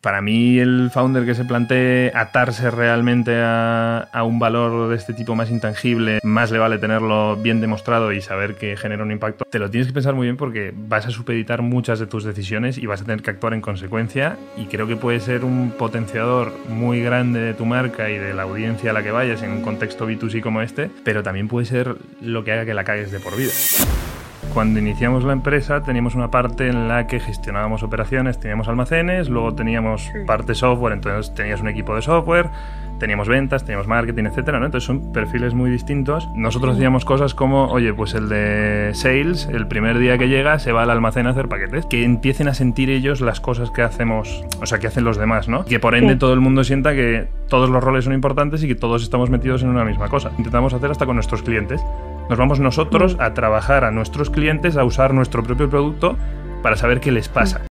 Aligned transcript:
para 0.00 0.22
mí 0.22 0.58
el 0.58 0.90
founder 0.92 1.24
que 1.24 1.34
se 1.34 1.44
plantee 1.44 2.12
atarse 2.14 2.70
realmente 2.70 3.32
a, 3.36 4.06
un 4.24 4.38
valor 4.38 4.90
de 4.90 4.96
este 4.96 5.14
tipo 5.14 5.34
más 5.34 5.50
intangible, 5.50 6.20
más 6.22 6.50
le 6.50 6.58
vale 6.58 6.78
tenerlo 6.78 7.36
bien 7.36 7.60
demostrado 7.60 8.12
y 8.12 8.20
saber 8.20 8.54
que 8.54 8.76
genera 8.76 9.02
un 9.02 9.10
impacto. 9.10 9.44
Te 9.50 9.58
lo 9.58 9.70
tienes 9.70 9.88
que 9.88 9.94
pensar 9.94 10.14
muy 10.14 10.26
bien 10.26 10.36
porque 10.36 10.72
vas 10.74 11.06
a 11.06 11.10
supeditar 11.10 11.62
muchas 11.62 11.98
de 11.98 12.06
tus 12.06 12.24
decisiones 12.24 12.78
y 12.78 12.86
vas 12.86 13.02
a 13.02 13.04
tener 13.04 13.22
que 13.22 13.30
actuar 13.30 13.54
en 13.54 13.60
consecuencia 13.60 14.36
y 14.56 14.66
creo 14.66 14.86
que 14.86 14.96
puede 14.96 15.20
ser 15.20 15.44
un 15.44 15.72
potenciador 15.76 16.52
muy 16.68 17.02
grande 17.02 17.40
de 17.40 17.54
tu 17.54 17.64
marca 17.64 18.10
y 18.10 18.18
de 18.18 18.34
la 18.34 18.42
audiencia 18.42 18.90
a 18.90 18.94
la 18.94 19.02
que 19.02 19.10
vayas 19.10 19.42
en 19.42 19.52
un 19.52 19.62
contexto 19.62 20.08
B2C 20.08 20.40
como 20.42 20.62
este, 20.62 20.90
pero 21.04 21.22
también 21.22 21.48
puede 21.48 21.66
ser 21.66 21.96
lo 22.20 22.44
que 22.44 22.52
haga 22.52 22.64
que 22.64 22.74
la 22.74 22.84
cagues 22.84 23.10
de 23.10 23.20
por 23.20 23.36
vida. 23.36 23.52
Cuando 24.54 24.80
iniciamos 24.80 25.22
la 25.24 25.32
empresa 25.32 25.82
teníamos 25.82 26.14
una 26.14 26.30
parte 26.30 26.68
en 26.68 26.88
la 26.88 27.06
que 27.06 27.20
gestionábamos 27.20 27.82
operaciones, 27.82 28.40
teníamos 28.40 28.68
almacenes, 28.68 29.28
luego 29.28 29.54
teníamos 29.54 30.10
parte 30.26 30.54
software, 30.54 30.92
entonces 30.92 31.34
tenías 31.34 31.60
un 31.60 31.68
equipo 31.68 31.94
de 31.94 32.02
software, 32.02 32.50
teníamos 32.98 33.28
ventas, 33.28 33.64
teníamos 33.64 33.86
marketing, 33.86 34.24
etcétera, 34.24 34.60
¿no? 34.60 34.66
Entonces 34.66 34.86
son 34.86 35.12
perfiles 35.12 35.54
muy 35.54 35.70
distintos. 35.70 36.28
Nosotros 36.34 36.76
hacíamos 36.76 37.04
cosas 37.04 37.34
como, 37.34 37.66
oye, 37.66 37.92
pues 37.94 38.14
el 38.14 38.28
de 38.28 38.90
sales, 38.94 39.48
el 39.50 39.66
primer 39.66 39.98
día 39.98 40.18
que 40.18 40.28
llega 40.28 40.58
se 40.58 40.72
va 40.72 40.82
al 40.82 40.90
almacén 40.90 41.26
a 41.26 41.30
hacer 41.30 41.48
paquetes, 41.48 41.86
que 41.86 42.04
empiecen 42.04 42.48
a 42.48 42.54
sentir 42.54 42.90
ellos 42.90 43.20
las 43.20 43.40
cosas 43.40 43.70
que 43.70 43.82
hacemos, 43.82 44.44
o 44.60 44.66
sea, 44.66 44.78
que 44.78 44.86
hacen 44.86 45.04
los 45.04 45.16
demás, 45.16 45.48
¿no? 45.48 45.64
Que 45.64 45.80
por 45.80 45.94
ende 45.94 46.16
todo 46.16 46.34
el 46.34 46.40
mundo 46.40 46.62
sienta 46.62 46.94
que 46.94 47.28
todos 47.48 47.70
los 47.70 47.82
roles 47.82 48.04
son 48.04 48.14
importantes 48.14 48.62
y 48.62 48.68
que 48.68 48.74
todos 48.74 49.02
estamos 49.02 49.30
metidos 49.30 49.62
en 49.62 49.70
una 49.70 49.84
misma 49.84 50.08
cosa. 50.08 50.30
Intentamos 50.38 50.74
hacer 50.74 50.90
hasta 50.90 51.06
con 51.06 51.16
nuestros 51.16 51.42
clientes. 51.42 51.80
Nos 52.30 52.38
vamos 52.38 52.60
nosotros 52.60 53.16
a 53.18 53.34
trabajar 53.34 53.82
a 53.82 53.90
nuestros 53.90 54.30
clientes, 54.30 54.76
a 54.76 54.84
usar 54.84 55.12
nuestro 55.12 55.42
propio 55.42 55.68
producto 55.68 56.16
para 56.62 56.76
saber 56.76 57.00
qué 57.00 57.10
les 57.10 57.28
pasa. 57.28 57.69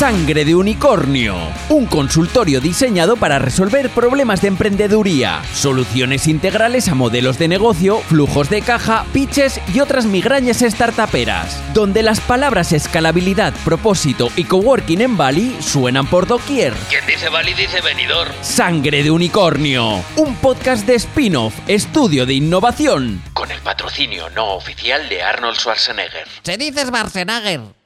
Sangre 0.00 0.46
de 0.46 0.54
Unicornio, 0.54 1.36
un 1.68 1.84
consultorio 1.84 2.62
diseñado 2.62 3.16
para 3.16 3.38
resolver 3.38 3.90
problemas 3.90 4.40
de 4.40 4.48
emprendeduría, 4.48 5.42
soluciones 5.52 6.26
integrales 6.26 6.88
a 6.88 6.94
modelos 6.94 7.38
de 7.38 7.48
negocio, 7.48 7.98
flujos 7.98 8.48
de 8.48 8.62
caja, 8.62 9.04
pitches 9.12 9.60
y 9.74 9.80
otras 9.80 10.06
migrañas 10.06 10.60
startuperas, 10.60 11.62
donde 11.74 12.02
las 12.02 12.18
palabras 12.18 12.72
escalabilidad, 12.72 13.52
propósito 13.62 14.30
y 14.36 14.44
coworking 14.44 15.02
en 15.02 15.18
Bali 15.18 15.54
suenan 15.60 16.06
por 16.06 16.26
doquier. 16.26 16.72
Quien 16.88 17.04
dice 17.04 17.28
Bali 17.28 17.52
dice 17.52 17.82
venidor. 17.82 18.28
Sangre 18.40 19.02
de 19.02 19.10
Unicornio, 19.10 20.02
un 20.16 20.34
podcast 20.36 20.86
de 20.86 20.94
spin-off, 20.94 21.52
estudio 21.68 22.24
de 22.24 22.32
innovación. 22.32 23.22
Con 23.34 23.50
el 23.50 23.60
patrocinio 23.60 24.30
no 24.30 24.54
oficial 24.54 25.10
de 25.10 25.22
Arnold 25.22 25.58
Schwarzenegger. 25.58 26.26
Se 26.42 26.56
dice 26.56 26.86
Schwarzenegger. 26.86 27.79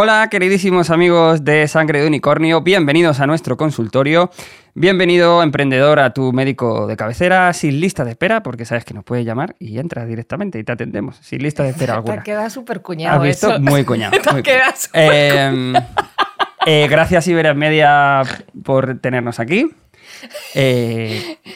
Hola, 0.00 0.28
queridísimos 0.30 0.90
amigos 0.90 1.44
de 1.44 1.66
Sangre 1.66 2.00
de 2.00 2.06
Unicornio, 2.06 2.60
bienvenidos 2.60 3.18
a 3.18 3.26
nuestro 3.26 3.56
consultorio. 3.56 4.30
Bienvenido, 4.74 5.42
emprendedor, 5.42 5.98
a 5.98 6.14
tu 6.14 6.32
médico 6.32 6.86
de 6.86 6.96
cabecera, 6.96 7.52
sin 7.52 7.80
lista 7.80 8.04
de 8.04 8.12
espera, 8.12 8.44
porque 8.44 8.64
sabes 8.64 8.84
que 8.84 8.94
nos 8.94 9.02
puede 9.02 9.24
llamar 9.24 9.56
y 9.58 9.80
entras 9.80 10.06
directamente 10.06 10.60
y 10.60 10.62
te 10.62 10.70
atendemos, 10.70 11.16
sin 11.16 11.42
lista 11.42 11.64
de 11.64 11.70
espera 11.70 11.94
alguna. 11.94 12.18
Te 12.18 12.22
queda 12.22 12.48
súper 12.48 12.80
cuñado. 12.80 13.16
¿Has 13.16 13.22
visto? 13.24 13.58
Muy 13.58 13.84
cuñado. 13.84 14.16
Te 14.34 14.42
queda 14.44 14.72
eh, 14.92 15.72
eh, 16.66 16.86
gracias, 16.88 17.26
Iberia 17.26 17.54
Media, 17.54 18.22
por 18.62 19.00
tenernos 19.00 19.40
aquí. 19.40 19.68
Eh, 20.54 21.38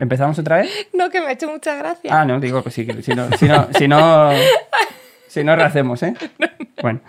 ¿Empezamos 0.00 0.36
otra 0.40 0.56
vez? 0.56 0.88
No, 0.92 1.08
que 1.08 1.20
me 1.20 1.28
ha 1.28 1.32
hecho 1.32 1.48
mucha 1.48 1.76
gracia. 1.76 2.10
Ah, 2.12 2.24
no, 2.24 2.40
digo 2.40 2.64
que 2.64 2.72
sí, 2.72 2.84
que 2.84 3.00
si 3.00 3.14
no, 3.14 3.30
si 3.38 3.46
no, 3.46 3.68
si 3.78 3.86
no 3.86 4.32
si 5.36 5.44
no 5.44 5.54
rehacemos, 5.54 6.02
¿eh? 6.02 6.14
Bueno, 6.82 7.00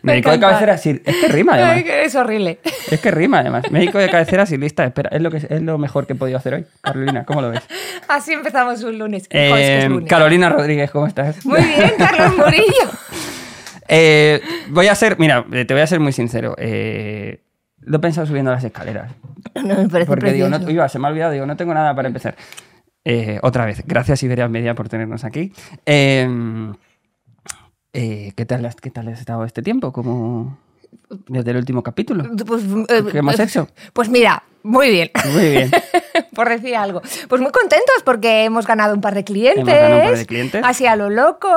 médico 0.00 0.30
de 0.30 0.40
cabecera, 0.40 0.74
es 0.74 0.82
que 0.82 1.28
rima 1.28 1.52
además. 1.52 1.84
Es 1.86 2.14
horrible. 2.14 2.58
Es 2.90 3.00
que 3.00 3.10
rima 3.10 3.40
además. 3.40 3.64
Médico 3.70 3.98
de 3.98 4.08
cabecera 4.08 4.46
sin 4.46 4.62
lista 4.62 4.82
espera. 4.82 5.10
Es 5.12 5.20
lo, 5.20 5.30
que, 5.30 5.36
es 5.36 5.60
lo 5.60 5.76
mejor 5.76 6.06
que 6.06 6.14
he 6.14 6.16
podido 6.16 6.38
hacer 6.38 6.54
hoy. 6.54 6.66
Carolina, 6.80 7.26
¿cómo 7.26 7.42
lo 7.42 7.50
ves? 7.50 7.60
Así 8.08 8.32
empezamos 8.32 8.82
un 8.82 8.98
lunes. 8.98 9.26
Eh, 9.28 9.88
Carolina 10.08 10.48
Rodríguez, 10.48 10.90
¿cómo 10.90 11.06
estás? 11.06 11.44
Muy 11.44 11.60
bien, 11.60 11.92
Carlos 11.98 12.36
Murillo. 12.36 12.64
Eh, 13.92 14.40
voy 14.68 14.86
a 14.86 14.94
ser, 14.94 15.18
mira, 15.18 15.44
te 15.50 15.74
voy 15.74 15.82
a 15.82 15.86
ser 15.88 15.98
muy 15.98 16.12
sincero. 16.12 16.54
Eh, 16.58 17.42
lo 17.80 17.96
he 17.96 18.00
pensado 18.00 18.24
subiendo 18.24 18.52
las 18.52 18.62
escaleras. 18.62 19.10
No, 19.56 19.74
me 19.74 19.88
parece 19.88 20.06
Porque 20.06 20.32
digo, 20.32 20.48
no, 20.48 20.70
iba, 20.70 20.88
se 20.88 21.00
me 21.00 21.08
ha 21.08 21.10
olvidado, 21.10 21.32
digo, 21.32 21.44
no 21.44 21.56
tengo 21.56 21.74
nada 21.74 21.92
para 21.92 22.06
empezar. 22.06 22.36
otra 23.42 23.64
vez, 23.64 23.82
gracias 23.84 24.22
Iberia 24.22 24.46
Media 24.46 24.76
por 24.76 24.88
tenernos 24.88 25.24
aquí. 25.24 25.52
Eh, 25.86 26.24
eh, 27.92 28.32
¿qué, 28.36 28.46
tal, 28.46 28.68
¿Qué 28.80 28.90
tal 28.90 29.08
has 29.08 29.20
estado 29.20 29.44
este 29.44 29.62
tiempo? 29.62 29.92
como 29.92 30.58
desde 31.28 31.50
el 31.50 31.56
último 31.58 31.82
capítulo? 31.82 32.24
Pues, 32.46 32.62
eh, 32.88 33.04
¿Qué 33.10 33.18
hemos 33.18 33.38
hecho? 33.38 33.68
Pues 33.92 34.08
mira, 34.08 34.42
muy 34.62 34.90
bien. 34.90 35.10
Muy 35.32 35.50
bien. 35.50 35.70
Por 36.34 36.48
decir 36.48 36.76
algo. 36.76 37.02
Pues 37.28 37.40
muy 37.40 37.50
contentos 37.50 38.02
porque 38.04 38.44
hemos 38.44 38.66
ganado 38.66 38.94
un 38.94 39.00
par 39.00 39.14
de 39.14 39.24
clientes. 39.24 39.62
Hemos 39.62 39.74
ganado 39.74 39.96
un 39.96 40.08
par 40.08 40.18
de 40.18 40.26
clientes. 40.26 40.62
Así 40.64 40.86
a 40.86 40.96
lo 40.96 41.10
loco. 41.10 41.48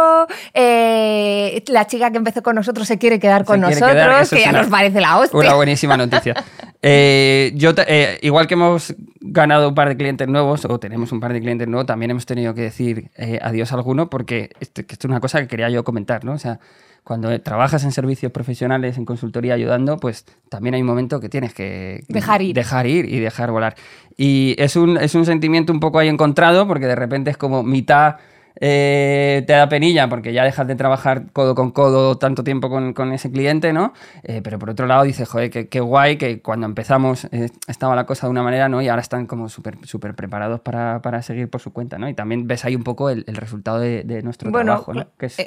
Eh, 0.54 1.64
la 1.68 1.88
chica 1.88 2.12
que 2.12 2.18
empezó 2.18 2.44
con 2.44 2.56
nosotros 2.56 2.88
se 2.88 2.98
quiere 2.98 3.20
quedar 3.20 3.46
con 3.46 3.62
nosotros, 3.62 4.30
que 4.30 4.42
ya 4.42 4.52
nos 4.52 4.68
parece 4.68 5.00
la 5.00 5.20
hostia. 5.20 5.40
Una 5.40 5.54
buenísima 5.56 5.98
noticia. 5.98 6.34
Eh, 6.86 7.54
yo, 7.56 7.72
eh, 7.88 8.20
igual 8.22 8.46
que 8.46 8.56
hemos 8.56 8.94
ganado 9.22 9.70
un 9.70 9.76
par 9.76 9.88
de 9.88 9.96
clientes 9.96 10.28
nuevos, 10.28 10.66
o 10.66 10.80
tenemos 10.80 11.14
un 11.14 11.22
par 11.22 11.32
de 11.32 11.40
clientes 11.40 11.66
nuevos, 11.68 11.86
también 11.86 12.12
hemos 12.12 12.26
tenido 12.26 12.54
que 12.54 12.62
decir 12.62 13.10
adiós 13.42 13.72
a 13.72 13.76
alguno 13.76 14.10
porque 14.10 14.50
esto, 14.60 14.82
esto, 14.82 14.96
es 15.00 15.06
una 15.06 15.22
cosa 15.22 15.40
que 15.40 15.48
quería 15.48 15.70
yo 15.70 15.86
comentar, 15.86 16.26
¿no? 16.26 16.34
O 16.34 16.38
sea, 16.38 16.60
cuando 17.04 17.40
trabajas 17.42 17.84
en 17.84 17.92
servicios 17.92 18.32
profesionales, 18.32 18.98
en 18.98 19.06
consultoría 19.06 19.54
ayudando, 19.54 19.98
pues 19.98 20.26
también 20.50 20.76
hay 20.76 20.82
un 20.82 20.88
momento 20.88 21.20
que 21.20 21.30
tienes 21.30 21.54
que 21.54 22.04
dejar 22.08 22.42
ir, 22.42 22.54
dejar 22.54 22.86
ir 22.86 23.06
y 23.06 23.20
dejar 23.20 23.52
volar. 23.52 23.76
Y 24.18 24.56
es 24.58 24.76
un, 24.76 24.98
es 24.98 25.16
un 25.16 25.26
sentimiento 25.26 25.72
un 25.72 25.80
poco 25.80 26.00
ahí 26.00 26.08
encontrado, 26.08 26.68
porque 26.68 26.86
de 26.86 26.96
repente 26.96 27.32
es 27.32 27.38
como 27.38 27.64
mitad 27.64 28.18
eh, 28.66 29.44
te 29.46 29.52
da 29.52 29.68
penilla 29.68 30.08
porque 30.08 30.32
ya 30.32 30.46
dejas 30.46 30.66
de 30.66 30.76
trabajar 30.78 31.26
codo 31.34 31.54
con 31.54 31.72
codo 31.72 32.18
tanto 32.18 32.46
tiempo 32.46 32.70
con, 32.70 32.94
con 32.94 33.12
ese 33.12 33.30
cliente, 33.30 33.74
¿no? 33.74 33.92
Eh, 34.24 34.40
pero 34.42 34.58
por 34.58 34.70
otro 34.70 34.88
lado 34.88 35.04
dices, 35.04 35.28
joder, 35.28 35.50
qué, 35.50 35.80
guay 35.82 36.16
que 36.16 36.42
cuando 36.42 36.66
empezamos 36.66 37.26
eh, 37.26 37.50
estaba 37.68 37.94
la 37.94 38.06
cosa 38.06 38.28
de 38.28 38.32
una 38.32 38.42
manera, 38.42 38.70
¿no? 38.70 38.82
Y 38.82 38.88
ahora 38.88 39.02
están 39.02 39.28
como 39.28 39.50
súper 39.50 39.86
súper 39.86 40.16
preparados 40.16 40.62
para, 40.62 41.02
para, 41.02 41.22
seguir 41.22 41.50
por 41.50 41.60
su 41.60 41.74
cuenta, 41.74 41.98
¿no? 41.98 42.08
Y 42.08 42.14
también 42.14 42.48
ves 42.48 42.64
ahí 42.64 42.78
un 42.78 42.86
poco 42.86 43.10
el, 43.10 43.26
el 43.28 43.36
resultado 43.36 43.80
de, 43.80 44.04
de 44.04 44.22
nuestro 44.22 44.50
trabajo, 44.50 44.94
¿no? 44.94 45.08
Que 45.18 45.26
es, 45.26 45.38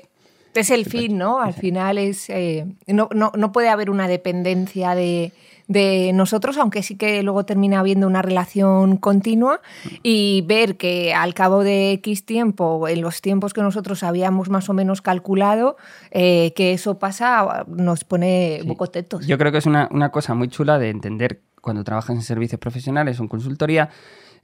es 0.61 0.71
el 0.71 0.85
fin, 0.85 1.19
¿no? 1.19 1.41
Al 1.41 1.55
final 1.55 1.99
es. 1.99 2.29
Eh, 2.31 2.67
no, 2.87 3.09
no, 3.13 3.53
puede 3.53 3.69
haber 3.69 3.91
una 3.91 4.09
dependencia 4.09 4.95
de, 4.95 5.33
nosotros, 5.69 6.59
aunque 6.59 6.83
sí 6.83 6.97
que 6.97 7.23
luego 7.23 7.45
termina 7.45 7.81
habiendo 7.81 8.07
una 8.07 8.23
relación 8.23 8.97
continua 8.97 9.61
y 10.03 10.43
ver 10.47 10.77
que 10.77 11.15
al 11.15 11.35
cabo 11.35 11.65
de 11.65 11.93
X 11.93 12.25
tiempo, 12.25 12.89
en 12.89 13.01
los 13.01 13.21
tiempos 13.21 13.53
que 13.53 13.63
nosotros 13.63 14.03
habíamos 14.03 14.49
más 14.49 14.69
o 14.69 14.75
menos 14.75 15.03
calculado, 15.03 15.77
eh, 16.11 16.53
que 16.55 16.73
eso 16.73 16.99
pasa, 16.99 17.65
nos 17.69 18.05
pone 18.05 18.59
sí. 18.63 18.69
bocotetos. 18.69 19.27
Yo 19.27 19.39
creo 19.39 19.53
que 19.53 19.59
es 19.59 19.67
una, 19.67 19.89
una 19.91 20.11
cosa 20.11 20.35
muy 20.35 20.49
chula 20.49 20.79
de 20.79 20.91
entender 20.91 21.41
cuando 21.61 21.83
trabajas 21.83 22.15
en 22.15 22.23
servicios 22.23 22.61
profesionales 22.61 23.19
o 23.19 23.23
en 23.25 23.29
consultoría 23.29 23.91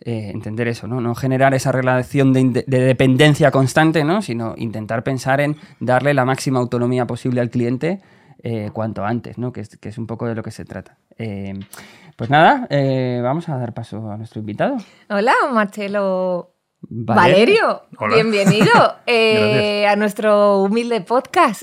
eh, 0.05 0.33
entender 0.35 0.67
eso, 0.67 0.89
¿no? 0.89 1.01
No 1.01 1.15
generar 1.15 1.55
esa 1.55 1.71
relación 1.71 2.33
de, 2.33 2.65
dependencia 2.67 3.53
constante, 3.53 4.03
¿no? 4.03 4.21
Sino 4.21 4.55
intentar 4.57 5.05
pensar 5.05 5.41
en 5.41 5.57
darle 5.79 6.13
la 6.13 6.25
máxima 6.25 6.59
autonomía 6.59 7.07
posible 7.07 7.41
al 7.41 7.51
cliente 7.51 8.01
eh, 8.43 8.71
cuanto 8.73 9.05
antes, 9.05 9.39
¿no? 9.39 9.53
Que 9.53 9.61
es, 9.61 9.77
que 9.77 9.89
es, 9.89 9.99
un 9.99 10.07
poco 10.07 10.27
de 10.27 10.35
lo 10.35 10.43
que 10.43 10.51
se 10.51 10.65
trata. 10.65 10.99
Eh, 11.19 11.55
pues 12.17 12.31
nada, 12.31 12.69
vamos 13.23 13.49
a 13.49 13.57
dar 13.57 13.73
paso 13.73 14.11
a 14.11 14.17
nuestro 14.17 14.41
invitado. 14.41 14.77
Hola, 15.09 15.35
Marcelo 15.53 16.55
Valerio, 16.81 17.83
bienvenido 18.13 18.73
a 19.89 19.97
nuestro 19.97 20.63
humilde 20.63 21.01
podcast. 21.01 21.63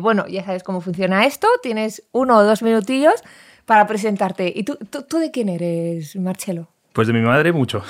bueno, 0.00 0.26
ya 0.26 0.44
sabes 0.44 0.62
cómo 0.62 0.80
funciona 0.80 1.26
esto. 1.26 1.48
Tienes 1.62 2.08
uno 2.12 2.38
o 2.38 2.44
dos 2.44 2.62
minutillos 2.62 3.22
para 3.66 3.86
presentarte. 3.86 4.52
¿Y 4.54 4.64
tú, 4.64 4.78
tú 5.08 5.18
de 5.18 5.30
quién 5.30 5.48
eres, 5.48 6.16
Marcelo? 6.16 6.68
Pues 6.94 7.08
de 7.08 7.12
mi 7.12 7.22
madre, 7.22 7.52
mucho. 7.52 7.82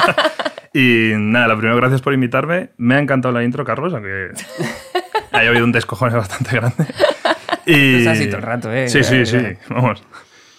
y 0.72 1.12
nada, 1.14 1.48
lo 1.48 1.58
primero, 1.58 1.76
gracias 1.76 2.00
por 2.00 2.14
invitarme. 2.14 2.70
Me 2.78 2.94
ha 2.94 2.98
encantado 2.98 3.34
la 3.34 3.44
intro, 3.44 3.66
Carlos, 3.66 3.92
aunque 3.92 4.30
haya 5.32 5.50
habido 5.50 5.64
un 5.64 5.72
descojone 5.72 6.16
bastante 6.16 6.56
grande. 6.56 6.86
Y... 7.70 8.06
así 8.06 8.26
todo 8.26 8.36
el 8.38 8.42
rato, 8.42 8.72
¿eh? 8.72 8.88
Sí, 8.88 9.02
sí, 9.04 9.24
sí, 9.26 9.38
vamos. 9.68 10.02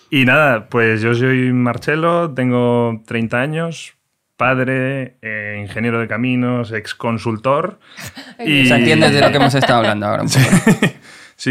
Y 0.09 0.25
nada, 0.25 0.67
pues 0.67 1.01
yo 1.01 1.13
soy 1.13 1.53
Marcelo, 1.53 2.33
tengo 2.33 3.01
30 3.07 3.39
años, 3.39 3.93
padre, 4.35 5.17
eh, 5.21 5.59
ingeniero 5.61 5.99
de 5.99 6.07
caminos, 6.07 6.71
ex 6.73 6.95
consultor. 6.95 7.79
y... 8.39 8.61
O 8.63 8.65
sea, 8.65 8.77
entiendes 8.77 9.13
de 9.13 9.21
lo 9.21 9.29
que 9.29 9.37
hemos 9.37 9.55
estado 9.55 9.79
hablando 9.79 10.07
ahora 10.07 10.23
un 10.23 10.29
poco. 10.29 10.71
Sí, 10.81 10.93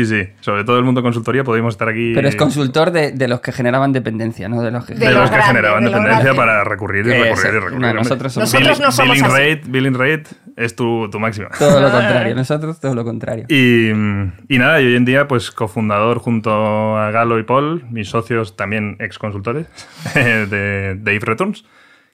sí. 0.06 0.28
Sobre 0.40 0.62
todo 0.62 0.78
el 0.78 0.84
mundo 0.84 1.02
consultoría 1.02 1.42
podemos 1.42 1.74
estar 1.74 1.88
aquí. 1.88 2.12
Pero 2.14 2.28
es 2.28 2.36
consultor 2.36 2.92
de, 2.92 3.10
de 3.10 3.26
los 3.26 3.40
que 3.40 3.50
generaban 3.50 3.92
dependencia, 3.92 4.48
¿no? 4.48 4.62
De 4.62 4.70
los 4.70 4.86
que 4.86 4.94
de, 4.94 5.00
De 5.00 5.06
los 5.12 5.22
los 5.22 5.30
que 5.30 5.36
grandes, 5.36 5.56
generaban 5.56 5.84
de 5.84 5.90
dependencia 5.90 6.34
para 6.34 6.62
recurrir 6.64 7.06
y 7.06 7.10
recurrir 7.10 7.54
y 7.54 7.58
recurrir. 7.58 7.94
nosotros 7.96 8.32
somos- 8.32 8.52
Nosotros 8.54 8.78
Bill- 8.78 8.86
no 8.86 8.92
somos 8.92 9.12
billing 9.16 9.24
así. 9.26 9.34
rate, 9.34 9.62
billing 9.66 9.94
rate 9.94 10.24
es 10.56 10.76
tu, 10.76 11.10
tu 11.10 11.18
máxima. 11.18 11.48
Todo 11.58 11.80
lo 11.80 11.90
contrario, 11.90 12.34
nosotros 12.36 12.78
todo 12.78 12.94
lo 12.94 13.04
contrario. 13.04 13.46
Y, 13.48 13.88
y 13.90 14.58
nada, 14.58 14.80
y 14.80 14.86
hoy 14.86 14.94
en 14.96 15.04
día, 15.04 15.26
pues 15.26 15.50
cofundador 15.50 16.18
junto 16.18 16.96
a 16.96 17.10
Galo 17.10 17.38
y 17.38 17.42
Paul, 17.42 17.84
mis 17.90 18.08
socios 18.08 18.54
también 18.56 18.96
ex 19.00 19.18
consultores 19.18 19.66
de, 20.14 20.94
de 20.94 21.14
If 21.14 21.24
Returns, 21.24 21.64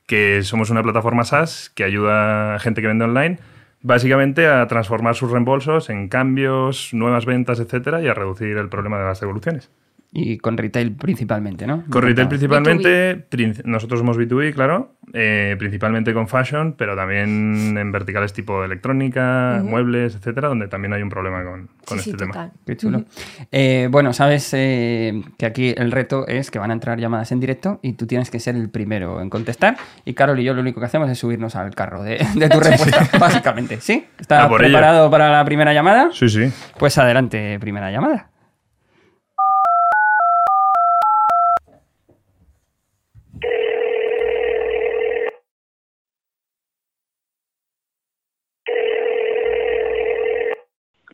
que 0.06 0.42
somos 0.44 0.70
una 0.70 0.82
plataforma 0.82 1.24
SaaS 1.24 1.70
que 1.74 1.84
ayuda 1.84 2.54
a 2.54 2.58
gente 2.58 2.80
que 2.80 2.86
vende 2.88 3.04
online 3.04 3.38
básicamente 3.86 4.48
a 4.48 4.66
transformar 4.66 5.14
sus 5.14 5.30
reembolsos 5.30 5.90
en 5.90 6.08
cambios, 6.08 6.92
nuevas 6.92 7.24
ventas, 7.24 7.60
etcétera, 7.60 8.02
y 8.02 8.08
a 8.08 8.14
reducir 8.14 8.56
el 8.56 8.68
problema 8.68 8.98
de 8.98 9.04
las 9.04 9.20
devoluciones. 9.20 9.70
Y 10.18 10.38
con 10.38 10.56
retail 10.56 10.92
principalmente, 10.92 11.66
¿no? 11.66 11.84
Con 11.90 12.00
retail 12.02 12.26
principalmente, 12.28 13.16
prin- 13.28 13.52
nosotros 13.66 14.00
somos 14.00 14.16
B2B, 14.16 14.54
claro, 14.54 14.94
eh, 15.12 15.56
principalmente 15.58 16.14
con 16.14 16.26
fashion, 16.26 16.72
pero 16.78 16.96
también 16.96 17.76
en 17.76 17.92
verticales 17.92 18.32
tipo 18.32 18.64
electrónica, 18.64 19.60
muebles, 19.62 20.14
etcétera, 20.14 20.48
donde 20.48 20.68
también 20.68 20.94
hay 20.94 21.02
un 21.02 21.10
problema 21.10 21.44
con, 21.44 21.68
con 21.84 21.98
Sí, 21.98 22.08
este 22.08 22.10
sí, 22.12 22.16
tema. 22.16 22.32
total. 22.32 22.52
Qué 22.64 22.76
chulo. 22.78 23.04
Eh, 23.52 23.88
bueno, 23.90 24.14
sabes 24.14 24.48
eh, 24.54 25.20
que 25.36 25.44
aquí 25.44 25.74
el 25.76 25.92
reto 25.92 26.26
es 26.26 26.50
que 26.50 26.58
van 26.58 26.70
a 26.70 26.74
entrar 26.74 26.98
llamadas 26.98 27.30
en 27.32 27.40
directo 27.40 27.78
y 27.82 27.92
tú 27.92 28.06
tienes 28.06 28.30
que 28.30 28.40
ser 28.40 28.56
el 28.56 28.70
primero 28.70 29.20
en 29.20 29.28
contestar. 29.28 29.76
Y 30.06 30.14
Carol 30.14 30.40
y 30.40 30.44
yo 30.44 30.54
lo 30.54 30.62
único 30.62 30.80
que 30.80 30.86
hacemos 30.86 31.10
es 31.10 31.18
subirnos 31.18 31.56
al 31.56 31.74
carro 31.74 32.02
de, 32.02 32.24
de 32.36 32.48
tu 32.48 32.58
respuesta, 32.60 33.06
básicamente. 33.18 33.82
¿Sí? 33.82 34.06
¿Estás 34.18 34.44
A 34.46 34.48
por 34.48 34.62
ello. 34.62 34.72
preparado 34.72 35.10
para 35.10 35.30
la 35.30 35.44
primera 35.44 35.74
llamada? 35.74 36.08
Sí, 36.14 36.30
sí. 36.30 36.50
Pues 36.78 36.96
adelante, 36.96 37.58
primera 37.60 37.90
llamada. 37.90 38.30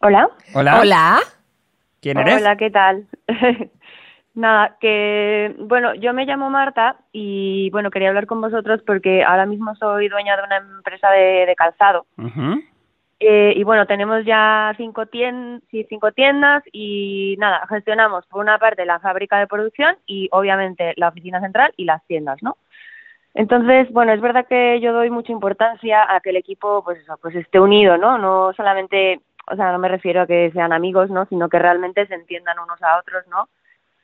Hola. 0.02 0.28
Hola. 0.54 0.80
Hola. 0.80 1.18
¿Quién 2.00 2.18
eres? 2.18 2.40
Hola, 2.40 2.56
¿qué 2.56 2.70
tal? 2.70 3.06
Nada, 4.34 4.76
que 4.80 5.54
bueno, 5.58 5.94
yo 5.94 6.12
me 6.14 6.24
llamo 6.24 6.50
Marta 6.50 6.96
y 7.12 7.70
bueno, 7.70 7.90
quería 7.90 8.08
hablar 8.08 8.26
con 8.26 8.40
vosotros 8.40 8.80
porque 8.86 9.22
ahora 9.22 9.46
mismo 9.46 9.74
soy 9.76 10.08
dueña 10.08 10.36
de 10.36 10.42
una 10.44 10.56
empresa 10.56 11.10
de, 11.10 11.46
de 11.46 11.54
calzado. 11.54 12.06
Eh, 13.20 13.52
y 13.54 13.62
bueno, 13.62 13.86
tenemos 13.86 14.24
ya 14.24 14.74
cinco, 14.76 15.02
tien- 15.06 15.62
sí, 15.70 15.86
cinco 15.88 16.10
tiendas 16.10 16.64
y 16.72 17.36
nada, 17.38 17.64
gestionamos 17.68 18.26
por 18.26 18.40
una 18.40 18.58
parte 18.58 18.84
la 18.84 18.98
fábrica 18.98 19.38
de 19.38 19.46
producción 19.46 19.96
y 20.06 20.28
obviamente 20.32 20.94
la 20.96 21.08
oficina 21.08 21.40
central 21.40 21.72
y 21.76 21.84
las 21.84 22.04
tiendas, 22.06 22.42
¿no? 22.42 22.56
Entonces, 23.34 23.90
bueno, 23.92 24.12
es 24.12 24.20
verdad 24.20 24.46
que 24.46 24.78
yo 24.80 24.92
doy 24.92 25.08
mucha 25.08 25.32
importancia 25.32 26.04
a 26.14 26.20
que 26.20 26.30
el 26.30 26.36
equipo, 26.36 26.82
pues 26.84 26.98
eso, 26.98 27.16
pues 27.22 27.34
esté 27.34 27.60
unido, 27.60 27.96
¿no? 27.96 28.18
No 28.18 28.52
solamente, 28.54 29.20
o 29.52 29.56
sea, 29.56 29.70
no 29.72 29.78
me 29.78 29.88
refiero 29.88 30.22
a 30.22 30.26
que 30.26 30.50
sean 30.52 30.72
amigos, 30.72 31.10
¿no? 31.10 31.26
Sino 31.26 31.48
que 31.48 31.58
realmente 31.58 32.06
se 32.06 32.14
entiendan 32.14 32.58
unos 32.58 32.82
a 32.82 32.98
otros, 32.98 33.26
¿no? 33.28 33.48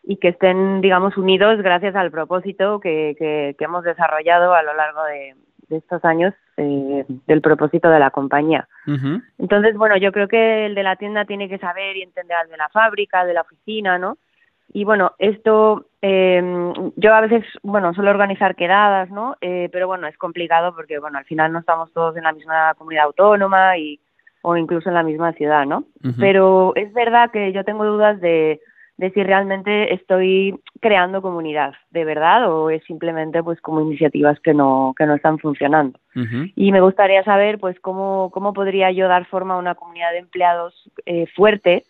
Y 0.03 0.17
que 0.19 0.29
estén, 0.29 0.81
digamos, 0.81 1.17
unidos 1.17 1.61
gracias 1.63 1.97
al 1.97 2.11
propósito 2.11 2.81
que, 2.81 3.17
que, 3.19 3.57
que 3.59 3.65
hemos 3.65 3.85
desarrollado 3.85 4.55
a 4.55 4.63
lo 4.63 4.75
largo 4.75 5.03
de, 5.05 5.35
de 5.69 5.77
estos 5.77 6.05
años 6.05 6.35
eh, 6.57 7.05
del 7.27 7.41
propósito 7.41 7.91
de 7.91 7.99
la 7.99 8.11
compañía. 8.11 8.69
Entonces, 9.39 9.77
bueno, 9.77 9.97
yo 9.97 10.13
creo 10.13 10.29
que 10.29 10.67
el 10.67 10.75
de 10.75 10.83
la 10.83 10.97
tienda 10.97 11.25
tiene 11.25 11.49
que 11.49 11.59
saber 11.59 11.97
y 11.97 12.03
entender 12.03 12.37
al 12.37 12.49
de 12.49 12.57
la 12.57 12.69
fábrica, 12.69 13.21
al 13.21 13.29
de 13.29 13.35
la 13.35 13.43
oficina, 13.43 13.99
¿no? 13.99 14.17
Y 14.71 14.85
bueno, 14.85 15.13
esto, 15.19 15.87
eh, 16.03 16.43
yo 16.97 17.15
a 17.15 17.21
veces, 17.23 17.45
bueno, 17.63 17.95
suelo 17.95 18.11
organizar 18.11 18.55
quedadas, 18.55 19.11
¿no? 19.11 19.37
Eh, 19.41 19.69
pero 19.73 19.87
bueno, 19.87 20.07
es 20.07 20.17
complicado 20.19 20.75
porque, 20.75 20.99
bueno, 20.99 21.19
al 21.19 21.25
final 21.25 21.53
no 21.53 21.61
estamos 21.61 21.93
todos 21.93 22.17
en 22.17 22.25
la 22.25 22.33
misma 22.33 22.75
comunidad 22.75 23.05
autónoma 23.05 23.79
y, 23.79 23.99
o 24.43 24.57
incluso 24.57 24.89
en 24.89 24.95
la 24.95 25.03
misma 25.03 25.33
ciudad, 25.33 25.67
¿no? 25.67 25.85
Pero 26.19 26.73
es 26.77 26.93
verdad 26.93 27.31
que 27.31 27.53
yo 27.53 27.65
tengo 27.65 27.85
dudas 27.85 28.21
de, 28.21 28.61
de 28.99 29.11
si 29.13 29.23
realmente 29.23 29.95
estoy 29.95 30.59
creando 30.81 31.23
comunidad, 31.23 31.73
de 31.91 32.05
verdad, 32.05 32.51
o 32.51 32.69
es 32.69 32.83
simplemente 32.85 33.43
pues 33.43 33.61
como 33.61 33.81
iniciativas 33.81 34.39
que 34.41 34.55
no, 34.55 34.93
que 34.99 35.07
no 35.07 35.15
están 35.15 35.39
funcionando. 35.39 35.99
Y 36.57 36.73
me 36.73 36.81
gustaría 36.81 37.23
saber, 37.23 37.59
pues, 37.61 37.79
cómo, 37.79 38.31
cómo 38.33 38.53
podría 38.53 38.91
yo 38.91 39.07
dar 39.07 39.25
forma 39.27 39.55
a 39.55 39.59
una 39.59 39.77
comunidad 39.77 40.11
de 40.11 40.19
empleados 40.19 40.75
eh, 41.07 41.27
fuerte 41.37 41.85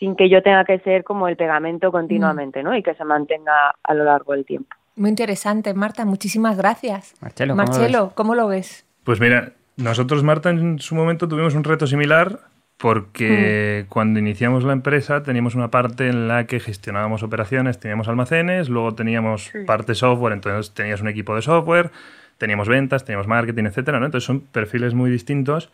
sin 0.00 0.16
que 0.16 0.28
yo 0.28 0.42
tenga 0.42 0.64
que 0.64 0.80
ser 0.80 1.04
como 1.04 1.28
el 1.28 1.36
pegamento 1.36 1.92
continuamente, 1.92 2.64
¿no? 2.64 2.76
Y 2.76 2.82
que 2.82 2.94
se 2.94 3.04
mantenga 3.04 3.76
a 3.84 3.94
lo 3.94 4.02
largo 4.02 4.32
del 4.32 4.44
tiempo. 4.44 4.74
Muy 4.96 5.10
interesante, 5.10 5.74
Marta. 5.74 6.04
Muchísimas 6.04 6.56
gracias. 6.56 7.14
Marcelo, 7.22 7.54
¿cómo 7.54 7.62
lo 7.62 7.70
Marcelo, 7.70 8.12
¿cómo 8.16 8.34
lo 8.34 8.48
ves? 8.48 8.84
Pues 9.04 9.20
mira, 9.20 9.52
nosotros, 9.76 10.22
Marta, 10.22 10.50
en 10.50 10.78
su 10.78 10.94
momento 10.94 11.28
tuvimos 11.28 11.54
un 11.54 11.64
reto 11.64 11.86
similar 11.86 12.40
porque 12.82 13.86
cuando 13.88 14.18
iniciamos 14.18 14.64
la 14.64 14.72
empresa 14.72 15.22
teníamos 15.22 15.54
una 15.54 15.70
parte 15.70 16.08
en 16.08 16.26
la 16.26 16.46
que 16.46 16.58
gestionábamos 16.58 17.22
operaciones, 17.22 17.78
teníamos 17.78 18.08
almacenes, 18.08 18.68
luego 18.68 18.94
teníamos 18.94 19.52
parte 19.66 19.94
software, 19.94 20.32
entonces 20.32 20.74
tenías 20.74 21.00
un 21.00 21.06
equipo 21.06 21.36
de 21.36 21.42
software, 21.42 21.92
teníamos 22.38 22.66
ventas, 22.66 23.04
teníamos 23.04 23.28
marketing, 23.28 23.66
etcétera, 23.66 24.00
¿no? 24.00 24.06
Entonces 24.06 24.26
son 24.26 24.40
perfiles 24.40 24.94
muy 24.94 25.12
distintos 25.12 25.70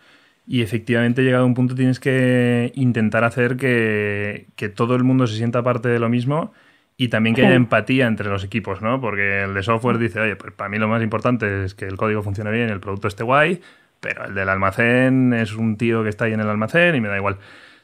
y 0.46 0.60
efectivamente 0.60 1.22
llegado 1.22 1.44
a 1.44 1.46
un 1.46 1.54
punto 1.54 1.74
tienes 1.74 1.98
que 1.98 2.72
intentar 2.74 3.24
hacer 3.24 3.56
que, 3.56 4.48
que 4.54 4.68
todo 4.68 4.94
el 4.94 5.02
mundo 5.02 5.26
se 5.26 5.36
sienta 5.36 5.62
parte 5.62 5.88
de 5.88 5.98
lo 5.98 6.10
mismo 6.10 6.52
y 6.98 7.08
también 7.08 7.34
que 7.34 7.46
haya 7.46 7.54
empatía 7.54 8.06
entre 8.06 8.28
los 8.28 8.44
equipos, 8.44 8.82
¿no? 8.82 9.00
Porque 9.00 9.44
el 9.44 9.54
de 9.54 9.62
software 9.62 9.96
dice, 9.96 10.20
oye, 10.20 10.36
pues 10.36 10.52
para 10.52 10.68
mí 10.68 10.78
lo 10.78 10.88
más 10.88 11.02
importante 11.02 11.64
es 11.64 11.74
que 11.74 11.86
el 11.86 11.96
código 11.96 12.22
funcione 12.22 12.50
bien, 12.50 12.68
el 12.70 12.80
producto 12.80 13.08
esté 13.08 13.22
guay, 13.22 13.62
pero 14.00 14.26
el 14.26 14.34
del 14.34 14.48
almacén 14.48 15.32
es 15.32 15.54
un 15.54 15.76
tío 15.76 16.02
que 16.02 16.08
está 16.08 16.26
ahí 16.26 16.32
en 16.32 16.40
el 16.40 16.48
almacén 16.48 16.94
y 16.94 17.00
me 17.00 17.08
da 17.08 17.16
igual. 17.16 17.36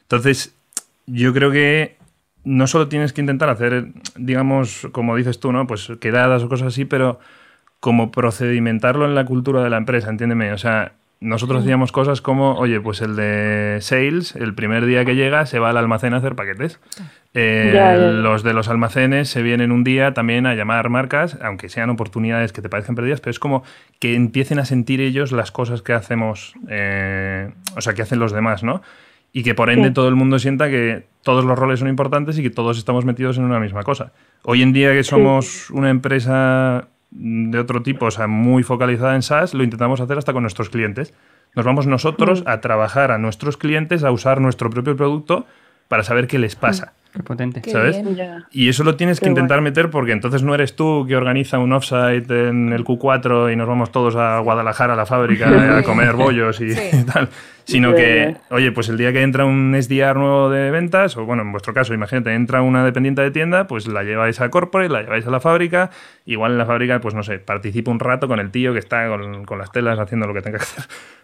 Entonces, 0.03 0.55
yo 1.05 1.33
creo 1.33 1.51
que 1.51 1.97
no 2.43 2.67
solo 2.67 2.87
tienes 2.87 3.13
que 3.13 3.21
intentar 3.21 3.49
hacer, 3.49 3.87
digamos, 4.15 4.87
como 4.91 5.15
dices 5.15 5.39
tú, 5.39 5.51
¿no? 5.51 5.67
Pues 5.67 5.91
quedadas 5.99 6.43
o 6.43 6.49
cosas 6.49 6.67
así, 6.69 6.85
pero 6.85 7.19
como 7.79 8.11
procedimentarlo 8.11 9.05
en 9.05 9.15
la 9.15 9.25
cultura 9.25 9.63
de 9.63 9.69
la 9.69 9.77
empresa, 9.77 10.09
entiéndeme. 10.09 10.53
O 10.53 10.57
sea, 10.57 10.93
nosotros 11.21 11.63
hacíamos 11.63 11.91
cosas 11.91 12.21
como, 12.21 12.53
oye, 12.55 12.79
pues 12.81 13.01
el 13.01 13.15
de 13.15 13.77
sales, 13.81 14.35
el 14.35 14.53
primer 14.53 14.85
día 14.85 15.05
que 15.05 15.15
llega, 15.15 15.45
se 15.45 15.59
va 15.59 15.69
al 15.71 15.77
almacén 15.77 16.13
a 16.13 16.17
hacer 16.17 16.35
paquetes. 16.35 16.79
Eh, 17.33 17.71
Ya, 17.73 17.93
ya, 17.95 17.97
ya. 17.97 18.07
Los 18.11 18.43
de 18.43 18.53
los 18.53 18.67
almacenes 18.69 19.29
se 19.29 19.41
vienen 19.41 19.71
un 19.71 19.83
día 19.83 20.13
también 20.13 20.45
a 20.45 20.53
llamar 20.55 20.89
marcas, 20.89 21.37
aunque 21.41 21.69
sean 21.69 21.89
oportunidades 21.89 22.53
que 22.53 22.61
te 22.61 22.69
parezcan 22.69 22.95
perdidas, 22.95 23.21
pero 23.21 23.31
es 23.31 23.39
como 23.39 23.63
que 23.99 24.13
empiecen 24.15 24.59
a 24.59 24.65
sentir 24.65 25.01
ellos 25.01 25.31
las 25.31 25.51
cosas 25.51 25.81
que 25.81 25.93
hacemos, 25.93 26.53
eh, 26.69 27.49
o 27.75 27.81
sea, 27.81 27.93
que 27.93 28.01
hacen 28.01 28.19
los 28.19 28.31
demás, 28.31 28.63
¿no? 28.63 28.81
Y 29.33 29.43
que 29.43 29.53
por 29.53 29.69
ende 29.69 29.89
Sí. 29.89 29.93
todo 29.93 30.07
el 30.07 30.15
mundo 30.15 30.39
sienta 30.39 30.69
que 30.69 31.07
todos 31.23 31.43
los 31.43 31.57
roles 31.59 31.79
son 31.79 31.89
importantes 31.89 32.37
y 32.37 32.43
que 32.43 32.49
todos 32.49 32.77
estamos 32.77 33.03
metidos 33.03 33.37
en 33.37 33.43
una 33.43 33.59
misma 33.59 33.83
cosa. 33.83 34.13
Hoy 34.43 34.61
en 34.61 34.71
día 34.71 34.93
que 34.93 35.03
somos 35.03 35.69
una 35.71 35.89
empresa 35.89 36.87
de 37.17 37.59
otro 37.59 37.81
tipo, 37.81 38.05
o 38.05 38.11
sea, 38.11 38.27
muy 38.27 38.63
focalizada 38.63 39.15
en 39.15 39.21
SaaS, 39.21 39.53
lo 39.53 39.63
intentamos 39.63 40.01
hacer 40.01 40.17
hasta 40.17 40.33
con 40.33 40.43
nuestros 40.43 40.69
clientes. 40.69 41.13
Nos 41.55 41.65
vamos 41.65 41.87
nosotros 41.87 42.43
a 42.45 42.59
trabajar 42.59 43.11
a 43.11 43.17
nuestros 43.17 43.55
clientes, 43.55 44.03
a 44.03 44.11
usar 44.11 44.41
nuestro 44.41 44.69
propio 44.69 44.97
producto 44.97 45.45
para 45.87 46.03
saber 46.03 46.27
qué 46.27 46.37
les 46.37 46.55
pasa. 46.55 46.93
Qué 47.15 47.23
potente. 47.23 47.61
Qué 47.61 47.71
¿Sabes? 47.71 48.03
bien. 48.03 48.43
Y 48.51 48.67
eso 48.67 48.83
lo 48.83 48.95
tienes 48.97 49.19
que 49.19 49.25
Qué 49.25 49.29
intentar 49.29 49.61
meter 49.61 49.89
porque 49.89 50.11
entonces 50.11 50.43
no 50.43 50.53
eres 50.53 50.75
tú 50.75 51.05
que 51.07 51.15
organiza 51.15 51.59
un 51.59 51.71
offsite 51.71 52.49
en 52.49 52.73
el 52.73 52.83
Q4 52.83 53.53
y 53.53 53.55
nos 53.55 53.67
vamos 53.67 53.91
todos 53.91 54.15
a 54.17 54.39
Guadalajara 54.39 54.93
a 54.93 54.95
la 54.97 55.05
fábrica 55.05 55.77
a 55.77 55.83
comer 55.83 56.13
bollos 56.13 56.59
y, 56.59 56.71
Sí. 56.71 56.89
y 56.97 57.03
tal, 57.11 57.29
sino 57.63 57.95
que, 57.95 58.35
oye, 58.49 58.71
pues 58.73 58.89
el 58.89 58.97
día 58.97 59.13
que 59.13 59.21
entra 59.21 59.45
un 59.45 59.73
SDR 59.81 60.15
nuevo 60.17 60.49
de 60.49 60.71
ventas, 60.71 61.15
o 61.15 61.25
bueno, 61.25 61.43
en 61.43 61.51
vuestro 61.51 61.73
caso, 61.73 61.93
imagínate, 61.93 62.33
entra 62.33 62.61
una 62.61 62.83
dependiente 62.83 63.21
de 63.21 63.31
tienda, 63.31 63.65
pues 63.65 63.87
la 63.87 64.03
lleváis 64.03 64.41
a 64.41 64.49
corporate, 64.49 64.89
la 64.91 65.01
lleváis 65.03 65.25
a 65.25 65.31
la 65.31 65.39
fábrica, 65.39 65.89
igual 66.25 66.51
en 66.51 66.57
la 66.57 66.65
fábrica, 66.65 66.99
pues 66.99 67.15
no 67.15 67.23
sé, 67.23 67.39
participa 67.39 67.91
un 67.91 67.99
rato 68.01 68.27
con 68.27 68.39
el 68.39 68.51
tío 68.51 68.73
que 68.73 68.79
está 68.79 69.07
con, 69.07 69.45
con 69.45 69.57
las 69.57 69.71
telas 69.71 69.97
haciendo 69.99 70.27
lo 70.27 70.33
que 70.33 70.41
tenga 70.41 70.57
que 70.57 70.63
hacer. 70.65 70.83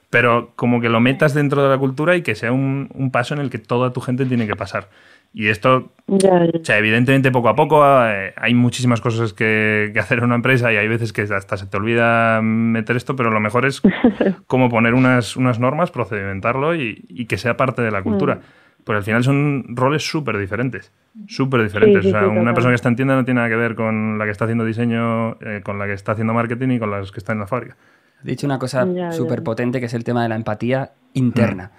Pero 0.10 0.52
como 0.56 0.82
que 0.82 0.90
lo 0.90 1.00
metas 1.00 1.34
dentro 1.34 1.64
de 1.64 1.70
la 1.70 1.78
cultura 1.78 2.16
y 2.18 2.22
que 2.22 2.36
sea 2.36 2.52
un, 2.52 2.90
un 2.94 3.12
paso 3.12 3.34
en 3.34 3.40
el 3.40 3.50
que 3.50 3.60
toda 3.60 3.94
tu 3.94 4.02
gente 4.02 4.26
tiene 4.26 4.46
que 4.46 4.56
pasar. 4.58 4.90
Y 5.34 5.48
esto 5.48 5.94
Ya, 6.08 6.44
ya. 6.46 6.60
o 6.60 6.66
sea, 6.66 6.78
evidentemente 6.78 7.32
poco 7.32 7.48
a 7.50 7.56
poco 7.56 7.82
eh, 8.06 8.34
hay 8.36 8.54
muchísimas 8.54 9.00
cosas 9.00 9.34
que, 9.34 9.92
que 9.94 10.00
hacer 10.00 10.18
en 10.18 10.26
una 10.26 10.36
empresa 10.36 10.74
y 10.74 10.76
hay 10.78 10.88
veces 10.88 11.14
que 11.14 11.22
hasta 11.22 11.56
se 11.56 11.68
te 11.68 11.78
olvida 11.78 12.42
meter 12.42 12.98
esto, 12.98 13.16
pero 13.16 13.32
lo 13.32 13.40
mejor 13.40 13.66
es 13.66 13.82
como 14.48 14.70
poner 14.70 14.94
unas, 14.94 15.38
unas 15.38 15.60
normas, 15.60 15.90
procedimentarlo 15.92 16.76
y, 16.76 17.06
y 17.08 17.26
que 17.28 17.38
sea 17.38 17.56
parte 17.56 17.82
de 17.82 17.92
la 17.92 18.04
cultura. 18.04 18.40
Porque 18.84 18.98
al 18.98 19.04
final 19.04 19.24
son 19.24 19.66
roles 19.70 20.04
súper 20.10 20.38
diferentes, 20.40 20.92
súper 21.28 21.62
diferentes. 21.62 22.02
Sí, 22.04 22.10
sí, 22.10 22.16
o 22.16 22.20
sea, 22.20 22.28
sí, 22.28 22.36
una 22.36 22.54
persona 22.54 22.72
que 22.72 22.76
está 22.76 22.90
en 22.90 22.96
tienda 22.96 23.16
no 23.16 23.24
tiene 23.24 23.38
nada 23.40 23.50
que 23.50 23.56
ver 23.56 23.76
con 23.76 24.18
la 24.18 24.26
que 24.26 24.32
está 24.32 24.46
haciendo 24.46 24.66
diseño, 24.66 25.34
eh, 25.40 25.62
con 25.64 25.78
la 25.78 25.86
que 25.86 25.94
está 25.94 26.14
haciendo 26.14 26.34
marketing 26.34 26.70
y 26.72 26.80
con 26.80 26.90
las 26.90 27.12
que 27.12 27.20
está 27.20 27.32
en 27.32 27.40
la 27.40 27.48
fábrica. 27.48 27.78
Has 28.20 28.26
dicho 28.26 28.48
una 28.48 28.58
cosa 28.60 28.88
súper 29.12 29.44
potente 29.44 29.80
que 29.80 29.86
es 29.86 29.94
el 29.94 30.04
tema 30.04 30.24
de 30.24 30.30
la 30.30 30.36
empatía 30.36 30.92
interna. 31.14 31.72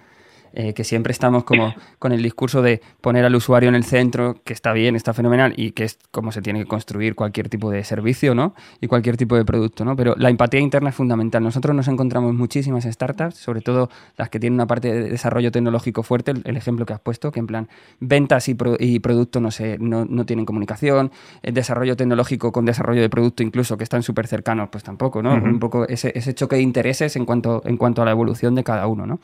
Eh, 0.55 0.75
que 0.75 0.85
siempre 0.85 1.13
estamos 1.13 1.45
como 1.45 1.75
con 1.99 2.13
el 2.13 2.23
discurso 2.23 2.63
de 2.63 2.81
poner 3.01 3.25
al 3.25 3.35
usuario 3.35 3.69
en 3.69 3.75
el 3.75 3.85
centro, 3.85 4.37
que 4.45 4.53
está 4.53 4.73
bien, 4.73 4.97
está 4.97 5.15
fenomenal 5.15 5.55
y 5.57 5.73
que 5.73 5.85
es 5.85 5.99
como 6.11 6.33
se 6.33 6.43
tiene 6.43 6.61
que 6.61 6.67
construir 6.67 7.15
cualquier 7.15 7.49
tipo 7.49 7.71
de 7.71 7.85
servicio 7.85 8.35
¿no? 8.35 8.55
y 8.81 8.87
cualquier 8.87 9.17
tipo 9.17 9.37
de 9.37 9.45
producto. 9.45 9.85
¿no? 9.85 9.97
Pero 9.97 10.15
la 10.17 10.31
empatía 10.31 10.61
interna 10.61 10.91
es 10.91 10.95
fundamental. 10.95 11.43
Nosotros 11.43 11.75
nos 11.75 11.89
encontramos 11.89 12.35
muchísimas 12.35 12.85
startups, 12.85 13.37
sobre 13.37 13.61
todo 13.61 13.89
las 14.17 14.29
que 14.29 14.39
tienen 14.41 14.55
una 14.55 14.67
parte 14.67 14.93
de 14.93 15.11
desarrollo 15.11 15.51
tecnológico 15.51 16.03
fuerte, 16.03 16.33
el, 16.45 16.57
ejemplo 16.57 16.87
que 16.87 16.93
has 16.93 17.01
puesto, 17.01 17.33
que 17.33 17.41
en 17.41 17.47
plan 17.47 17.69
ventas 18.01 18.49
y, 18.49 18.57
y 18.79 18.99
producto 19.01 19.41
no, 19.41 19.51
se, 19.51 19.79
no, 19.79 20.05
no, 20.05 20.27
tienen 20.27 20.45
comunicación, 20.45 21.11
el 21.43 21.55
desarrollo 21.55 21.97
tecnológico 21.97 22.53
con 22.53 22.65
desarrollo 22.65 23.01
de 23.01 23.09
producto 23.09 23.43
incluso 23.43 23.77
que 23.77 23.85
están 23.85 24.03
súper 24.03 24.27
cercanos, 24.27 24.69
pues 24.71 24.85
tampoco, 24.85 25.23
¿no? 25.23 25.35
Un 25.35 25.59
poco 25.59 25.87
ese, 25.89 26.13
ese, 26.15 26.35
choque 26.35 26.57
de 26.57 26.63
intereses 26.63 27.17
en 27.17 27.25
cuanto, 27.25 27.63
en 27.65 27.77
cuanto 27.77 28.03
a 28.03 28.05
la 28.05 28.11
evolución 28.11 28.55
de 28.55 28.65
cada 28.65 28.87
uno, 28.87 29.07
¿no? 29.07 29.21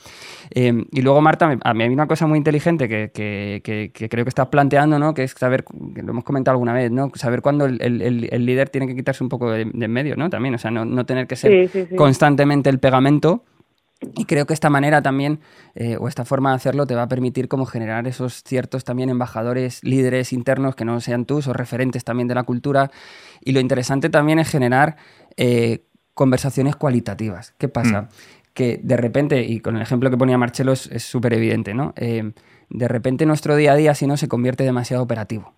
Eh, 0.50 0.84
y 0.92 1.02
luego 1.02 1.17
Marta, 1.20 1.58
a 1.62 1.74
mí 1.74 1.82
hay 1.82 1.90
una 1.90 2.06
cosa 2.06 2.26
muy 2.26 2.38
inteligente 2.38 2.88
que, 2.88 3.10
que, 3.12 3.60
que, 3.62 4.08
creo 4.08 4.24
que 4.24 4.28
estás 4.28 4.48
planteando, 4.48 4.98
¿no? 4.98 5.14
Que 5.14 5.24
es 5.24 5.32
saber, 5.32 5.64
que 5.94 6.02
lo 6.02 6.10
hemos 6.10 6.24
comentado 6.24 6.54
alguna 6.54 6.72
vez, 6.72 6.90
¿no? 6.90 7.10
Saber 7.14 7.42
cuándo 7.42 7.66
el, 7.66 7.80
el, 7.80 8.28
el 8.30 8.46
líder 8.46 8.68
tiene 8.70 8.86
que 8.86 8.96
quitarse 8.96 9.22
un 9.22 9.28
poco 9.28 9.50
de, 9.50 9.62
en 9.62 9.90
medio, 9.92 10.16
¿no? 10.16 10.30
También, 10.30 10.54
o 10.54 10.58
sea, 10.58 10.70
no, 10.70 10.84
no 10.84 11.06
tener 11.06 11.26
que 11.26 11.36
ser 11.36 11.70
constantemente 11.96 12.70
el 12.70 12.78
pegamento. 12.78 13.44
Y 14.16 14.26
creo 14.26 14.46
que 14.46 14.54
esta 14.54 14.70
manera 14.70 15.02
también, 15.02 15.40
eh, 15.74 15.96
o 15.98 16.06
esta 16.06 16.24
forma 16.24 16.50
de 16.50 16.56
hacerlo, 16.56 16.86
te 16.86 16.94
va 16.94 17.02
a 17.02 17.08
permitir 17.08 17.48
como 17.48 17.66
generar 17.66 18.06
esos 18.06 18.44
ciertos 18.44 18.84
también 18.84 19.10
embajadores, 19.10 19.82
líderes 19.82 20.32
internos 20.32 20.76
que 20.76 20.84
no 20.84 21.00
sean 21.00 21.24
tú, 21.24 21.38
o 21.38 21.52
referentes 21.52 22.04
también 22.04 22.28
de 22.28 22.36
la 22.36 22.44
cultura. 22.44 22.92
Y 23.40 23.52
lo 23.52 23.60
interesante 23.60 24.08
también 24.08 24.38
es 24.38 24.48
generar 24.48 24.96
eh, 25.36 25.82
conversaciones 26.14 26.76
cualitativas. 26.76 27.54
¿Qué 27.58 27.68
pasa? 27.68 28.02
Mm. 28.02 28.08
Que 28.58 28.80
de 28.82 28.96
repente, 28.96 29.40
y 29.40 29.60
con 29.60 29.76
el 29.76 29.82
ejemplo 29.82 30.10
que 30.10 30.16
ponía 30.16 30.36
Marcelo 30.36 30.72
es 30.72 31.04
súper 31.04 31.32
evidente, 31.32 31.74
¿no? 31.74 31.92
Eh, 31.94 32.32
de 32.70 32.88
repente 32.88 33.26
nuestro 33.26 33.56
día 33.56 33.72
a 33.72 33.76
día, 33.76 33.94
si 33.94 34.06
no, 34.06 34.16
se 34.16 34.28
convierte 34.28 34.64
demasiado 34.64 35.02
operativo. 35.02 35.54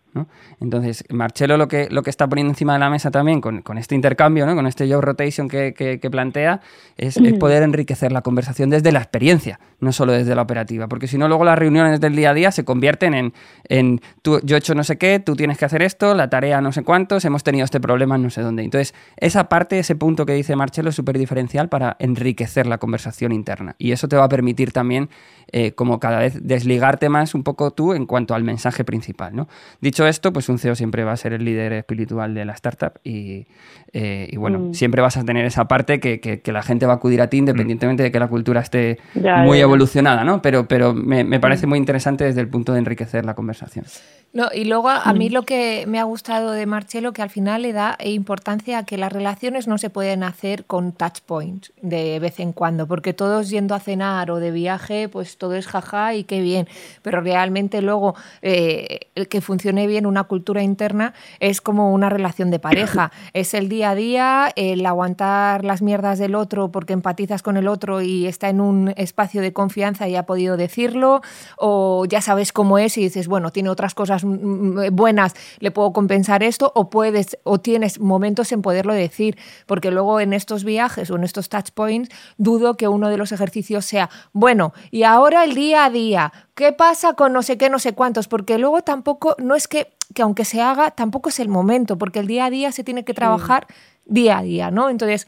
Entonces, 0.61 1.05
Marcelo 1.09 1.57
lo 1.57 1.69
que, 1.69 1.88
lo 1.90 2.02
que 2.02 2.11
está 2.11 2.29
poniendo 2.29 2.50
encima 2.50 2.75
de 2.75 2.81
la 2.81 2.90
mesa 2.90 3.11
también 3.11 3.40
con, 3.40 3.62
este 3.79 3.95
intercambio, 3.95 4.45
¿no? 4.45 4.55
con 4.55 4.67
este 4.67 4.93
job 4.93 5.00
rotation 5.00 5.49
que, 5.49 6.09
plantea, 6.11 6.61
es, 6.97 7.19
poder 7.38 7.62
enriquecer 7.62 8.12
la 8.12 8.23
conversación 8.23 8.71
desde 8.71 8.93
la 8.93 8.99
experiencia, 8.99 9.61
no 9.79 9.93
solo 9.93 10.12
desde 10.12 10.35
la 10.35 10.43
operativa. 10.43 10.88
Porque 10.88 11.07
si 11.07 11.17
no, 11.17 11.29
luego 11.29 11.45
las 11.45 11.59
reuniones 11.59 12.00
del 12.00 12.17
día 12.17 12.31
a 12.31 12.35
día 12.35 12.50
se 12.50 12.64
convierten 12.64 13.14
en, 13.14 13.33
en 13.69 14.00
tú, 14.23 14.40
yo 14.43 14.57
he 14.57 14.59
hecho 14.59 14.75
no 14.75 14.85
sé 14.85 14.99
qué, 14.99 15.21
tú 15.21 15.37
tienes 15.37 15.59
que 15.59 15.64
hacer 15.64 15.83
esto, 15.83 16.14
la 16.14 16.29
tarea 16.29 16.61
no 16.61 16.73
sé 16.73 16.83
cuántos, 16.83 17.25
hemos 17.25 17.45
tenido 17.45 17.64
este 17.64 17.81
problema 17.81 18.19
no 18.19 18.31
sé 18.31 18.43
dónde. 18.43 18.64
Entonces, 18.64 18.95
esa 19.17 19.49
parte, 19.49 19.79
ese 19.79 19.95
punto 19.95 20.26
que 20.26 20.35
dice 20.35 20.57
Marcelo 20.57 20.90
es 20.90 20.97
súper 20.97 21.19
diferencial 21.19 21.69
para 21.69 21.97
enriquecer 22.00 22.67
la 22.67 22.79
conversación 22.79 23.33
interna. 23.33 23.76
Y 23.79 23.93
eso 23.93 24.09
te 24.09 24.17
va 24.17 24.25
a 24.25 24.29
permitir 24.29 24.73
también, 24.73 25.09
eh, 25.52 25.73
como 25.73 26.00
cada 26.00 26.19
vez, 26.19 26.38
desligarte 26.43 27.00
más 27.09 27.35
un 27.35 27.42
poco 27.42 27.71
tú 27.71 27.95
en 27.95 28.07
cuanto 28.07 28.35
al 28.35 28.45
mensaje 28.45 28.85
principal. 28.85 29.35
¿no? 29.35 29.49
Dicho 29.80 30.07
esto, 30.07 30.33
pues 30.33 30.49
un 30.49 30.59
CEO 30.59 30.75
siempre 30.75 31.04
va 31.04 31.12
a 31.12 31.16
ser 31.16 31.33
el 31.33 31.45
líder 31.45 31.73
espiritual 31.73 32.35
de 32.35 32.45
la 32.45 32.52
startup 32.52 32.92
y, 33.04 33.47
eh, 33.92 34.33
bueno, 34.37 34.59
mm. 34.59 34.75
siempre 34.75 35.02
vas 35.02 35.16
a 35.16 35.25
tener 35.25 35.45
esa 35.45 35.66
parte 35.69 36.00
que, 36.00 36.42
la 36.50 36.62
gente 36.62 36.85
va 36.85 36.95
a 36.95 36.97
acudir 36.97 37.23
a 37.23 37.28
ti 37.28 37.38
independientemente 37.38 38.02
de 38.02 38.11
que 38.11 38.19
la 38.19 38.26
cultura 38.26 38.61
esté 38.61 38.99
muy 39.45 39.61
evolucionada, 39.61 40.25
¿no? 40.25 40.42
Pero, 40.42 40.66
pero 40.66 40.92
me, 40.95 41.23
me 41.23 41.38
parece 41.38 41.66
mm. 41.66 41.69
muy 41.69 41.78
interesante 41.78 42.25
desde 42.25 42.40
el 42.40 42.49
punto 42.49 42.73
de 42.73 42.80
enriquecer 42.80 43.25
la 43.25 43.35
conversación. 43.35 43.85
No, 44.33 44.49
y 44.54 44.64
luego 44.64 44.88
a, 44.88 45.12
mí 45.12 45.28
lo 45.28 45.42
que 45.42 45.85
me 45.88 45.99
ha 45.99 46.04
gustado 46.04 46.52
de 46.52 46.64
Marcelo, 46.64 47.12
que 47.12 47.21
al 47.21 47.30
final 47.30 47.62
le 47.62 47.73
da 47.73 47.99
importancia 48.04 48.78
a 48.78 48.85
que 48.85 48.97
las 48.97 49.12
relaciones 49.12 49.66
no 49.66 49.76
se 49.76 49.90
pueden 49.90 50.23
hacer 50.23 50.66
con 50.66 50.92
touch 50.92 51.21
points 51.26 51.73
de 51.83 52.21
vez 52.21 52.38
en 52.38 52.52
cuando, 52.52 52.87
porque 52.87 53.12
todos 53.12 53.50
yendo 53.50 53.75
a 53.75 53.80
cenar 53.80 54.30
o 54.30 54.38
de 54.38 54.52
viaje, 54.52 55.09
pues 55.09 55.37
todo 55.37 55.57
es 55.57 55.66
jaja 55.66 56.14
y 56.14 56.23
qué 56.23 56.40
bien, 56.42 56.69
pero 57.02 57.20
realmente 57.20 57.82
luego 57.82 58.14
eh, 58.42 59.09
el 59.14 59.28
que 59.28 59.40
funcione 59.40 59.87
bien 59.87 60.06
una 60.06 60.25
cultura 60.25 60.62
interna 60.62 61.14
es 61.38 61.61
como 61.61 61.92
una 61.92 62.09
relación 62.09 62.50
de 62.50 62.59
pareja, 62.59 63.12
es 63.32 63.54
el 63.54 63.68
día 63.68 63.90
a 63.90 63.94
día, 63.94 64.52
el 64.56 64.85
aguantar 64.85 65.64
las 65.64 65.82
mierdas 65.82 66.18
del 66.18 66.35
otro 66.35 66.70
porque 66.70 66.92
empatizas 66.92 67.42
con 67.42 67.56
el 67.56 67.68
otro 67.68 68.00
y 68.00 68.26
está 68.26 68.49
en 68.49 68.61
un 68.61 68.92
espacio 68.97 69.40
de 69.42 69.52
confianza 69.52 70.09
y 70.09 70.16
ha 70.16 70.25
podido 70.25 70.56
decirlo, 70.56 71.23
o 71.56 72.04
ya 72.06 72.20
sabes 72.20 72.52
cómo 72.52 72.78
es 72.78 72.97
y 72.99 73.02
dices, 73.02 73.28
bueno, 73.28 73.50
tiene 73.50 73.68
otras 73.68 73.94
cosas 73.94 74.23
buenas 74.25 75.35
le 75.59 75.70
puedo 75.70 75.92
compensar 75.92 76.42
esto 76.42 76.73
o 76.75 76.90
puedes 76.90 77.38
o 77.44 77.59
tienes 77.59 78.00
momentos 78.00 78.52
en 78.52 78.62
poderlo 78.62 78.94
decir, 78.94 79.37
porque 79.66 79.90
luego 79.90 80.20
en 80.20 80.32
estos 80.32 80.64
viajes 80.64 81.11
o 81.11 81.16
en 81.16 81.25
estos 81.25 81.49
touch 81.49 81.70
points 81.73 82.11
dudo 82.38 82.76
que 82.76 82.88
uno 82.88 83.09
de 83.09 83.16
los 83.16 83.32
ejercicios 83.32 83.85
sea, 83.85 84.11
bueno, 84.32 84.73
y 84.90 85.02
ahora 85.02 85.44
el 85.44 85.54
día 85.54 85.85
a 85.85 85.90
día, 85.90 86.32
¿qué 86.61 86.73
pasa 86.73 87.14
con 87.14 87.33
no 87.33 87.43
sé 87.43 87.57
qué, 87.57 87.71
no 87.71 87.79
sé 87.79 87.95
cuántos? 87.95 88.29
Porque 88.29 88.59
luego 88.59 88.83
tampoco, 88.83 89.35
no 89.38 89.55
es 89.55 89.67
que, 89.67 89.95
que 90.14 90.21
aunque 90.21 90.45
se 90.45 90.61
haga, 90.61 90.90
tampoco 90.90 91.31
es 91.31 91.40
el 91.40 91.49
momento, 91.49 91.97
porque 91.97 92.19
el 92.19 92.26
día 92.26 92.45
a 92.45 92.50
día 92.50 92.71
se 92.71 92.85
tiene 92.85 93.02
que 93.02 93.14
trabajar 93.14 93.67
día 94.05 94.37
a 94.37 94.43
día, 94.43 94.71
¿no? 94.71 94.90
Entonces, 94.90 95.26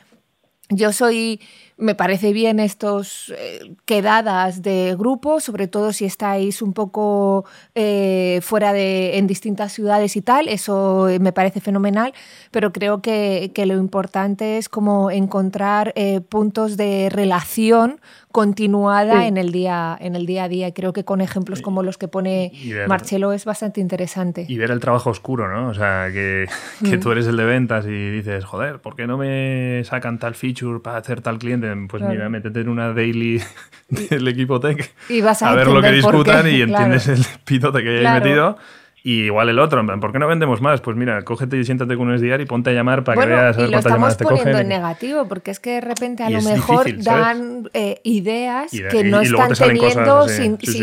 yo 0.69 0.93
soy 0.93 1.41
me 1.83 1.95
parece 1.95 2.33
bien 2.33 2.61
estos 2.61 3.35
eh, 3.37 3.75
quedadas 3.85 4.63
de 4.63 4.95
grupo, 4.97 5.41
sobre 5.41 5.67
todo 5.67 5.93
si 5.93 6.05
estáis 6.05 6.63
un 6.63 6.73
poco 6.73 7.45
eh, 7.75 8.39
fuera 8.43 8.73
de 8.73 9.19
en 9.19 9.27
distintas 9.27 9.73
ciudades 9.73 10.17
y 10.17 10.23
tal, 10.23 10.49
eso 10.49 11.09
me 11.21 11.33
parece 11.33 11.61
fenomenal, 11.61 12.15
pero 12.51 12.73
creo 12.73 13.03
que, 13.03 13.51
lo 13.63 13.75
importante 13.75 14.59
es 14.59 14.69
como 14.69 15.11
encontrar 15.13 15.93
eh, 15.95 16.21
puntos 16.21 16.77
de 16.77 17.09
relación 17.11 18.01
continuada 18.33 19.27
en, 19.27 19.37
el 19.37 19.53
día, 19.53 19.97
en 20.01 20.17
el 20.17 20.27
día 20.27 20.45
a 20.45 20.49
día. 20.49 20.75
Creo 20.75 20.93
que 20.93 21.05
con 21.05 21.21
ejemplos 21.21 21.63
como 21.63 21.83
los 21.83 21.99
que 21.99 22.09
pone 22.09 22.51
Marcelo 22.89 23.33
es 23.33 23.45
bastante 23.45 23.81
interesante. 23.81 24.47
Y 24.49 24.57
ver 24.57 24.71
el 24.71 24.81
trabajo 24.81 25.11
oscuro, 25.11 25.49
¿no? 25.53 25.69
O 25.69 25.75
sea, 25.75 26.09
que, 26.13 26.47
que 26.83 26.97
mm. 26.97 27.01
tú 27.01 27.13
eres 27.13 27.27
el 27.27 27.37
de 27.37 27.45
ventas 27.45 27.87
y 27.87 28.11
dices, 28.11 28.45
joder, 28.45 28.81
¿por 28.81 28.97
qué 28.97 29.07
no 29.07 29.17
me 29.19 29.83
sacan 29.85 30.19
tal 30.19 30.35
feature 30.35 30.81
para 30.81 30.99
hacer 30.99 31.21
tal 31.21 31.39
cliente? 31.39 31.72
Pues 31.89 32.03
mira, 32.03 32.29
métete 32.29 32.61
en 32.61 32.69
una 32.69 32.93
daily 32.93 33.41
del 33.89 34.29
equipo 34.29 34.61
tech 34.61 34.93
y 35.09 35.21
vas 35.21 35.43
a, 35.43 35.55
ver 35.55 35.67
lo 35.67 35.81
que 35.81 35.93
discutan 35.93 36.47
y 36.49 36.61
entiendes 36.63 37.09
el 37.09 37.25
pitote 37.45 37.83
que 37.83 38.07
hay 38.07 38.21
metido 38.21 38.57
y 39.05 39.25
igual 39.25 39.49
el 39.49 39.59
otro, 39.59 39.85
¿por 40.01 40.13
qué 40.13 40.19
no 40.19 40.29
vendemos 40.29 40.61
más? 40.61 40.81
Pues 40.81 40.97
mira, 40.97 41.23
cógete 41.23 41.57
y 41.57 41.65
siéntate 41.65 41.97
con 41.97 42.09
un 42.09 42.19
SDR 42.19 42.41
y 42.41 42.47
ponte 42.47 42.71
a 42.71 42.73
llamar 42.73 43.03
para 43.03 43.21
que 43.21 43.27
veas 43.27 43.57
a 43.57 43.61
ver 43.61 43.71
cuántas 43.71 43.93
llamadas 43.93 44.17
te 44.17 44.25
cogen. 44.25 44.39
estamos 44.39 44.55
poniendo 44.55 44.59
en 44.61 44.69
negativo, 44.69 45.29
porque 45.29 45.51
es 45.51 45.59
que 45.59 45.71
de 45.73 45.81
repente 45.81 46.23
a 46.23 46.31
lo 46.31 46.41
mejor 46.43 46.87
dan 47.03 47.69
eh, 47.75 48.01
ideas 48.05 48.71
que 48.71 49.03
no 49.03 49.21
están 49.21 49.53
teniendo, 49.55 50.27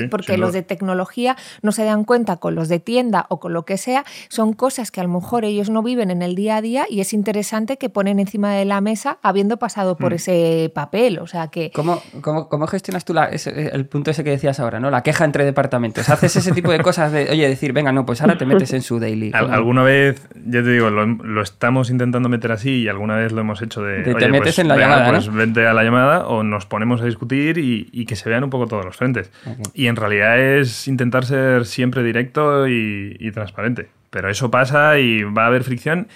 porque 0.10 0.38
los 0.38 0.52
de 0.52 0.64
tecnología 0.64 1.38
no 1.62 1.72
se 1.72 1.86
dan 1.86 2.04
cuenta 2.04 2.38
con 2.38 2.56
los 2.56 2.68
de 2.68 2.80
tienda 2.80 3.26
o 3.30 3.40
con 3.40 3.54
lo 3.54 3.64
que 3.64 3.78
sea, 3.78 4.04
son 4.28 4.54
cosas 4.54 4.92
que 4.92 5.00
a 5.00 5.04
lo 5.04 5.10
mejor 5.10 5.46
ellos 5.46 5.70
no 5.70 5.82
viven 5.82 6.12
en 6.12 6.22
el 6.22 6.36
día 6.36 6.58
a 6.58 6.62
día 6.62 6.86
y 6.90 7.00
es 7.00 7.14
interesante 7.14 7.78
que 7.78 7.90
ponen 7.90 8.20
encima 8.20 8.54
de 8.54 8.66
la 8.66 8.82
mesa 8.82 9.18
habiendo 9.22 9.58
pasado 9.58 9.96
por 9.96 10.12
mm. 10.12 10.16
ese 10.16 10.72
papel. 10.74 11.20
O 11.20 11.28
sea 11.28 11.48
que... 11.48 11.72
¿Cómo, 11.72 12.02
cómo, 12.22 12.50
cómo 12.50 12.68
gestionas 12.68 13.06
tú 13.06 13.14
la, 13.14 13.26
el 13.30 13.86
punto 13.86 14.12
ese 14.12 14.24
que 14.24 14.32
decías 14.32 14.60
ahora, 14.60 14.80
¿no? 14.80 14.92
la 14.92 15.04
queja 15.04 15.24
entre 15.24 15.46
departamentos? 15.46 16.10
¿Haces 16.10 16.36
ese 16.36 16.52
tipo 16.52 16.72
de 16.72 16.80
cosas 16.80 17.12
de, 17.12 17.30
oye, 17.30 17.48
decir, 17.48 17.72
venga, 17.72 17.92
no, 17.92 18.06
pues 18.10 18.22
ahora 18.22 18.40
te 18.40 18.46
metes 18.48 18.74
en 18.74 18.82
su 18.82 19.00
daily. 19.00 19.32
alguna 19.34 19.84
vez, 19.84 20.28
ya 20.34 20.64
te 20.64 20.72
digo, 20.72 20.90
lo, 20.90 21.42
estamos 21.44 21.92
intentando 21.92 22.28
meter 22.28 22.52
así 22.52 22.82
y 22.82 22.88
alguna 22.88 23.16
vez 23.16 23.32
lo 23.32 23.42
hemos 23.42 23.62
hecho 23.62 23.84
de. 23.84 24.02
te, 24.02 24.30
metes 24.30 24.42
pues, 24.42 24.60
en 24.60 24.68
la 24.68 24.78
llamada. 24.78 25.10
Pues 25.12 25.32
vente 25.32 25.68
a 25.68 25.74
la 25.74 25.84
llamada 25.84 26.28
o 26.28 26.42
nos 26.42 26.66
ponemos 26.66 27.04
a 27.04 27.06
discutir 27.06 27.60
y, 27.60 28.06
que 28.08 28.16
se 28.16 28.28
vean 28.28 28.44
un 28.44 28.50
poco 28.50 28.66
todos 28.66 28.84
los 28.84 28.98
frentes. 28.98 29.32
Y 29.76 29.86
en 29.86 29.96
realidad 29.96 30.40
es 30.40 30.88
intentar 30.88 31.24
ser 31.24 31.68
siempre 31.68 32.02
directo 32.02 32.68
y, 32.68 33.32
transparente. 33.32 33.90
Pero 34.10 34.28
eso 34.28 34.50
pasa 34.50 34.98
y 34.98 35.22
va 35.22 35.44
a 35.44 35.48
haber 35.48 35.64
fricción 35.64 36.08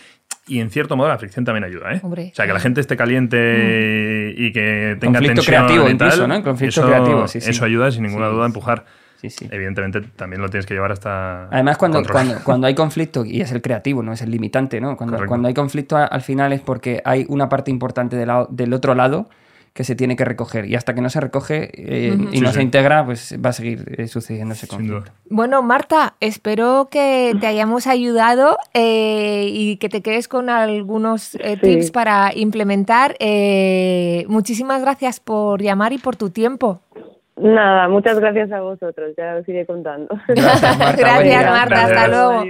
y 0.48 0.62
en 0.62 0.72
cierto 0.72 0.98
modo 0.98 1.10
la 1.10 1.20
fricción 1.20 1.46
también 1.46 1.64
ayuda, 1.64 1.94
¿eh? 1.94 2.02
o 2.04 2.36
sea, 2.36 2.48
que 2.48 2.54
la 2.54 2.60
gente 2.60 2.82
esté 2.82 2.98
caliente 2.98 4.34
y 4.36 4.52
que 4.52 4.98
tenga 5.00 5.20
Conflicto 5.20 5.42
tensión 5.42 5.46
creativo 5.46 5.90
incluso, 5.90 6.28
¿no? 6.28 6.44
Conflicto 6.44 6.82
eso, 6.82 6.90
creativo, 6.90 7.28
sí, 7.28 7.38
Eso 7.38 7.64
ayuda 7.64 7.92
sin 7.92 8.02
ninguna 8.02 8.28
duda 8.28 8.44
a 8.44 8.48
empujar. 8.48 8.84
Evidentemente 9.52 10.02
también 10.02 10.42
lo 10.42 10.50
tienes 10.50 10.66
que 10.66 10.74
llevar 10.74 10.92
hasta. 10.92 11.48
Además, 11.48 11.78
cuando, 11.78 12.02
cuando, 12.44 12.68
hay 12.68 12.76
conflicto, 12.76 13.26
y 13.26 13.42
es 13.42 13.52
el 13.52 13.62
creativo, 13.62 14.04
no 14.04 14.14
es 14.14 14.22
el 14.22 14.32
limitante, 14.32 14.82
¿no? 14.82 14.98
Cuando, 14.98 15.26
cuando 15.26 15.48
hay 15.48 15.54
conflicto 15.54 15.98
al 15.98 16.22
final 16.22 16.54
es 16.54 16.62
porque 16.62 17.02
hay 17.06 17.26
una 17.30 17.50
parte 17.50 17.72
importante 17.72 18.18
del 18.18 18.74
otro 18.74 18.96
lado 18.96 19.30
que 19.74 19.84
se 19.84 19.96
tiene 19.96 20.16
que 20.16 20.24
recoger. 20.24 20.66
Y 20.66 20.76
hasta 20.76 20.94
que 20.94 21.02
no 21.02 21.10
se 21.10 21.20
recoge 21.20 21.72
eh, 21.74 22.16
y 22.32 22.42
no 22.42 22.54
se 22.54 22.62
integra, 22.62 23.04
pues 23.04 23.36
va 23.44 23.50
a 23.50 23.54
seguir 23.54 23.96
eh, 23.98 24.08
sucediendo 24.08 24.54
ese 24.54 24.68
conflicto. 24.68 25.12
Bueno, 25.30 25.64
Marta, 25.64 26.16
espero 26.20 26.90
que 26.92 27.36
te 27.40 27.48
hayamos 27.48 27.88
ayudado 27.88 28.58
eh, 28.74 29.50
y 29.52 29.78
que 29.78 29.90
te 29.90 30.02
quedes 30.02 30.28
con 30.28 30.50
algunos 30.50 31.36
tips 31.62 31.90
para 31.90 32.32
implementar. 32.36 33.16
muchísimas 34.28 34.82
gracias 34.82 35.20
por 35.20 35.62
llamar 35.62 35.92
y 35.92 35.98
por 35.98 36.16
tu 36.16 36.30
tiempo. 36.30 36.82
Nada, 37.44 37.90
muchas 37.90 38.18
gracias 38.20 38.52
a 38.54 38.62
vosotros, 38.62 39.14
ya 39.18 39.36
os 39.36 39.48
iré 39.50 39.66
contando. 39.66 40.08
Gracias 40.30 41.50
Marta, 41.52 41.84
hasta 41.86 42.08
luego. 42.08 42.46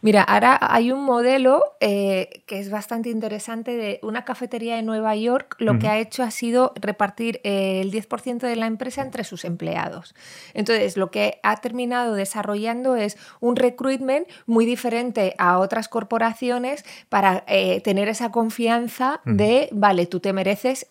Mira, 0.00 0.22
ahora 0.22 0.58
hay 0.60 0.92
un 0.92 1.04
modelo 1.04 1.64
eh, 1.80 2.42
que 2.46 2.60
es 2.60 2.70
bastante 2.70 3.10
interesante 3.10 3.76
de 3.76 3.98
una 4.02 4.24
cafetería 4.24 4.76
de 4.76 4.82
Nueva 4.82 5.16
York. 5.16 5.56
Lo 5.58 5.78
que 5.78 5.88
ha 5.88 5.98
hecho 5.98 6.22
ha 6.22 6.30
sido 6.30 6.72
repartir 6.80 7.40
eh, 7.42 7.80
el 7.80 7.90
10% 7.90 8.38
de 8.38 8.56
la 8.56 8.66
empresa 8.66 9.02
entre 9.02 9.24
sus 9.24 9.44
empleados. 9.44 10.14
Entonces, 10.54 10.96
lo 10.96 11.10
que 11.10 11.40
ha 11.42 11.56
terminado 11.56 12.14
desarrollando 12.14 12.94
es 12.94 13.16
un 13.40 13.56
recruitment 13.56 14.28
muy 14.46 14.66
diferente 14.66 15.34
a 15.38 15.58
otras 15.58 15.88
corporaciones 15.88 16.84
para 17.08 17.44
eh, 17.48 17.80
tener 17.80 18.08
esa 18.08 18.30
confianza 18.30 19.20
de, 19.24 19.68
vale, 19.72 20.06
tú 20.06 20.20
te 20.20 20.32
mereces 20.32 20.86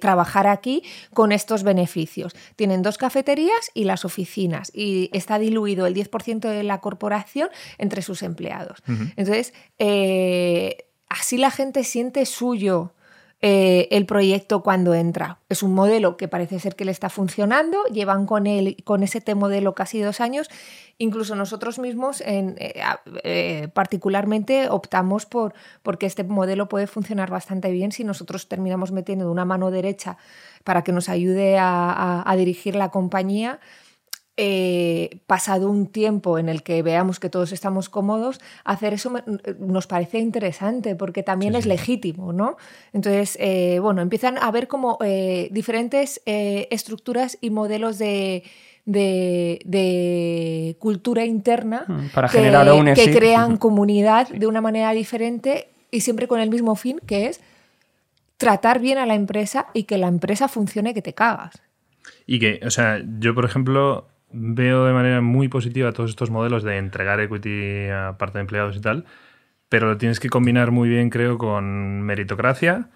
trabajar 0.00 0.46
aquí 0.46 0.82
con 1.12 1.30
estos 1.32 1.62
beneficios. 1.62 2.34
Tienen 2.56 2.82
dos 2.82 2.98
cafeterías 2.98 3.70
y 3.74 3.84
las 3.84 4.04
oficinas 4.04 4.70
y 4.74 5.10
está 5.12 5.38
diluido 5.38 5.86
el 5.86 5.94
10% 5.94 6.40
de 6.40 6.62
la 6.62 6.80
corporación 6.80 7.48
entre 7.78 8.02
sus 8.02 8.23
empleados. 8.24 8.82
Entonces, 9.16 9.54
eh, 9.78 10.86
así 11.08 11.36
la 11.38 11.50
gente 11.50 11.84
siente 11.84 12.26
suyo. 12.26 12.92
Eh, 13.46 13.88
el 13.94 14.06
proyecto 14.06 14.62
cuando 14.62 14.94
entra. 14.94 15.38
Es 15.50 15.62
un 15.62 15.74
modelo 15.74 16.16
que 16.16 16.28
parece 16.28 16.58
ser 16.58 16.76
que 16.76 16.86
le 16.86 16.90
está 16.90 17.10
funcionando, 17.10 17.84
llevan 17.92 18.24
con, 18.24 18.46
él, 18.46 18.78
con 18.84 19.02
ese 19.02 19.22
modelo 19.34 19.74
casi 19.74 20.00
dos 20.00 20.22
años. 20.22 20.48
Incluso 20.96 21.34
nosotros 21.34 21.78
mismos, 21.78 22.22
en, 22.22 22.56
eh, 22.58 23.68
particularmente, 23.74 24.70
optamos 24.70 25.26
por 25.26 25.52
porque 25.82 26.06
este 26.06 26.24
modelo 26.24 26.70
puede 26.70 26.86
funcionar 26.86 27.28
bastante 27.28 27.70
bien 27.70 27.92
si 27.92 28.02
nosotros 28.02 28.48
terminamos 28.48 28.92
metiendo 28.92 29.30
una 29.30 29.44
mano 29.44 29.70
derecha 29.70 30.16
para 30.62 30.82
que 30.82 30.92
nos 30.92 31.10
ayude 31.10 31.58
a 31.58 32.34
dirigir 32.38 32.76
la 32.76 32.88
compañía 32.88 33.60
eh, 34.36 35.20
pasado 35.28 35.70
un 35.70 35.86
tiempo 35.86 36.38
en 36.38 36.48
el 36.48 36.64
que 36.64 36.82
veamos 36.82 37.20
que 37.20 37.30
todos 37.30 37.52
estamos 37.52 37.88
cómodos, 37.88 38.40
hacer 38.64 38.92
eso 38.92 39.12
nos 39.60 39.86
parece 39.86 40.18
interesante 40.18 40.96
porque 40.96 41.22
también 41.22 41.54
es 41.54 41.66
legítimo, 41.66 42.32
¿no? 42.32 42.56
Entonces, 42.92 43.36
eh, 43.40 43.78
bueno, 43.80 44.02
empiezan 44.02 44.36
a 44.38 44.50
ver 44.50 44.66
como 44.66 44.98
eh, 45.04 45.48
diferentes 45.52 46.20
estructuras 46.24 47.38
y 47.40 47.50
modelos 47.50 47.98
de, 47.98 48.42
de, 48.84 49.64
cultura 50.80 51.24
interna 51.24 51.84
mm, 51.86 52.08
Para 52.12 52.28
que, 52.28 52.38
generar 52.38 52.94
que 52.94 53.12
crean 53.12 53.56
comunidad 53.56 54.28
de 54.28 54.48
una 54.48 54.60
manera 54.60 54.90
diferente 54.92 55.68
y 55.92 56.00
siempre 56.00 56.26
con 56.26 56.40
el 56.40 56.50
mismo 56.50 56.74
fin, 56.74 57.00
que 57.06 57.26
es 57.28 57.40
tratar 58.36 58.80
bien 58.80 58.98
a 58.98 59.06
la 59.06 59.14
empresa 59.14 59.68
y 59.74 59.84
que 59.84 59.96
la 59.96 60.08
empresa 60.08 60.48
funcione 60.48 60.92
que 60.92 61.02
te 61.02 61.14
cagas. 61.14 61.62
Y 62.26 62.40
que, 62.40 62.60
o 62.66 62.70
sea, 62.70 63.00
yo 63.20 63.34
por 63.34 63.44
ejemplo, 63.44 64.08
veo 64.34 64.84
de 64.84 64.92
manera 64.92 65.20
muy 65.20 65.48
positiva 65.48 65.92
todos 65.92 66.10
estos 66.10 66.30
modelos 66.30 66.62
de 66.62 66.76
entregar 66.76 67.20
equity 67.20 67.88
a 67.88 68.16
parte 68.18 68.38
de 68.38 68.42
empleados 68.42 68.76
y 68.76 68.80
tal, 68.80 69.04
pero 69.68 69.88
lo 69.88 69.96
tienes 69.96 70.20
que 70.20 70.28
combinar 70.28 70.70
muy 70.70 70.88
bien, 70.88 71.08
creo, 71.08 71.38
con 71.38 72.02
meritocracia 72.02 72.90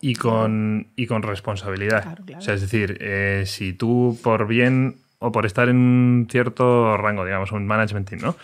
y, 0.00 0.14
con, 0.14 0.88
y 0.96 1.06
con 1.06 1.22
responsabilidad. 1.22 2.18
O 2.36 2.40
sea, 2.40 2.54
es 2.54 2.60
decir, 2.60 2.98
eh, 3.00 3.44
si 3.46 3.72
tú 3.72 4.18
por 4.22 4.46
bien 4.46 4.96
o 5.22 5.32
por 5.32 5.44
estar 5.44 5.68
en 5.68 5.76
un 5.76 6.28
cierto 6.30 6.96
rango, 6.96 7.26
digamos, 7.26 7.52
un 7.52 7.66
management 7.66 8.08
team, 8.08 8.22
¿no? 8.22 8.36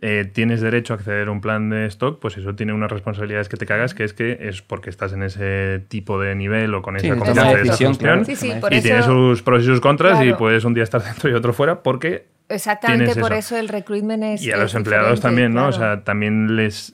Eh, 0.00 0.28
tienes 0.32 0.60
derecho 0.60 0.92
a 0.92 0.96
acceder 0.96 1.28
a 1.28 1.30
un 1.30 1.40
plan 1.40 1.70
de 1.70 1.86
stock, 1.86 2.18
pues 2.20 2.36
eso 2.36 2.52
tiene 2.56 2.72
unas 2.72 2.90
responsabilidades 2.90 3.48
que 3.48 3.56
te 3.56 3.64
cagas, 3.64 3.94
que 3.94 4.02
es 4.02 4.12
que 4.12 4.36
es 4.40 4.60
porque 4.60 4.90
estás 4.90 5.12
en 5.12 5.22
ese 5.22 5.84
tipo 5.86 6.20
de 6.20 6.34
nivel 6.34 6.74
o 6.74 6.82
con 6.82 6.96
esa 6.96 7.14
confianza 7.14 7.54
de 7.54 7.62
esa 7.62 7.76
función. 7.76 8.26
y 8.72 8.80
tiene 8.80 9.02
sus 9.04 9.42
pros 9.42 9.62
y 9.62 9.66
sus 9.66 9.80
contras 9.80 10.22
y 10.24 10.32
puedes 10.32 10.64
un 10.64 10.74
día 10.74 10.82
estar 10.82 11.02
dentro 11.02 11.30
y 11.30 11.32
otro 11.32 11.52
fuera 11.52 11.82
porque 11.82 12.26
Exactamente, 12.48 13.14
por 13.16 13.32
eso. 13.32 13.56
el 13.56 13.68
recruitment 13.68 14.22
es. 14.22 14.42
Y 14.42 14.52
a 14.52 14.56
los 14.56 14.74
empleados 14.74 15.20
también, 15.20 15.54
¿no? 15.54 15.68
O 15.68 15.72
sea, 15.72 16.02
también 16.02 16.56
les. 16.56 16.92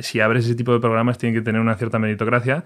Si 0.00 0.20
abres 0.20 0.44
ese 0.44 0.54
tipo 0.54 0.72
de 0.72 0.80
programas, 0.80 1.18
tienen 1.18 1.38
que 1.38 1.44
tener 1.44 1.60
una 1.60 1.74
cierta 1.74 1.98
meritocracia. 1.98 2.64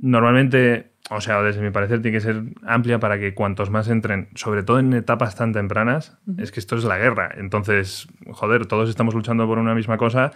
Normalmente 0.00 0.92
o 1.10 1.20
sea, 1.20 1.42
desde 1.42 1.62
mi 1.62 1.70
parecer 1.70 2.02
tiene 2.02 2.18
que 2.18 2.20
ser 2.20 2.42
amplia 2.66 2.98
para 3.00 3.18
que 3.18 3.34
cuantos 3.34 3.70
más 3.70 3.88
entren, 3.88 4.28
sobre 4.34 4.62
todo 4.62 4.78
en 4.78 4.92
etapas 4.92 5.36
tan 5.36 5.52
tempranas, 5.52 6.18
es 6.36 6.52
que 6.52 6.60
esto 6.60 6.76
es 6.76 6.84
la 6.84 6.98
guerra. 6.98 7.30
Entonces, 7.36 8.08
joder, 8.30 8.66
todos 8.66 8.90
estamos 8.90 9.14
luchando 9.14 9.46
por 9.46 9.58
una 9.58 9.74
misma 9.74 9.96
cosa 9.96 10.32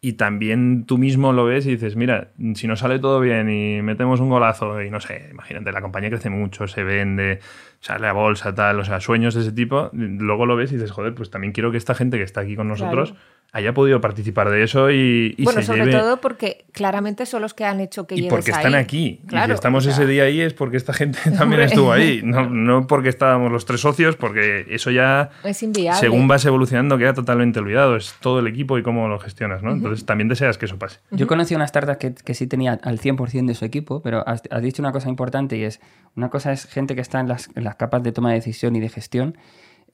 y 0.00 0.14
también 0.14 0.84
tú 0.86 0.96
mismo 0.96 1.32
lo 1.32 1.44
ves 1.44 1.66
y 1.66 1.72
dices, 1.72 1.96
mira, 1.96 2.32
si 2.54 2.66
nos 2.66 2.80
sale 2.80 2.98
todo 2.98 3.20
bien 3.20 3.50
y 3.50 3.82
metemos 3.82 4.20
un 4.20 4.30
golazo 4.30 4.80
y 4.82 4.90
no 4.90 5.00
sé, 5.00 5.28
imagínate, 5.30 5.70
la 5.72 5.82
compañía 5.82 6.10
crece 6.10 6.30
mucho, 6.30 6.66
se 6.66 6.82
vende, 6.82 7.40
sale 7.80 8.06
a 8.06 8.12
bolsa, 8.12 8.54
tal, 8.54 8.80
o 8.80 8.84
sea, 8.84 9.00
sueños 9.00 9.34
de 9.34 9.42
ese 9.42 9.52
tipo, 9.52 9.90
luego 9.92 10.46
lo 10.46 10.56
ves 10.56 10.72
y 10.72 10.76
dices, 10.76 10.92
joder, 10.92 11.14
pues 11.14 11.30
también 11.30 11.52
quiero 11.52 11.70
que 11.70 11.76
esta 11.76 11.94
gente 11.94 12.16
que 12.16 12.24
está 12.24 12.40
aquí 12.40 12.56
con 12.56 12.68
nosotros 12.68 13.14
haya 13.56 13.72
podido 13.72 14.02
participar 14.02 14.50
de 14.50 14.62
eso 14.62 14.90
y, 14.90 15.34
y 15.38 15.44
bueno, 15.44 15.62
sobre 15.62 15.90
todo 15.90 16.20
porque 16.20 16.66
claramente 16.72 17.24
son 17.24 17.40
los 17.40 17.54
que 17.54 17.64
han 17.64 17.80
hecho 17.80 18.06
que 18.06 18.14
y 18.14 18.28
porque 18.28 18.50
están 18.50 18.74
aquí. 18.74 19.20
Y 19.26 19.34
si 19.34 19.50
estamos 19.50 19.86
ese 19.86 20.06
día 20.06 20.24
ahí 20.24 20.42
es 20.42 20.52
porque 20.52 20.76
esta 20.76 20.92
gente 20.92 21.18
también 21.38 21.62
estuvo 21.62 21.90
ahí. 21.90 22.20
No, 22.22 22.50
no, 22.50 22.86
porque 22.86 23.08
estábamos 23.08 23.50
los 23.50 23.64
tres 23.64 23.80
socios 23.80 24.16
porque 24.16 24.66
eso 24.68 24.90
ya 24.90 25.30
es 25.42 25.62
inviable. 25.62 25.98
según 25.98 26.28
vas 26.28 26.44
evolucionando 26.44 26.98
queda 26.98 27.14
totalmente 27.14 27.58
olvidado. 27.58 27.96
Es 27.96 28.14
todo 28.20 28.40
el 28.40 28.46
equipo 28.46 28.76
y 28.76 28.82
cómo 28.82 29.08
lo 29.08 29.18
gestionas 29.18 29.62
¿no? 29.62 29.72
entonces 29.72 30.04
también 30.04 30.28
deseas 30.28 30.58
que 30.58 30.66
eso 30.66 30.78
pase. 30.78 30.98
Yo 31.10 31.26
conocí 31.26 31.54
una 31.54 31.64
startup 31.64 31.96
que, 31.96 32.14
que 32.14 32.34
sí 32.34 32.46
tenía 32.46 32.78
al 32.82 33.00
100% 33.00 33.46
de 33.46 33.54
su 33.54 33.64
equipo 33.64 34.02
pero 34.02 34.22
has, 34.28 34.42
dicho 34.60 34.82
una 34.82 34.92
cosa 34.92 35.08
importante 35.08 35.56
y 35.56 35.64
es 35.64 35.80
una 36.14 36.28
cosa 36.28 36.52
es 36.52 36.66
gente 36.66 36.94
que 36.94 37.00
está 37.00 37.20
en 37.20 37.28
las, 37.28 37.48
en 37.54 37.64
las 37.64 37.76
capas 37.76 38.02
de 38.02 38.12
toma 38.12 38.30
de 38.30 38.34
decisión 38.36 38.76
y 38.76 38.80
de 38.80 38.90
gestión 38.90 39.38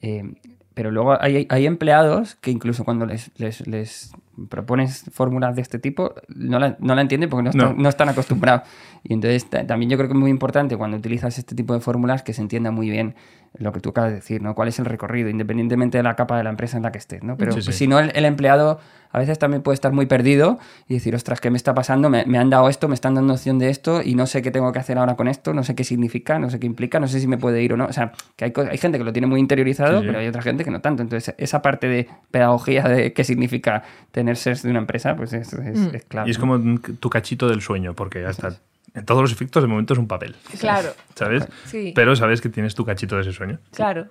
eh, 0.01 0.33
pero 0.73 0.91
luego 0.91 1.21
hay, 1.21 1.47
hay, 1.49 1.65
empleados 1.65 2.35
que 2.35 2.51
incluso 2.51 2.83
cuando 2.83 3.05
les, 3.05 3.31
les, 3.37 3.65
les 3.67 4.11
propones 4.49 5.05
fórmulas 5.11 5.55
de 5.55 5.61
este 5.61 5.79
tipo, 5.79 6.15
no 6.27 6.59
la, 6.59 6.75
no 6.79 6.95
la 6.95 7.01
entienden 7.01 7.29
porque 7.29 7.43
no, 7.43 7.49
Están, 7.49 7.77
no 7.77 7.89
están 7.89 8.09
acostumbrados. 8.09 8.67
Y 9.03 9.13
entonces 9.13 9.47
también 9.67 9.89
yo 9.89 9.97
creo 9.97 10.09
que 10.09 10.13
es 10.13 10.19
muy 10.19 10.31
importante 10.31 10.77
cuando 10.77 10.97
utilizas 10.97 11.37
este 11.37 11.55
tipo 11.55 11.73
de 11.73 11.79
fórmulas 11.79 12.23
que 12.23 12.33
se 12.33 12.41
entienda 12.41 12.71
muy 12.71 12.89
bien 12.89 13.15
lo 13.57 13.71
que 13.71 13.79
tú 13.79 13.89
acabas 13.89 14.11
de 14.11 14.15
decir, 14.15 14.41
¿no? 14.41 14.55
¿Cuál 14.55 14.67
es 14.67 14.79
el 14.79 14.85
recorrido, 14.85 15.29
independientemente 15.29 15.97
de 15.97 16.03
la 16.03 16.15
capa 16.15 16.37
de 16.37 16.43
la 16.43 16.49
empresa 16.49 16.77
en 16.77 16.83
la 16.83 16.91
que 16.91 16.97
estés, 16.97 17.23
¿no? 17.23 17.37
Pero 17.37 17.59
si 17.61 17.87
no, 17.87 17.99
el, 17.99 18.25
empleado 18.25 18.79
a 19.11 19.19
veces 19.19 19.37
también 19.37 19.61
puede 19.61 19.75
estar 19.75 19.91
muy 19.91 20.07
perdido 20.07 20.57
y 20.87 20.95
decir, 20.95 21.13
ostras, 21.13 21.39
¿qué 21.39 21.51
me 21.51 21.57
está 21.57 21.75
pasando? 21.75 22.09
Me, 22.09 22.37
han 22.37 22.49
dado 22.49 22.67
esto, 22.67 22.87
me 22.87 22.95
están 22.95 23.13
dando 23.13 23.33
noción 23.33 23.59
de 23.59 23.69
esto 23.69 24.01
y 24.03 24.15
no 24.15 24.25
sé 24.25 24.41
qué 24.41 24.49
tengo 24.49 24.71
que 24.71 24.79
hacer 24.79 24.97
ahora 24.97 25.15
con 25.15 25.27
esto, 25.27 25.53
no 25.53 25.63
sé 25.63 25.75
qué 25.75 25.83
significa, 25.83 26.39
no 26.39 26.49
sé 26.49 26.59
qué 26.59 26.65
implica, 26.65 26.99
no 26.99 27.07
sé 27.07 27.19
si 27.19 27.27
me 27.27 27.37
puede 27.37 27.61
ir 27.61 27.73
o 27.73 27.77
no. 27.77 27.85
O 27.85 27.93
sea, 27.93 28.11
que 28.35 28.45
hay, 28.45 28.53
hay 28.71 28.77
gente 28.79 28.97
que 28.97 29.03
lo 29.03 29.13
tiene 29.13 29.27
muy 29.27 29.39
interiorizado, 29.39 30.01
pero 30.01 30.17
hay 30.17 30.27
otra 30.27 30.41
gente 30.41 30.63
que 30.63 30.71
no 30.71 30.81
tanto. 30.81 31.03
Entonces, 31.03 31.35
esa 31.37 31.61
parte 31.61 31.87
de 31.87 32.09
pedagogía 32.31 32.83
de 32.87 33.13
qué 33.13 33.23
significa 33.23 33.83
tener 34.11 34.35
ser 34.35 34.57
de 34.59 34.71
una 34.71 34.79
empresa, 34.79 35.15
pues 35.15 35.31
es, 35.33 35.53
es, 35.53 35.79
mm. 35.79 35.89
clave. 36.07 36.27
Y 36.27 36.31
es 36.31 36.39
como 36.39 36.59
tu 36.79 37.09
cachito 37.11 37.47
del 37.47 37.61
sueño, 37.61 37.93
porque 37.93 38.25
hasta 38.25 38.57
en 38.93 39.05
todos 39.05 39.21
los 39.21 39.31
efectos 39.31 39.63
de 39.63 39.67
momento 39.67 39.93
es 39.93 39.99
un 39.99 40.07
papel. 40.07 40.35
Claro. 40.59 40.93
¿Sabes? 41.15 41.47
Pero 41.95 42.15
sabes 42.15 42.41
que 42.41 42.49
tienes 42.49 42.75
tu 42.75 42.85
cachito 42.85 43.15
de 43.15 43.21
ese 43.21 43.31
sueño. 43.33 43.59
Claro. 43.71 44.07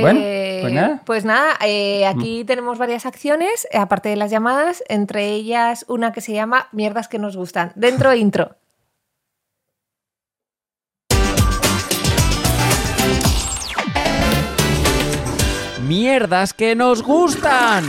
Bueno, 0.00 0.20
eh, 0.22 0.58
pues 0.62 0.72
nada. 0.72 1.02
Pues 1.04 1.24
nada, 1.24 1.58
eh, 1.64 2.06
aquí 2.06 2.42
mm. 2.42 2.46
tenemos 2.46 2.78
varias 2.78 3.06
acciones, 3.06 3.66
eh, 3.70 3.78
aparte 3.78 4.08
de 4.10 4.16
las 4.16 4.30
llamadas, 4.30 4.84
entre 4.88 5.28
ellas 5.30 5.86
una 5.88 6.12
que 6.12 6.20
se 6.20 6.32
llama 6.32 6.68
Mierdas 6.72 7.08
que 7.08 7.18
nos 7.18 7.36
gustan. 7.36 7.72
Dentro 7.74 8.14
intro. 8.14 8.56
Mierdas 15.86 16.52
que 16.52 16.74
nos 16.74 17.02
gustan. 17.02 17.84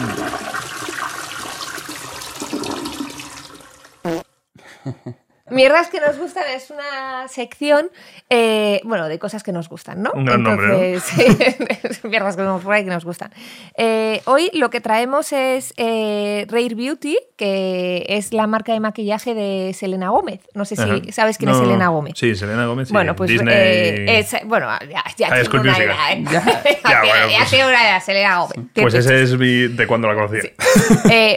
Mierdas 5.49 5.87
que 5.87 6.01
nos 6.01 6.17
gustan 6.17 6.43
es 6.53 6.69
una 6.69 7.27
sección, 7.29 7.89
eh, 8.29 8.81
bueno, 8.83 9.07
de 9.07 9.17
cosas 9.17 9.43
que 9.43 9.53
nos 9.53 9.69
gustan, 9.69 10.03
¿no? 10.03 10.11
Un 10.13 10.25
gran 10.25 10.43
nombre, 10.43 10.99
mierdas 12.03 12.35
que 12.35 12.41
nos, 12.41 12.63
que 12.63 12.83
nos 12.83 13.05
gustan. 13.05 13.31
Eh, 13.77 14.21
hoy 14.25 14.49
lo 14.53 14.69
que 14.69 14.81
traemos 14.81 15.31
es 15.31 15.73
eh, 15.77 16.45
Rare 16.49 16.75
Beauty, 16.75 17.17
que 17.37 18.05
es 18.09 18.33
la 18.33 18.45
marca 18.47 18.73
de 18.73 18.81
maquillaje 18.81 19.33
de 19.35 19.73
Selena 19.73 20.09
Gómez. 20.09 20.41
No 20.53 20.65
sé 20.65 20.75
si 20.75 21.11
sabes 21.11 21.37
quién 21.37 21.51
es 21.51 21.57
Selena 21.57 21.87
Gómez. 21.89 22.15
Sí, 22.17 22.35
Selena 22.35 22.65
Gómez. 22.65 22.91
Bueno, 22.91 23.15
pues 23.15 23.31
es, 23.31 24.35
bueno, 24.45 24.67
ya, 24.89 25.03
ya, 25.15 25.29
ah, 25.31 25.59
una 25.59 25.77
edad, 25.77 26.17
ya, 26.29 26.43
ya, 26.83 27.29
ya 27.29 27.37
pues, 27.39 27.53
una 27.53 27.89
edad, 27.89 28.03
Selena 28.03 28.39
Gómez. 28.39 28.69
Pues 28.73 28.93
ese 28.95 29.23
es 29.23 29.37
de 29.37 29.87
cuando 29.87 30.09
la 30.09 30.15
conocí. 30.15 30.39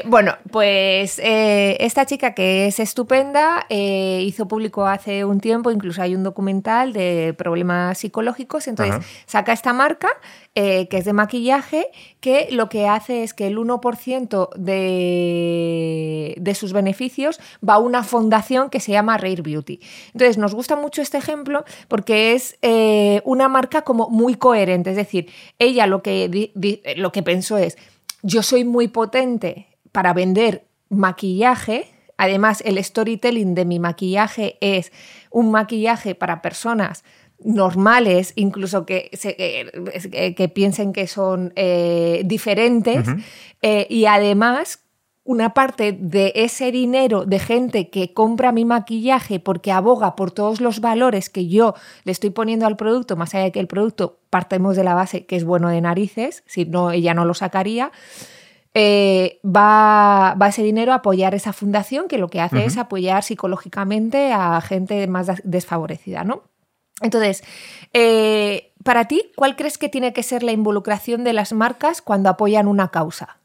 bueno, 0.06 0.36
pues 0.50 1.20
esta 1.22 2.06
chica 2.06 2.34
que 2.34 2.66
es 2.66 2.80
estupenda. 2.80 3.66
Eh, 3.68 3.99
hizo 4.22 4.48
público 4.48 4.86
hace 4.86 5.24
un 5.24 5.40
tiempo, 5.40 5.70
incluso 5.70 6.02
hay 6.02 6.14
un 6.14 6.22
documental 6.22 6.92
de 6.92 7.34
problemas 7.36 7.98
psicológicos, 7.98 8.68
entonces 8.68 9.04
saca 9.26 9.52
esta 9.52 9.72
marca 9.72 10.08
eh, 10.54 10.88
que 10.88 10.98
es 10.98 11.04
de 11.04 11.12
maquillaje, 11.12 11.88
que 12.20 12.48
lo 12.50 12.68
que 12.68 12.88
hace 12.88 13.22
es 13.22 13.34
que 13.34 13.46
el 13.46 13.56
1% 13.56 14.54
de, 14.56 16.34
de 16.38 16.54
sus 16.54 16.72
beneficios 16.72 17.38
va 17.66 17.74
a 17.74 17.78
una 17.78 18.02
fundación 18.02 18.70
que 18.70 18.80
se 18.80 18.92
llama 18.92 19.16
Rare 19.16 19.42
Beauty. 19.42 19.80
Entonces 20.12 20.38
nos 20.38 20.54
gusta 20.54 20.76
mucho 20.76 21.02
este 21.02 21.18
ejemplo 21.18 21.64
porque 21.88 22.34
es 22.34 22.58
eh, 22.62 23.22
una 23.24 23.48
marca 23.48 23.82
como 23.82 24.10
muy 24.10 24.34
coherente, 24.34 24.90
es 24.90 24.96
decir, 24.96 25.30
ella 25.58 25.86
lo 25.86 26.02
que, 26.02 26.52
lo 26.96 27.12
que 27.12 27.22
pensó 27.22 27.58
es, 27.58 27.76
yo 28.22 28.42
soy 28.42 28.64
muy 28.64 28.88
potente 28.88 29.78
para 29.92 30.12
vender 30.12 30.66
maquillaje, 30.88 31.88
además 32.20 32.62
el 32.66 32.82
storytelling 32.82 33.54
de 33.54 33.64
mi 33.64 33.78
maquillaje 33.78 34.58
es 34.60 34.92
un 35.30 35.50
maquillaje 35.50 36.14
para 36.14 36.42
personas 36.42 37.02
normales, 37.42 38.34
incluso 38.36 38.84
que, 38.84 39.08
se, 39.14 39.34
que, 39.36 40.34
que 40.36 40.48
piensen 40.48 40.92
que 40.92 41.06
son 41.06 41.54
eh, 41.56 42.20
diferentes, 42.26 43.08
eh, 43.62 43.86
y 43.88 44.04
además 44.04 44.84
una 45.24 45.54
parte 45.54 45.92
de 45.92 46.32
ese 46.34 46.72
dinero 46.72 47.24
de 47.24 47.38
gente 47.38 47.88
que 47.88 48.12
compra 48.12 48.52
mi 48.52 48.66
maquillaje 48.66 49.40
porque 49.40 49.72
aboga 49.72 50.14
por 50.14 50.30
todos 50.30 50.60
los 50.60 50.80
valores 50.80 51.30
que 51.30 51.46
yo 51.46 51.74
le 52.04 52.12
estoy 52.12 52.30
poniendo 52.30 52.66
al 52.66 52.76
producto, 52.76 53.16
más 53.16 53.34
allá 53.34 53.44
de 53.44 53.52
que 53.52 53.60
el 53.60 53.66
producto 53.66 54.18
partemos 54.28 54.76
de 54.76 54.84
la 54.84 54.94
base 54.94 55.24
que 55.24 55.36
es 55.36 55.44
bueno 55.44 55.70
de 55.70 55.80
narices, 55.80 56.42
si 56.46 56.66
no, 56.66 56.90
ella 56.90 57.14
no 57.14 57.24
lo 57.24 57.32
sacaría. 57.32 57.92
Eh, 58.72 59.40
va, 59.44 60.36
va, 60.40 60.48
ese 60.48 60.62
dinero 60.62 60.92
a 60.92 60.96
apoyar 60.96 61.34
esa 61.34 61.52
fundación 61.52 62.06
que 62.06 62.18
lo 62.18 62.28
que 62.28 62.40
hace 62.40 62.64
es 62.64 62.76
apoyar 62.76 63.24
psicológicamente 63.24 64.32
a 64.32 64.60
gente 64.60 65.06
más 65.08 65.28
desfavorecida, 65.42 66.22
¿no? 66.22 66.44
Entonces, 67.00 67.42
eh, 67.92 68.72
para 68.84 69.06
ti, 69.06 69.32
¿cuál 69.34 69.56
crees 69.56 69.76
que 69.76 69.88
tiene 69.88 70.12
que 70.12 70.22
ser 70.22 70.42
la 70.42 70.52
involucración 70.52 71.24
de 71.24 71.32
las 71.32 71.52
marcas 71.52 72.00
cuando 72.00 72.28
apoyan 72.28 72.68
una 72.68 72.88
causa? 72.88 73.38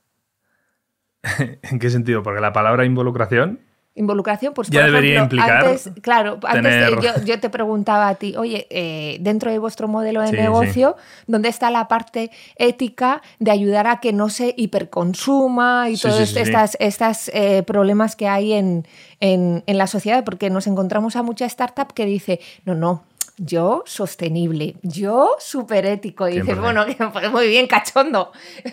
¿En 1.64 1.80
qué 1.80 1.90
sentido? 1.90 2.22
Porque 2.22 2.42
la 2.42 2.54
palabra 2.54 2.86
involucración 2.86 3.64
involucración, 3.96 4.54
pues 4.54 4.70
ya 4.70 4.86
debería 4.86 5.22
implicar. 5.22 5.66
Antes, 5.66 5.90
claro, 6.02 6.38
antes 6.44 7.26
yo, 7.26 7.40
te 7.40 7.50
preguntaba 7.50 8.10
a 8.10 8.16
ti, 8.16 8.36
oye, 8.38 8.68
eh, 8.70 9.18
dentro 9.22 9.52
de 9.52 9.58
vuestro 9.58 9.88
modelo 9.88 10.22
de 10.22 10.34
negocio, 10.34 10.98
¿dónde 11.28 11.50
está 11.50 11.72
la 11.72 11.88
parte 11.88 12.30
ética 12.58 13.22
de 13.40 13.52
ayudar 13.52 13.88
a 13.88 14.00
que 14.02 14.12
no 14.12 14.30
se 14.30 14.54
hiperconsuma 14.58 15.90
y 15.90 15.98
todos 15.98 16.20
estos 16.20 16.76
estas, 16.80 17.32
eh, 17.34 17.64
problemas 17.64 18.16
que 18.16 18.28
hay 18.28 18.54
en, 18.54 18.86
en, 19.22 19.64
en 19.66 19.78
la 19.78 19.88
sociedad? 19.88 20.24
Porque 20.24 20.50
nos 20.50 20.68
encontramos 20.68 21.16
a 21.16 21.24
mucha 21.24 21.46
startup 21.46 21.94
que 21.94 22.06
dice, 22.06 22.42
no, 22.66 22.76
no, 22.76 23.04
yo 23.38 23.84
sostenible, 23.86 24.76
yo 24.82 25.36
súper 25.39 25.86
ético. 25.86 26.28
Y 26.28 26.39
dices, 26.39 26.60
bueno, 26.60 26.86
pues 27.13 27.32
muy 27.32 27.48
bien, 27.48 27.67
cachondo, 27.67 28.32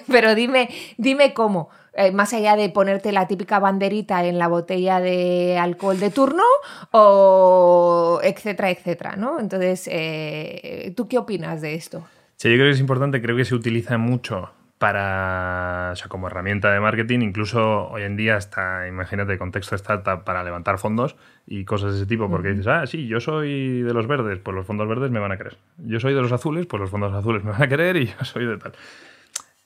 pero 0.08 0.34
dime, 0.34 0.68
dime 0.96 1.34
cómo. 1.34 1.70
Eh, 1.94 2.10
más 2.10 2.32
allá 2.32 2.56
de 2.56 2.70
ponerte 2.70 3.12
la 3.12 3.28
típica 3.28 3.58
banderita 3.58 4.24
en 4.24 4.38
la 4.38 4.48
botella 4.48 4.98
de 5.00 5.58
alcohol 5.58 6.00
de 6.00 6.10
turno, 6.10 6.44
o 6.90 8.20
etcétera, 8.22 8.70
etcétera, 8.70 9.16
¿no? 9.16 9.38
Entonces, 9.38 9.88
eh, 9.92 10.94
¿tú 10.96 11.06
qué 11.06 11.18
opinas 11.18 11.60
de 11.60 11.74
esto? 11.74 12.06
Sí, 12.36 12.48
yo 12.48 12.54
creo 12.54 12.66
que 12.68 12.72
es 12.72 12.80
importante, 12.80 13.20
creo 13.20 13.36
que 13.36 13.44
se 13.44 13.54
utiliza 13.54 13.98
mucho 13.98 14.50
para, 14.82 15.90
o 15.92 15.94
sea, 15.94 16.08
como 16.08 16.26
herramienta 16.26 16.72
de 16.72 16.80
marketing, 16.80 17.20
incluso 17.20 17.86
hoy 17.88 18.02
en 18.02 18.16
día 18.16 18.34
hasta, 18.34 18.88
imagínate, 18.88 19.38
contexto 19.38 19.76
startup 19.76 20.24
para 20.24 20.42
levantar 20.42 20.76
fondos 20.78 21.14
y 21.46 21.64
cosas 21.64 21.92
de 21.92 21.98
ese 21.98 22.06
tipo, 22.06 22.28
porque 22.28 22.48
dices, 22.48 22.66
ah, 22.66 22.84
sí, 22.88 23.06
yo 23.06 23.20
soy 23.20 23.82
de 23.82 23.94
los 23.94 24.08
verdes, 24.08 24.40
pues 24.40 24.56
los 24.56 24.66
fondos 24.66 24.88
verdes 24.88 25.12
me 25.12 25.20
van 25.20 25.30
a 25.30 25.36
querer. 25.36 25.56
Yo 25.78 26.00
soy 26.00 26.14
de 26.14 26.20
los 26.20 26.32
azules, 26.32 26.66
pues 26.66 26.80
los 26.80 26.90
fondos 26.90 27.14
azules 27.14 27.44
me 27.44 27.52
van 27.52 27.62
a 27.62 27.68
querer 27.68 27.96
y 27.96 28.06
yo 28.18 28.24
soy 28.24 28.44
de 28.44 28.58
tal. 28.58 28.72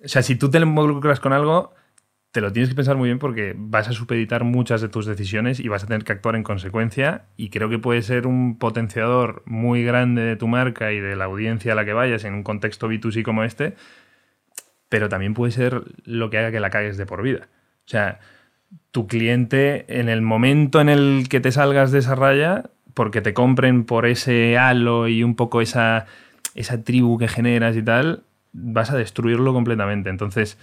O 0.05 0.07
sea, 0.07 0.20
si 0.20 0.37
tú 0.37 0.50
te 0.50 0.59
involucras 0.59 1.18
con 1.18 1.33
algo, 1.33 1.72
te 2.31 2.42
lo 2.42 2.52
tienes 2.52 2.68
que 2.68 2.76
pensar 2.76 2.96
muy 2.96 3.09
bien 3.09 3.18
porque 3.18 3.55
vas 3.57 3.88
a 3.88 3.92
supeditar 3.92 4.44
muchas 4.44 4.83
de 4.83 4.90
tus 4.90 5.07
decisiones 5.07 5.61
y 5.61 5.68
vas 5.68 5.83
a 5.83 5.87
tener 5.87 6.05
que 6.05 6.12
actuar 6.12 6.37
en 6.37 6.42
consecuencia 6.42 7.24
y 7.38 7.48
creo 7.48 7.70
que 7.70 7.79
puede 7.79 8.02
ser 8.02 8.26
un 8.26 8.59
potenciador 8.59 9.42
muy 9.46 9.83
grande 9.83 10.20
de 10.20 10.37
tu 10.37 10.46
marca 10.46 10.92
y 10.92 11.00
de 11.00 11.16
la 11.16 11.24
audiencia 11.24 11.72
a 11.72 11.74
la 11.74 11.87
que 11.87 11.94
vayas 11.94 12.24
en 12.24 12.35
un 12.35 12.42
contexto 12.42 12.90
B2C 12.90 13.22
como 13.22 13.44
este, 13.44 13.76
pero 14.88 15.09
también 15.09 15.35
puede 15.35 15.53
ser 15.53 15.83
lo 16.05 16.31
que 16.31 16.38
haga 16.38 16.53
que 16.53 16.61
la 16.61 16.70
cagues 16.70 16.96
de 16.96 17.07
por 17.07 17.22
vida. 17.22 17.49
O 17.87 17.88
sea, 17.88 18.20
tu 18.90 19.07
cliente 19.07 19.85
en 20.01 20.09
el 20.09 20.22
momento 20.22 20.81
en 20.81 20.88
el 20.88 21.27
que 21.29 21.40
te 21.40 21.53
salgas 21.53 21.92
de 21.92 22.01
esa 22.01 22.14
raya, 22.14 22.64
porque 22.94 23.20
te 23.20 23.35
compren 23.35 23.85
por 23.85 24.07
ese 24.07 24.57
halo 24.59 25.09
y 25.09 25.22
un 25.22 25.37
poco 25.37 25.61
esa, 25.61 26.07
esa 26.55 26.83
tribu 26.83 27.18
que 27.18 27.29
generas 27.29 27.77
y 27.77 27.83
tal, 27.83 28.22
vas 28.53 28.90
a 28.90 28.96
destruirlo 28.96 29.53
completamente. 29.53 30.09
Entonces, 30.09 30.59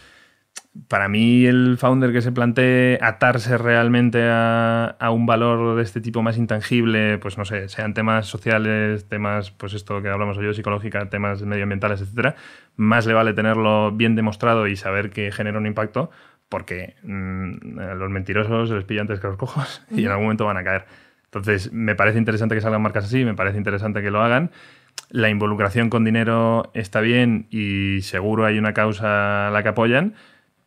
para 0.88 1.08
mí 1.08 1.46
el 1.46 1.78
founder 1.78 2.12
que 2.12 2.22
se 2.22 2.32
plantee 2.32 2.98
atarse 3.02 3.58
realmente 3.58 4.28
a, 4.28 4.96
un 5.12 5.26
valor 5.26 5.76
de 5.76 5.84
este 5.84 6.02
tipo 6.02 6.24
más 6.24 6.38
intangible, 6.38 7.20
pues 7.20 7.38
no 7.38 7.46
sé, 7.46 7.70
sean 7.70 7.94
temas 7.94 8.26
sociales, 8.26 9.08
temas, 9.08 9.52
pues 9.52 9.74
esto 9.74 10.02
que 10.02 10.10
hablamos 10.10 10.38
hoy, 10.38 10.52
psicológica, 10.54 11.10
temas 11.10 11.44
medioambientales, 11.44 12.02
etcétera, 12.02 12.36
más 12.76 13.06
le 13.06 13.14
vale 13.14 13.34
tenerlo 13.34 13.92
bien 13.92 14.16
demostrado 14.16 14.68
y 14.68 14.76
saber 14.76 15.12
que 15.12 15.32
genera 15.32 15.60
un 15.60 15.68
impacto, 15.68 16.10
porque 16.50 16.96
mm, 17.04 17.80
los 17.96 18.10
mentirosos 18.10 18.70
se 18.70 18.76
les 18.76 18.84
pilla 18.84 19.02
antes 19.02 19.20
que 19.20 19.28
los 19.28 19.38
cojos 19.38 19.84
y 19.92 20.06
en 20.06 20.10
algún 20.10 20.26
momento 20.26 20.46
van 20.46 20.58
a 20.58 20.64
caer. 20.64 20.86
Entonces, 21.26 21.72
me 21.72 21.96
parece 21.96 22.18
interesante 22.18 22.56
que 22.56 22.62
salgan 22.62 22.82
marcas 22.82 23.06
así, 23.06 23.26
me 23.26 23.34
parece 23.36 23.58
interesante 23.58 24.02
que 24.02 24.12
lo 24.12 24.22
hagan. 24.22 24.52
La 25.10 25.30
involucración 25.30 25.90
con 25.90 26.04
dinero 26.04 26.72
está 26.74 27.00
bien 27.00 27.48
y 27.50 28.02
seguro 28.02 28.46
hay 28.46 28.58
una 28.58 28.74
causa 28.74 29.48
a 29.48 29.52
la 29.52 29.64
que 29.64 29.70
apoyan, 29.70 30.14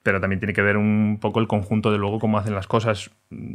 pero 0.07 0.21
también 0.21 0.39
tiene 0.39 0.53
que 0.53 0.63
ver 0.63 0.77
un 0.77 1.19
poco 1.21 1.41
el 1.41 1.49
conjunto 1.49 1.91
de 1.91 1.99
luego 1.99 2.21
cómo 2.21 2.39
hacen 2.39 2.55
las 2.55 2.69
cosas. 2.69 3.11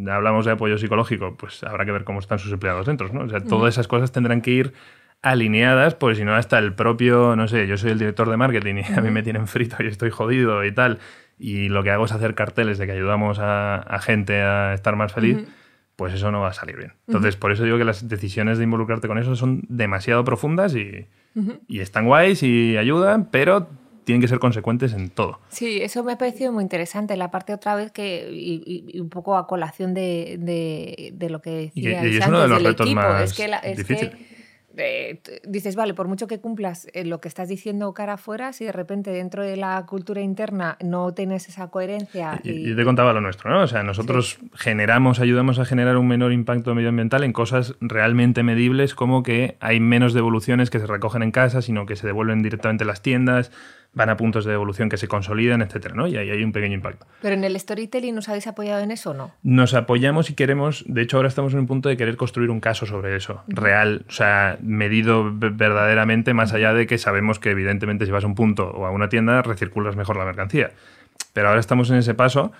Hablamos 0.10 0.44
de 0.44 0.52
apoyo 0.52 0.78
psicológico, 0.78 1.38
pues 1.38 1.64
habrá 1.64 1.86
que 1.86 1.94
ver 1.94 2.04
cómo 2.04 2.20
están 2.20 2.40
sus 2.40 2.52
empleados 2.52 2.88
dentro, 2.88 3.08
¿no? 3.14 3.22
O 3.22 3.30
sea, 3.30 3.40
todas 3.40 3.74
esas 3.74 3.88
cosas 3.88 4.12
tendrán 4.12 4.42
que 4.42 4.52
ir 4.52 4.74
alineadas, 5.22 5.96
porque 5.96 6.18
si 6.18 6.26
no, 6.26 6.36
hasta 6.36 6.60
el 6.60 6.74
propio, 6.74 7.38
no 7.38 7.48
sé, 7.48 7.68
yo 7.68 7.78
soy 7.78 7.92
el 7.92 8.00
director 8.00 8.30
de 8.30 8.36
marketing 8.36 8.82
y 8.86 8.94
a 8.94 9.00
mí 9.00 9.12
me 9.12 9.24
tienen 9.24 9.48
frito 9.48 9.78
y 9.80 9.88
estoy 9.88 10.10
jodido 10.10 10.66
y 10.66 10.74
tal, 10.74 11.00
y 11.40 11.70
lo 11.70 11.84
que 11.84 11.92
hago 11.92 12.04
es 12.04 12.12
hacer 12.12 12.36
carteles 12.36 12.78
de 12.78 12.86
que 12.86 12.92
ayudamos 12.92 13.38
a, 13.40 13.98
gente 14.02 14.42
a 14.42 14.74
estar 14.74 14.98
más 14.98 15.14
feliz. 15.14 15.48
Pues 15.96 16.14
eso 16.14 16.32
no 16.32 16.42
va 16.42 16.50
a 16.50 16.54
salir 16.54 16.76
bien. 16.76 16.94
Entonces, 17.08 17.38
por 17.38 17.54
eso 17.54 17.64
digo 17.64 17.78
que 17.78 17.86
las 17.86 18.10
decisiones 18.10 18.58
de 18.58 18.66
involucrarte 18.66 19.08
con 19.08 19.20
eso 19.20 19.38
son 19.38 19.62
demasiado 19.70 20.26
profundas 20.26 20.76
y, 20.76 21.08
y 21.68 21.80
están 21.80 22.08
guays 22.08 22.44
y 22.44 22.76
ayudan, 22.76 23.30
pero 23.30 23.70
tienen 24.04 24.22
que 24.22 24.28
ser 24.28 24.40
consecuentes 24.40 24.94
en 24.94 25.10
todo. 25.10 25.40
Sí, 25.50 25.82
eso 25.82 26.04
me 26.04 26.14
ha 26.14 26.18
parecido 26.18 26.52
muy 26.52 26.64
interesante. 26.64 27.16
La 27.18 27.32
parte 27.32 27.54
otra 27.54 27.76
vez 27.76 27.92
que, 27.92 28.30
y, 28.32 29.00
un 29.00 29.10
poco 29.10 29.38
a 29.38 29.48
colación 29.48 29.94
de, 29.94 30.38
de, 30.40 31.30
lo 31.30 31.42
que 31.42 31.52
decías 31.52 32.04
y, 32.04 32.18
es 32.18 32.28
uno 32.28 32.42
de 32.42 32.48
los 32.48 32.64
retos 32.64 32.92
más 32.94 33.36
difíciles 33.76 34.12
dices, 35.48 35.76
vale, 35.76 35.94
por 35.94 36.08
mucho 36.08 36.28
que 36.28 36.40
cumplas 36.40 36.88
eh, 36.94 37.06
lo 37.06 37.20
que 37.20 37.28
estás 37.28 37.50
diciendo 37.50 37.94
cara 37.94 38.14
afuera, 38.14 38.54
si 38.54 38.66
de 38.66 38.72
repente 38.72 39.12
dentro 39.12 39.44
de 39.44 39.58
la 39.58 39.86
cultura 39.86 40.22
interna 40.22 40.78
no 40.82 41.14
tienes 41.14 41.50
esa 41.50 41.70
coherencia. 41.70 42.40
Y, 42.44 42.76
te 42.76 42.84
contaba 42.84 43.14
lo 43.14 43.22
nuestro, 43.22 43.50
¿no? 43.50 43.64
O 43.64 43.68
sea, 43.68 43.84
nosotros 43.84 44.40
generamos, 44.54 45.20
ayudamos 45.20 45.60
a 45.60 45.66
generar 45.66 45.98
un 45.98 46.08
menor 46.08 46.32
impacto 46.32 46.74
medioambiental 46.74 47.24
en 47.24 47.34
cosas 47.34 47.76
realmente 47.82 48.44
medibles, 48.44 48.96
como 48.96 49.24
que 49.24 49.58
hay 49.60 49.80
menos 49.80 50.14
devoluciones 50.14 50.70
que 50.70 50.80
se 50.80 50.88
recogen 50.88 51.24
en 51.24 51.32
casa, 51.32 51.62
sino 51.62 51.86
que 51.86 51.96
se 51.96 52.08
devuelven 52.08 52.42
directamente 52.42 52.84
a 52.84 52.88
las 52.88 53.02
tiendas 53.02 53.52
van 53.94 54.10
a 54.10 54.18
puntos 54.18 54.46
de 54.46 54.54
evolución 54.54 54.90
que 54.90 54.98
se 54.98 55.08
consolidan, 55.08 55.62
etcétera, 55.62 55.96
¿no? 55.96 56.08
Y 56.08 56.16
ahí 56.16 56.30
hay 56.30 56.44
un 56.44 56.52
pequeño 56.52 56.76
impacto. 56.76 57.06
Pero 57.22 57.36
en 57.36 57.44
el 57.44 57.60
storytelling 57.60 58.16
nos 58.16 58.30
habéis 58.30 58.48
apoyado 58.48 58.82
en 58.82 58.92
eso 58.92 59.12
o 59.12 59.14
no? 59.14 59.32
Nos 59.44 59.74
apoyamos 59.74 60.30
y 60.30 60.34
queremos, 60.34 60.86
de 60.88 61.02
hecho 61.02 61.18
ahora 61.18 61.28
estamos 61.28 61.54
en 61.54 61.60
un 61.60 61.68
punto 61.68 61.90
de 61.90 61.98
querer 61.98 62.16
construir 62.16 62.50
un 62.50 62.62
caso 62.62 62.86
sobre 62.86 63.16
eso, 63.16 63.44
real, 63.48 64.06
o 64.08 64.12
sea, 64.12 64.58
medido 64.62 65.30
verdaderamente, 65.34 66.34
más 66.34 66.54
allá 66.54 66.74
de 66.74 66.88
que 66.88 66.98
sabemos 66.98 67.40
que 67.40 67.52
evidentemente 67.52 68.06
si 68.06 68.12
vas 68.12 68.24
a 68.24 68.28
un 68.28 68.36
punto 68.36 68.70
o 68.70 68.86
a 68.86 68.92
una 68.92 69.10
tienda 69.10 69.42
recirculas 69.42 69.96
mejor 69.96 70.18
la 70.18 70.26
mercancía. 70.26 70.72
Pero 71.34 71.50
ahora 71.50 71.60
estamos 71.60 71.90
en 71.90 71.98
ese 71.98 72.14
paso 72.14 72.52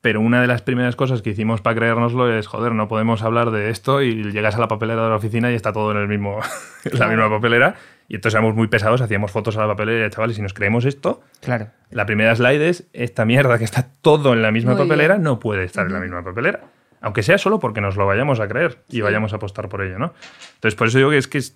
pero 0.00 0.20
una 0.20 0.40
de 0.40 0.46
las 0.46 0.62
primeras 0.62 0.94
cosas 0.94 1.22
que 1.22 1.30
hicimos 1.30 1.60
para 1.60 1.76
creérnoslo 1.76 2.32
es, 2.32 2.46
joder, 2.46 2.72
no 2.72 2.86
podemos 2.86 3.22
hablar 3.22 3.50
de 3.50 3.70
esto 3.70 4.00
y 4.00 4.30
llegas 4.30 4.54
a 4.54 4.60
la 4.60 4.68
papelera 4.68 5.02
de 5.02 5.10
la 5.10 5.16
oficina 5.16 5.50
y 5.50 5.54
está 5.54 5.72
todo 5.72 5.90
en 5.90 5.98
el 5.98 6.06
mismo, 6.06 6.38
la 6.92 7.08
misma 7.08 7.28
papelera. 7.28 7.74
Y 8.08 8.14
entonces 8.14 8.36
éramos 8.36 8.56
muy 8.56 8.68
pesados, 8.68 9.00
hacíamos 9.00 9.30
fotos 9.30 9.56
a 9.56 9.60
la 9.60 9.68
papelera 9.68 10.06
y 10.06 10.10
chavales, 10.10 10.36
si 10.36 10.42
nos 10.42 10.54
creemos 10.54 10.86
esto, 10.86 11.20
claro. 11.40 11.68
la 11.90 12.06
primera 12.06 12.34
slide 12.34 12.68
es, 12.68 12.88
esta 12.94 13.26
mierda 13.26 13.58
que 13.58 13.64
está 13.64 13.86
todo 14.00 14.32
en 14.32 14.42
la 14.42 14.50
misma 14.50 14.76
papelera 14.76 15.18
no 15.18 15.38
puede 15.38 15.64
estar 15.64 15.86
en 15.86 15.92
la 15.92 16.00
misma 16.00 16.24
papelera. 16.24 16.60
Aunque 17.00 17.22
sea 17.22 17.38
solo 17.38 17.60
porque 17.60 17.80
nos 17.80 17.96
lo 17.96 18.06
vayamos 18.06 18.40
a 18.40 18.48
creer 18.48 18.82
y 18.88 19.02
vayamos 19.02 19.32
a 19.32 19.36
apostar 19.36 19.68
por 19.68 19.82
ello, 19.82 19.98
¿no? 19.98 20.14
Entonces, 20.54 20.74
por 20.74 20.88
eso 20.88 20.98
digo 20.98 21.10
que 21.10 21.18
es 21.18 21.28
que 21.28 21.38
es, 21.38 21.54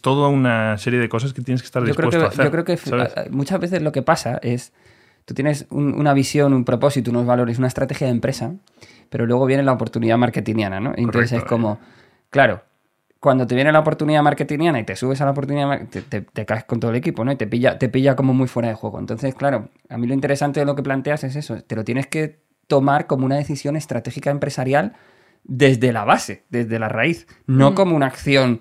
toda 0.00 0.28
una 0.28 0.78
serie 0.78 1.00
de 1.00 1.08
cosas 1.08 1.32
que 1.32 1.42
tienes 1.42 1.62
que 1.62 1.66
estar 1.66 1.82
dispuesto 1.82 2.22
a 2.22 2.28
hacer. 2.28 2.44
Yo 2.44 2.50
creo 2.52 2.64
que 2.64 2.78
muchas 3.30 3.58
veces 3.58 3.82
lo 3.82 3.90
que 3.90 4.02
pasa 4.02 4.38
es 4.42 4.72
Tú 5.26 5.34
tienes 5.34 5.66
una 5.70 6.14
visión, 6.14 6.54
un 6.54 6.64
propósito, 6.64 7.10
unos 7.10 7.26
valores, 7.26 7.58
una 7.58 7.66
estrategia 7.66 8.06
de 8.06 8.12
empresa, 8.12 8.54
pero 9.10 9.26
luego 9.26 9.44
viene 9.44 9.64
la 9.64 9.72
oportunidad 9.72 10.16
marketingiana, 10.16 10.78
¿no? 10.78 10.92
Entonces 10.96 11.32
es 11.32 11.44
como, 11.44 11.80
claro, 12.30 12.62
cuando 13.20 13.46
te 13.46 13.54
viene 13.54 13.72
la 13.72 13.80
oportunidad 13.80 14.22
marketingiana 14.22 14.78
y 14.78 14.84
te 14.84 14.96
subes 14.96 15.20
a 15.20 15.24
la 15.24 15.30
oportunidad, 15.32 15.88
te, 15.88 16.02
te, 16.02 16.46
caes 16.46 16.64
con 16.64 16.80
todo 16.80 16.90
el 16.90 16.96
equipo, 16.96 17.24
¿no? 17.24 17.32
Y 17.32 17.36
te 17.36 17.46
pilla, 17.46 17.78
te 17.78 17.88
pilla 17.88 18.14
como 18.14 18.34
muy 18.34 18.46
fuera 18.46 18.68
de 18.68 18.74
juego. 18.74 18.98
Entonces, 18.98 19.34
claro, 19.34 19.70
a 19.88 19.98
mí 19.98 20.06
lo 20.06 20.14
interesante 20.14 20.60
de 20.60 20.66
lo 20.66 20.76
que 20.76 20.82
planteas 20.82 21.24
es 21.24 21.36
eso, 21.36 21.62
te 21.62 21.76
lo 21.76 21.84
tienes 21.84 22.06
que 22.06 22.40
tomar 22.66 23.06
como 23.06 23.26
una 23.26 23.36
decisión 23.36 23.76
estratégica 23.76 24.30
empresarial 24.30 24.94
desde 25.44 25.92
la 25.92 26.04
base, 26.04 26.44
desde 26.50 26.78
la 26.78 26.88
raíz, 26.88 27.26
no 27.46 27.70
mm. 27.70 27.74
como 27.74 27.96
una 27.96 28.06
acción 28.06 28.60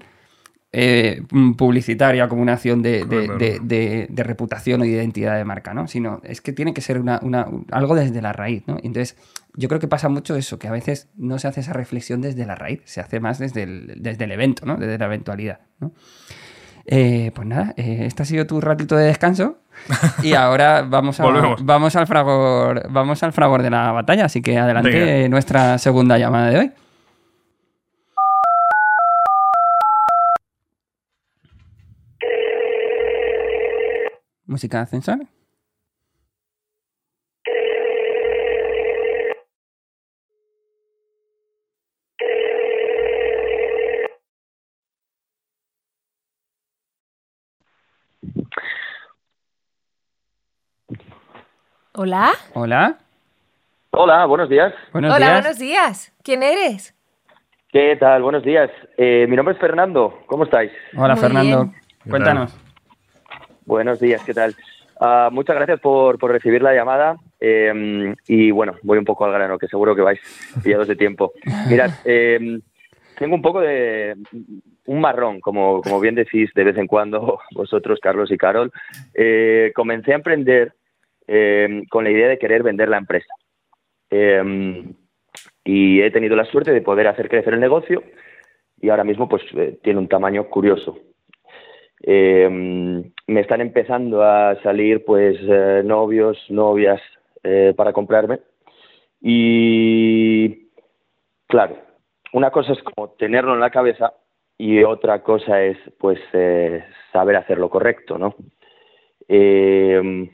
eh, 0.77 1.21
mm, 1.31 1.53
publicitaria, 1.53 2.27
como 2.27 2.41
una 2.41 2.53
acción 2.53 2.81
de, 2.81 3.05
de- 3.05 3.05
Claro, 3.05 3.23
claro. 3.25 3.37
de- 3.37 3.59
de- 3.61 4.07
de 4.09 4.23
reputación 4.23 4.81
o 4.81 4.83
de 4.83 4.89
identidad 4.89 5.37
de 5.37 5.45
marca, 5.45 5.73
¿no? 5.73 5.87
Sino 5.87 6.19
es 6.25 6.41
que 6.41 6.51
tiene 6.51 6.73
que 6.73 6.81
ser 6.81 6.99
una, 6.99 7.17
una- 7.23 7.47
algo 7.71 7.95
desde 7.95 8.21
la 8.21 8.33
raíz, 8.33 8.63
¿no? 8.67 8.75
Entonces, 8.83 9.15
yo 9.55 9.69
creo 9.69 9.79
que 9.79 9.87
pasa 9.87 10.09
mucho 10.09 10.35
eso, 10.35 10.59
que 10.59 10.67
a 10.67 10.71
veces 10.71 11.07
no 11.15 11.39
se 11.39 11.47
hace 11.47 11.61
esa 11.61 11.71
reflexión 11.71 12.19
desde 12.19 12.45
la 12.45 12.55
raíz, 12.55 12.81
se 12.83 12.99
hace 12.99 13.21
más 13.21 13.39
desde 13.39 13.63
el, 13.63 13.93
desde 14.01 14.25
el 14.25 14.31
evento, 14.33 14.65
¿no? 14.65 14.75
Desde 14.75 14.97
la 14.97 15.05
eventualidad, 15.05 15.59
¿no? 15.79 15.93
Eh, 16.87 17.31
pues 17.33 17.47
nada, 17.47 17.73
eh, 17.77 18.03
este 18.05 18.21
ha 18.23 18.25
sido 18.25 18.45
tu 18.45 18.61
ratito 18.61 18.95
de 18.95 19.05
descanso 19.05 19.57
y 20.21 20.33
ahora 20.35 20.83
vamos, 20.83 21.19
a, 21.19 21.23
vamos, 21.63 21.95
al 21.95 22.05
fragor, 22.05 22.91
vamos 22.91 23.23
al 23.23 23.33
fragor 23.33 23.63
de 23.63 23.69
la 23.71 23.91
batalla, 23.91 24.25
así 24.25 24.41
que 24.41 24.57
adelante 24.59 24.89
Venga. 24.91 25.29
nuestra 25.29 25.77
segunda 25.79 26.17
llamada 26.19 26.49
de 26.49 26.59
hoy. 26.59 26.71
Música 34.47 34.77
de 34.77 34.83
ascensor. 34.83 35.27
Hola. 51.93 52.31
Hola. 52.53 52.97
Hola, 53.91 54.25
buenos 54.25 54.49
días. 54.49 54.73
Buenos 54.91 55.13
Hola, 55.15 55.25
días. 55.27 55.41
buenos 55.41 55.59
días. 55.59 56.13
¿Quién 56.23 56.43
eres? 56.43 56.93
¿Qué 57.69 57.95
tal? 57.99 58.21
Buenos 58.21 58.43
días. 58.43 58.69
Eh, 58.97 59.25
mi 59.29 59.35
nombre 59.35 59.53
es 59.55 59.61
Fernando. 59.61 60.21
¿Cómo 60.27 60.43
estáis? 60.43 60.71
Hola, 60.97 61.13
Muy 61.15 61.21
Fernando. 61.21 61.65
bien. 61.65 61.75
¿Qué 62.03 62.09
Cuéntanos. 62.09 62.57
Buenos 63.65 63.99
días, 63.99 64.23
¿qué 64.23 64.33
tal? 64.33 64.53
Ah, 64.99 65.29
muchas 65.31 65.55
gracias 65.55 65.79
por, 65.79 66.19
por 66.19 66.31
recibir 66.31 66.61
la 66.61 66.73
llamada. 66.73 67.17
eh, 67.39 68.13
y 68.27 68.51
bueno, 68.51 68.75
voy 68.83 68.97
un 68.97 69.05
poco 69.05 69.25
al 69.25 69.33
grano, 69.33 69.57
que 69.57 69.67
seguro 69.67 69.95
que 69.95 70.01
vais 70.01 70.19
pillados 70.63 70.87
de 70.87 70.95
tiempo. 70.95 71.33
Mirad, 71.69 71.89
eh, 72.05 72.59
tengo 73.17 73.35
un 73.35 73.41
poco 73.41 73.61
de 73.61 74.15
un 74.85 75.01
marrón, 75.01 75.39
como, 75.39 75.81
como 75.81 75.99
bien 75.99 76.15
decís 76.15 76.51
de 76.53 76.63
vez 76.63 76.77
en 76.77 76.87
cuando 76.87 77.39
vosotros, 77.55 77.99
Carlos 77.99 78.31
y 78.31 78.37
Carol. 78.37 78.71
Eh, 79.13 79.71
comencé 79.73 80.11
a 80.11 80.15
emprender 80.15 80.73
eh, 81.27 81.83
con 81.89 82.03
la 82.03 82.11
idea 82.11 82.27
de 82.27 82.37
querer 82.37 82.61
vender 82.61 82.89
la 82.89 82.97
empresa. 82.97 83.33
Y 85.65 86.01
he 86.01 86.11
tenido 86.11 86.35
la 86.35 86.45
suerte 86.45 86.71
de 86.71 86.81
poder 86.81 87.07
hacer 87.07 87.27
crecer 87.27 87.55
el 87.55 87.59
negocio 87.59 88.03
y 88.79 88.89
ahora 88.89 89.03
mismo 89.03 89.27
pues 89.27 89.41
eh, 89.55 89.79
tiene 89.83 89.99
un 89.99 90.07
tamaño 90.07 90.47
curioso. 90.47 90.97
Eh, 92.01 92.49
me 93.27 93.41
están 93.41 93.61
empezando 93.61 94.23
a 94.23 94.61
salir 94.61 95.03
pues 95.05 95.37
eh, 95.41 95.81
novios, 95.83 96.37
novias 96.49 97.01
eh, 97.43 97.73
para 97.75 97.93
comprarme 97.93 98.39
y 99.21 100.69
claro, 101.47 101.77
una 102.33 102.51
cosa 102.51 102.73
es 102.73 102.83
como 102.83 103.09
tenerlo 103.11 103.53
en 103.53 103.59
la 103.59 103.71
cabeza 103.71 104.13
y 104.57 104.83
otra 104.83 105.23
cosa 105.23 105.63
es 105.63 105.77
pues 105.97 106.19
eh, 106.33 106.83
saber 107.11 107.35
hacer 107.37 107.57
lo 107.57 107.69
correcto, 107.69 108.17
¿no? 108.17 108.35
Eh, 109.27 110.29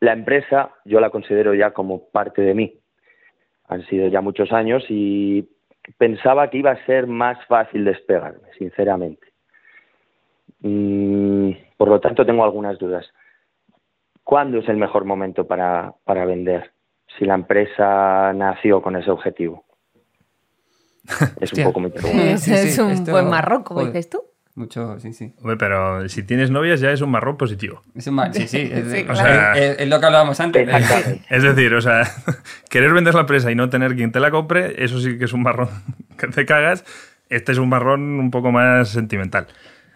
la 0.00 0.12
empresa 0.12 0.74
yo 0.84 1.00
la 1.00 1.10
considero 1.10 1.54
ya 1.54 1.70
como 1.70 2.10
parte 2.10 2.42
de 2.42 2.54
mí. 2.54 2.80
Han 3.68 3.86
sido 3.86 4.08
ya 4.08 4.20
muchos 4.20 4.52
años 4.52 4.84
y 4.90 5.48
pensaba 5.96 6.50
que 6.50 6.58
iba 6.58 6.72
a 6.72 6.86
ser 6.86 7.06
más 7.06 7.42
fácil 7.46 7.84
despegarme, 7.84 8.48
sinceramente. 8.58 9.33
Mm, 10.60 11.50
por 11.76 11.88
lo 11.88 12.00
tanto, 12.00 12.24
tengo 12.24 12.44
algunas 12.44 12.78
dudas. 12.78 13.06
¿Cuándo 14.22 14.58
es 14.58 14.68
el 14.68 14.76
mejor 14.78 15.04
momento 15.04 15.46
para, 15.46 15.92
para 16.04 16.24
vender? 16.24 16.72
Si 17.18 17.24
la 17.24 17.34
empresa 17.34 18.32
nació 18.32 18.80
con 18.82 18.96
ese 18.96 19.10
objetivo. 19.10 19.64
Es 21.40 21.52
un 21.52 21.64
poco 21.64 21.80
mi 21.80 21.90
pregunta. 21.90 22.22
Es, 22.24 22.42
Sí, 22.42 22.52
es 22.54 22.74
sí, 22.74 22.80
un 22.80 22.90
esto- 22.90 23.10
buen 23.12 23.28
marrón, 23.28 23.62
como 23.62 23.84
dices 23.84 24.08
tú. 24.08 24.22
Mucho, 24.56 24.98
sí, 25.00 25.12
sí. 25.12 25.34
Hombre, 25.40 25.56
pero 25.56 26.08
si 26.08 26.22
tienes 26.22 26.48
novias 26.50 26.78
ya 26.80 26.92
es 26.92 27.00
un 27.00 27.10
marrón 27.10 27.36
positivo. 27.36 27.82
Es 27.96 28.06
un 28.06 28.14
ma- 28.14 28.32
sí, 28.32 28.46
sí, 28.46 28.60
es, 28.72 28.90
Sí, 28.90 29.00
o 29.02 29.06
claro. 29.06 29.16
sea, 29.16 29.52
es- 29.58 29.80
es 29.80 29.88
lo 29.88 29.98
que 30.00 30.06
hablábamos 30.06 30.38
antes. 30.40 30.66
Es 31.28 31.42
decir, 31.42 31.74
o 31.74 31.80
sea, 31.80 32.02
querer 32.70 32.92
vender 32.94 33.14
la 33.14 33.22
empresa 33.22 33.50
y 33.50 33.54
no 33.56 33.68
tener 33.68 33.94
quien 33.96 34.12
te 34.12 34.20
la 34.20 34.30
compre, 34.30 34.82
eso 34.82 34.98
sí 35.00 35.18
que 35.18 35.24
es 35.26 35.32
un 35.32 35.42
marrón 35.42 35.68
que 36.18 36.28
te 36.28 36.46
cagas. 36.46 36.84
Este 37.28 37.52
es 37.52 37.58
un 37.58 37.68
marrón 37.68 38.00
un 38.20 38.30
poco 38.30 38.52
más 38.52 38.88
sentimental. 38.90 39.48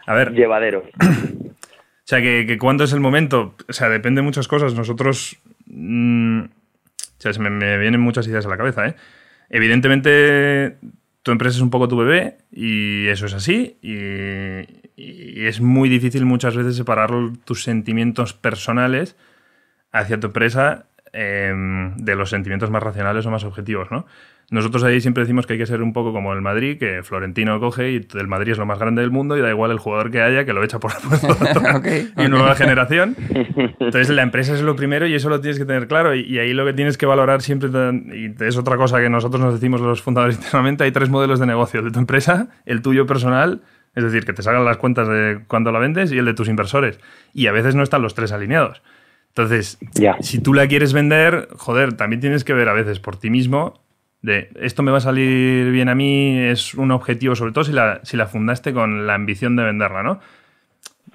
A 0.08 0.14
ver, 0.14 0.32
Llevadero. 0.32 0.84
O 0.98 2.10
sea, 2.10 2.22
que, 2.22 2.46
que 2.46 2.56
cuándo 2.56 2.84
es 2.84 2.94
el 2.94 3.00
momento, 3.00 3.54
o 3.68 3.72
sea, 3.74 3.90
depende 3.90 4.20
de 4.20 4.24
muchas 4.24 4.48
cosas. 4.48 4.72
Nosotros, 4.72 5.36
mm, 5.66 6.40
o 6.40 7.20
sea, 7.20 7.34
se 7.34 7.40
me, 7.40 7.50
me 7.50 7.76
vienen 7.76 8.00
muchas 8.00 8.26
ideas 8.26 8.46
a 8.46 8.48
la 8.48 8.56
cabeza, 8.56 8.86
¿eh? 8.86 8.94
Evidentemente, 9.50 10.78
tu 11.22 11.32
empresa 11.32 11.56
es 11.56 11.62
un 11.62 11.68
poco 11.68 11.88
tu 11.88 11.98
bebé 11.98 12.38
y 12.50 13.08
eso 13.08 13.26
es 13.26 13.34
así 13.34 13.76
y, 13.82 13.92
y 14.96 15.46
es 15.46 15.60
muy 15.60 15.90
difícil 15.90 16.24
muchas 16.24 16.56
veces 16.56 16.76
separar 16.76 17.10
tus 17.44 17.62
sentimientos 17.62 18.32
personales 18.32 19.14
hacia 19.92 20.18
tu 20.18 20.28
empresa 20.28 20.86
eh, 21.12 21.52
de 21.96 22.14
los 22.14 22.30
sentimientos 22.30 22.70
más 22.70 22.82
racionales 22.82 23.26
o 23.26 23.30
más 23.30 23.44
objetivos, 23.44 23.90
¿no? 23.90 24.06
Nosotros 24.50 24.82
ahí 24.82 25.02
siempre 25.02 25.24
decimos 25.24 25.46
que 25.46 25.52
hay 25.52 25.58
que 25.58 25.66
ser 25.66 25.82
un 25.82 25.92
poco 25.92 26.10
como 26.10 26.32
el 26.32 26.40
Madrid, 26.40 26.78
que 26.78 27.02
Florentino 27.02 27.60
coge 27.60 27.92
y 27.92 28.08
el 28.14 28.28
Madrid 28.28 28.52
es 28.52 28.58
lo 28.58 28.64
más 28.64 28.78
grande 28.78 29.02
del 29.02 29.10
mundo 29.10 29.36
y 29.36 29.42
da 29.42 29.50
igual 29.50 29.70
el 29.70 29.78
jugador 29.78 30.10
que 30.10 30.22
haya, 30.22 30.46
que 30.46 30.54
lo 30.54 30.64
echa 30.64 30.80
por 30.80 30.92
la 30.94 31.00
puerta 31.00 31.76
Ok, 31.76 31.86
y 32.16 32.22
ok. 32.22 32.28
nueva 32.30 32.54
generación. 32.54 33.14
Entonces 33.78 34.08
la 34.08 34.22
empresa 34.22 34.54
es 34.54 34.62
lo 34.62 34.74
primero 34.74 35.06
y 35.06 35.14
eso 35.14 35.28
lo 35.28 35.42
tienes 35.42 35.58
que 35.58 35.66
tener 35.66 35.86
claro 35.86 36.14
y, 36.14 36.20
y 36.22 36.38
ahí 36.38 36.54
lo 36.54 36.64
que 36.64 36.72
tienes 36.72 36.96
que 36.96 37.04
valorar 37.04 37.42
siempre, 37.42 37.68
y 38.14 38.34
es 38.42 38.56
otra 38.56 38.78
cosa 38.78 39.00
que 39.00 39.10
nosotros 39.10 39.42
nos 39.42 39.52
decimos 39.52 39.82
los 39.82 40.00
fundadores 40.00 40.36
internamente, 40.36 40.84
hay 40.84 40.92
tres 40.92 41.10
modelos 41.10 41.40
de 41.40 41.46
negocio, 41.46 41.80
el 41.80 41.86
de 41.86 41.92
tu 41.92 41.98
empresa, 41.98 42.48
el 42.64 42.80
tuyo 42.80 43.04
personal, 43.04 43.60
es 43.94 44.04
decir, 44.04 44.24
que 44.24 44.32
te 44.32 44.42
salgan 44.42 44.64
las 44.64 44.78
cuentas 44.78 45.08
de 45.08 45.40
cuando 45.46 45.72
la 45.72 45.78
vendes 45.78 46.10
y 46.10 46.18
el 46.18 46.24
de 46.24 46.32
tus 46.32 46.48
inversores. 46.48 47.00
Y 47.34 47.48
a 47.48 47.52
veces 47.52 47.74
no 47.74 47.82
están 47.82 48.00
los 48.00 48.14
tres 48.14 48.32
alineados. 48.32 48.80
Entonces, 49.28 49.78
si 50.20 50.40
tú 50.40 50.52
la 50.54 50.66
quieres 50.66 50.92
vender, 50.92 51.48
joder, 51.56 51.94
también 51.94 52.20
tienes 52.20 52.44
que 52.44 52.54
ver 52.54 52.68
a 52.68 52.72
veces 52.72 52.98
por 52.98 53.16
ti 53.16 53.30
mismo 53.30 53.80
de 54.22 54.50
esto 54.60 54.82
me 54.82 54.90
va 54.90 54.98
a 54.98 55.02
salir 55.02 55.70
bien 55.70 55.88
a 55.88 55.94
mí, 55.94 56.38
es 56.38 56.74
un 56.74 56.90
objetivo, 56.90 57.36
sobre 57.36 57.52
todo 57.52 57.64
si 57.64 57.72
la, 57.72 58.00
si 58.02 58.16
la 58.16 58.26
fundaste 58.26 58.72
con 58.72 59.06
la 59.06 59.14
ambición 59.14 59.56
de 59.56 59.64
venderla, 59.64 60.02
¿no? 60.02 60.20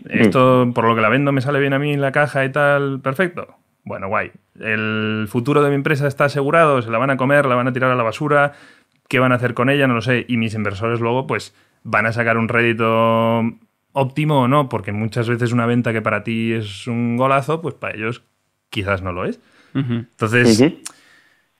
Esto, 0.09 0.71
por 0.73 0.85
lo 0.85 0.95
que 0.95 1.01
la 1.01 1.09
vendo, 1.09 1.31
me 1.31 1.41
sale 1.41 1.59
bien 1.59 1.73
a 1.73 1.79
mí 1.79 1.93
en 1.93 2.01
la 2.01 2.11
caja 2.11 2.43
y 2.45 2.51
tal, 2.51 2.99
perfecto. 3.01 3.55
Bueno, 3.83 4.07
guay. 4.07 4.31
El 4.59 5.27
futuro 5.29 5.61
de 5.61 5.69
mi 5.69 5.75
empresa 5.75 6.07
está 6.07 6.25
asegurado, 6.25 6.81
se 6.81 6.89
la 6.89 6.97
van 6.97 7.09
a 7.09 7.17
comer, 7.17 7.45
la 7.45 7.55
van 7.55 7.67
a 7.67 7.73
tirar 7.73 7.91
a 7.91 7.95
la 7.95 8.03
basura, 8.03 8.53
¿qué 9.07 9.19
van 9.19 9.31
a 9.31 9.35
hacer 9.35 9.53
con 9.53 9.69
ella? 9.69 9.87
No 9.87 9.93
lo 9.93 10.01
sé. 10.01 10.25
Y 10.27 10.37
mis 10.37 10.55
inversores 10.55 10.99
luego, 10.99 11.27
pues, 11.27 11.53
van 11.83 12.05
a 12.05 12.11
sacar 12.11 12.37
un 12.37 12.47
rédito 12.47 13.43
óptimo 13.93 14.41
o 14.41 14.47
no, 14.47 14.69
porque 14.69 14.91
muchas 14.91 15.29
veces 15.29 15.51
una 15.51 15.65
venta 15.65 15.93
que 15.93 16.01
para 16.01 16.23
ti 16.23 16.53
es 16.53 16.87
un 16.87 17.17
golazo, 17.17 17.61
pues 17.61 17.75
para 17.75 17.95
ellos 17.95 18.23
quizás 18.69 19.01
no 19.01 19.13
lo 19.13 19.25
es. 19.25 19.39
Entonces, 19.73 20.63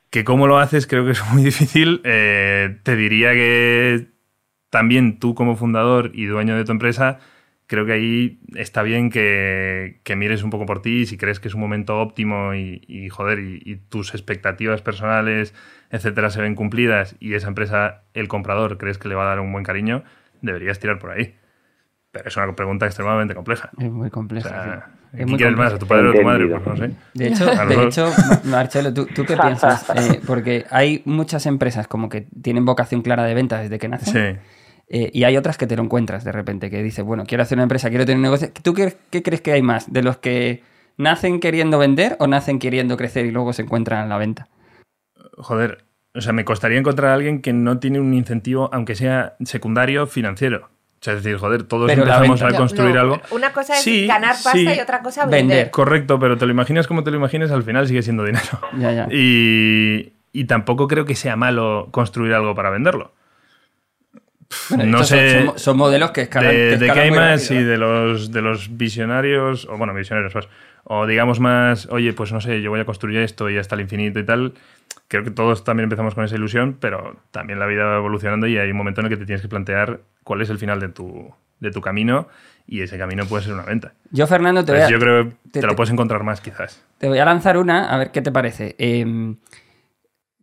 que 0.09 0.23
cómo 0.23 0.47
lo 0.47 0.59
haces 0.59 0.87
creo 0.87 1.05
que 1.05 1.11
es 1.11 1.25
muy 1.31 1.43
difícil. 1.45 2.01
Eh, 2.03 2.77
te 2.83 2.95
diría 2.95 3.31
que 3.33 4.07
también 4.69 5.19
tú 5.19 5.35
como 5.35 5.55
fundador 5.55 6.11
y 6.13 6.25
dueño 6.25 6.55
de 6.57 6.65
tu 6.65 6.71
empresa, 6.71 7.19
creo 7.67 7.85
que 7.85 7.93
ahí 7.93 8.39
está 8.55 8.83
bien 8.83 9.09
que, 9.09 10.01
que 10.03 10.15
mires 10.15 10.43
un 10.43 10.49
poco 10.49 10.65
por 10.65 10.81
ti 10.81 11.05
si 11.05 11.17
crees 11.17 11.39
que 11.39 11.47
es 11.47 11.53
un 11.53 11.61
momento 11.61 11.99
óptimo 11.99 12.53
y, 12.55 12.81
y, 12.87 13.09
joder, 13.09 13.39
y, 13.39 13.61
y 13.65 13.75
tus 13.77 14.13
expectativas 14.13 14.81
personales, 14.81 15.53
etcétera, 15.91 16.29
se 16.31 16.41
ven 16.41 16.55
cumplidas 16.55 17.15
y 17.19 17.35
esa 17.35 17.47
empresa, 17.47 18.03
el 18.13 18.27
comprador, 18.27 18.77
crees 18.77 18.97
que 18.97 19.09
le 19.09 19.15
va 19.15 19.23
a 19.25 19.29
dar 19.29 19.39
un 19.39 19.51
buen 19.51 19.63
cariño, 19.63 20.03
deberías 20.41 20.79
tirar 20.79 20.99
por 20.99 21.11
ahí. 21.11 21.35
Pero 22.13 22.29
es 22.29 22.37
una 22.37 22.55
pregunta 22.55 22.85
extremadamente 22.85 23.33
compleja. 23.35 23.69
Es 23.77 23.91
muy 23.91 24.07
O 24.07 24.11
compleja. 24.11 24.47
sea, 24.47 24.63
sí. 24.63 24.93
Es 25.13 25.17
¿quién 25.17 25.29
muy 25.29 25.37
quieres 25.37 25.55
compleja. 25.55 25.63
más? 25.71 25.73
¿A 25.73 25.79
tu 25.79 25.87
padre 25.87 26.07
o 26.07 26.11
a 26.11 26.13
tu 26.13 26.21
madre? 26.21 26.47
Pues 26.47 26.65
no 26.65 26.77
sé. 26.77 26.91
De 27.15 27.27
hecho, 27.27 27.45
de 27.45 27.83
hecho, 27.83 28.09
Marcelo, 28.45 28.93
¿tú, 28.93 29.05
tú 29.07 29.25
qué 29.25 29.35
piensas? 29.41 29.89
Eh, 29.95 30.21
porque 30.25 30.65
hay 30.69 31.01
muchas 31.05 31.45
empresas 31.47 31.87
como 31.87 32.07
que 32.09 32.27
tienen 32.41 32.63
vocación 32.65 33.01
clara 33.01 33.23
de 33.25 33.33
venta 33.33 33.59
desde 33.59 33.79
que 33.79 33.87
nacen. 33.89 34.13
Sí. 34.13 34.39
eh, 34.89 35.09
y 35.11 35.23
hay 35.23 35.35
otras 35.37 35.57
que 35.57 35.65
te 35.67 35.75
lo 35.75 35.83
encuentras 35.83 36.23
de 36.23 36.31
repente, 36.31 36.69
que 36.69 36.81
dices, 36.83 37.03
bueno, 37.03 37.23
quiero 37.27 37.41
hacer 37.43 37.57
una 37.57 37.63
empresa, 37.63 37.89
quiero 37.89 38.05
tener 38.05 38.17
un 38.17 38.23
negocio. 38.23 38.49
¿Tú 38.61 38.73
qué, 38.75 38.95
qué 39.09 39.23
crees 39.23 39.41
que 39.41 39.51
hay 39.51 39.61
más? 39.63 39.91
¿De 39.91 40.03
los 40.03 40.17
que 40.17 40.61
nacen 40.97 41.39
queriendo 41.39 41.79
vender 41.79 42.15
o 42.19 42.27
nacen 42.27 42.59
queriendo 42.59 42.95
crecer 42.95 43.25
y 43.25 43.31
luego 43.31 43.53
se 43.53 43.63
encuentran 43.63 44.03
en 44.03 44.09
la 44.09 44.17
venta? 44.19 44.47
joder, 45.37 45.83
o 46.13 46.21
sea, 46.21 46.31
me 46.31 46.45
costaría 46.45 46.77
encontrar 46.77 47.09
a 47.09 47.13
alguien 47.15 47.41
que 47.41 47.53
no 47.53 47.79
tiene 47.79 47.99
un 47.99 48.13
incentivo, 48.13 48.69
aunque 48.71 48.93
sea 48.93 49.33
secundario, 49.45 50.05
financiero. 50.05 50.69
O 51.03 51.05
sea, 51.05 51.15
es 51.15 51.21
decir, 51.23 51.37
joder, 51.37 51.63
todos 51.63 51.87
Pero 51.91 52.03
empezamos 52.03 52.41
a 52.41 52.53
construir 52.55 52.95
No, 52.95 53.01
algo. 53.01 53.21
Una 53.31 53.51
cosa 53.51 53.73
es 53.73 53.81
Sí, 53.83 54.07
ganar 54.07 54.35
pasta 54.35 54.51
sí. 54.53 54.65
y 54.73 54.79
otra 54.79 55.01
cosa 55.01 55.25
Vender. 55.25 55.39
vender. 55.47 55.69
Correcto, 55.71 56.17
pero 56.17 56.37
te 56.37 56.45
lo 56.45 56.51
imaginas 56.53 56.87
como 56.87 57.03
te 57.03 57.11
lo 57.11 57.17
imagines, 57.17 57.51
al 57.51 57.63
final 57.63 57.85
sigue 57.89 58.01
siendo 58.01 58.23
dinero. 58.23 58.45
Ya, 58.79 58.91
ya. 58.93 59.07
Y, 59.11 60.13
y 60.31 60.45
tampoco 60.45 60.87
creo 60.87 61.03
que 61.03 61.15
sea 61.15 61.35
malo 61.35 61.89
construir 61.91 62.33
algo 62.33 62.55
para 62.55 62.69
venderlo. 62.69 63.11
Bueno, 64.69 64.85
no 64.85 64.97
son- 64.99 65.07
sé 65.07 65.45
son, 65.45 65.59
son 65.59 65.77
modelos 65.77 66.11
que 66.11 66.21
escalan. 66.21 66.51
de, 66.51 66.55
que 66.57 66.77
de 66.77 66.85
escalan 66.87 67.09
muy 67.09 67.17
más 67.17 67.41
rápido, 67.49 67.59
y 67.59 67.63
¿eh? 67.63 67.67
de 67.67 67.77
los, 67.77 68.31
de 68.31 68.41
los 68.41 68.77
visionarios, 68.77 69.65
o 69.69 69.77
bueno, 69.77 69.93
visionarios, 69.93 70.31
pues, 70.31 70.47
o 70.85 71.05
digamos 71.07 71.39
más, 71.39 71.87
oye, 71.91 72.13
pues 72.13 72.31
no 72.31 72.39
sé, 72.39 72.61
yo 72.61 72.69
voy 72.69 72.79
a 72.79 72.85
construir 72.85 73.19
esto 73.19 73.49
y 73.49 73.57
hasta 73.57 73.75
el 73.75 73.81
infinito 73.81 74.19
y 74.19 74.25
tal. 74.25 74.53
Creo 75.07 75.23
que 75.23 75.31
todos 75.31 75.63
también 75.63 75.85
empezamos 75.85 76.15
con 76.15 76.23
esa 76.23 76.35
ilusión, 76.35 76.77
pero 76.79 77.17
también 77.31 77.59
la 77.59 77.65
vida 77.67 77.85
va 77.85 77.97
evolucionando 77.97 78.47
y 78.47 78.57
hay 78.57 78.71
un 78.71 78.77
momento 78.77 79.01
en 79.01 79.05
el 79.07 79.11
que 79.11 79.17
te 79.17 79.25
tienes 79.25 79.41
que 79.41 79.47
plantear 79.47 80.01
cuál 80.23 80.41
es 80.41 80.49
el 80.49 80.57
final 80.57 80.79
de 80.79 80.89
tu, 80.89 81.31
de 81.59 81.71
tu 81.71 81.81
camino 81.81 82.27
y 82.65 82.81
ese 82.81 82.97
camino 82.97 83.25
puede 83.25 83.43
ser 83.43 83.53
una 83.53 83.63
venta. 83.63 83.93
Yo, 84.11 84.25
Fernando, 84.25 84.63
te 84.65 84.71
voy 84.71 84.81
a, 84.81 84.89
yo 84.89 84.97
creo 84.99 85.25
que 85.25 85.35
te- 85.51 85.61
te, 85.61 85.67
lo 85.67 85.75
puedes 85.75 85.91
encontrar 85.91 86.23
más 86.23 86.41
quizás. 86.41 86.83
te 86.97 87.07
voy 87.09 87.19
a 87.19 87.25
lanzar 87.25 87.57
una, 87.57 87.93
a 87.93 87.97
ver 87.97 88.11
qué 88.11 88.21
te 88.21 88.31
parece. 88.31 88.75
Eh, 88.79 89.35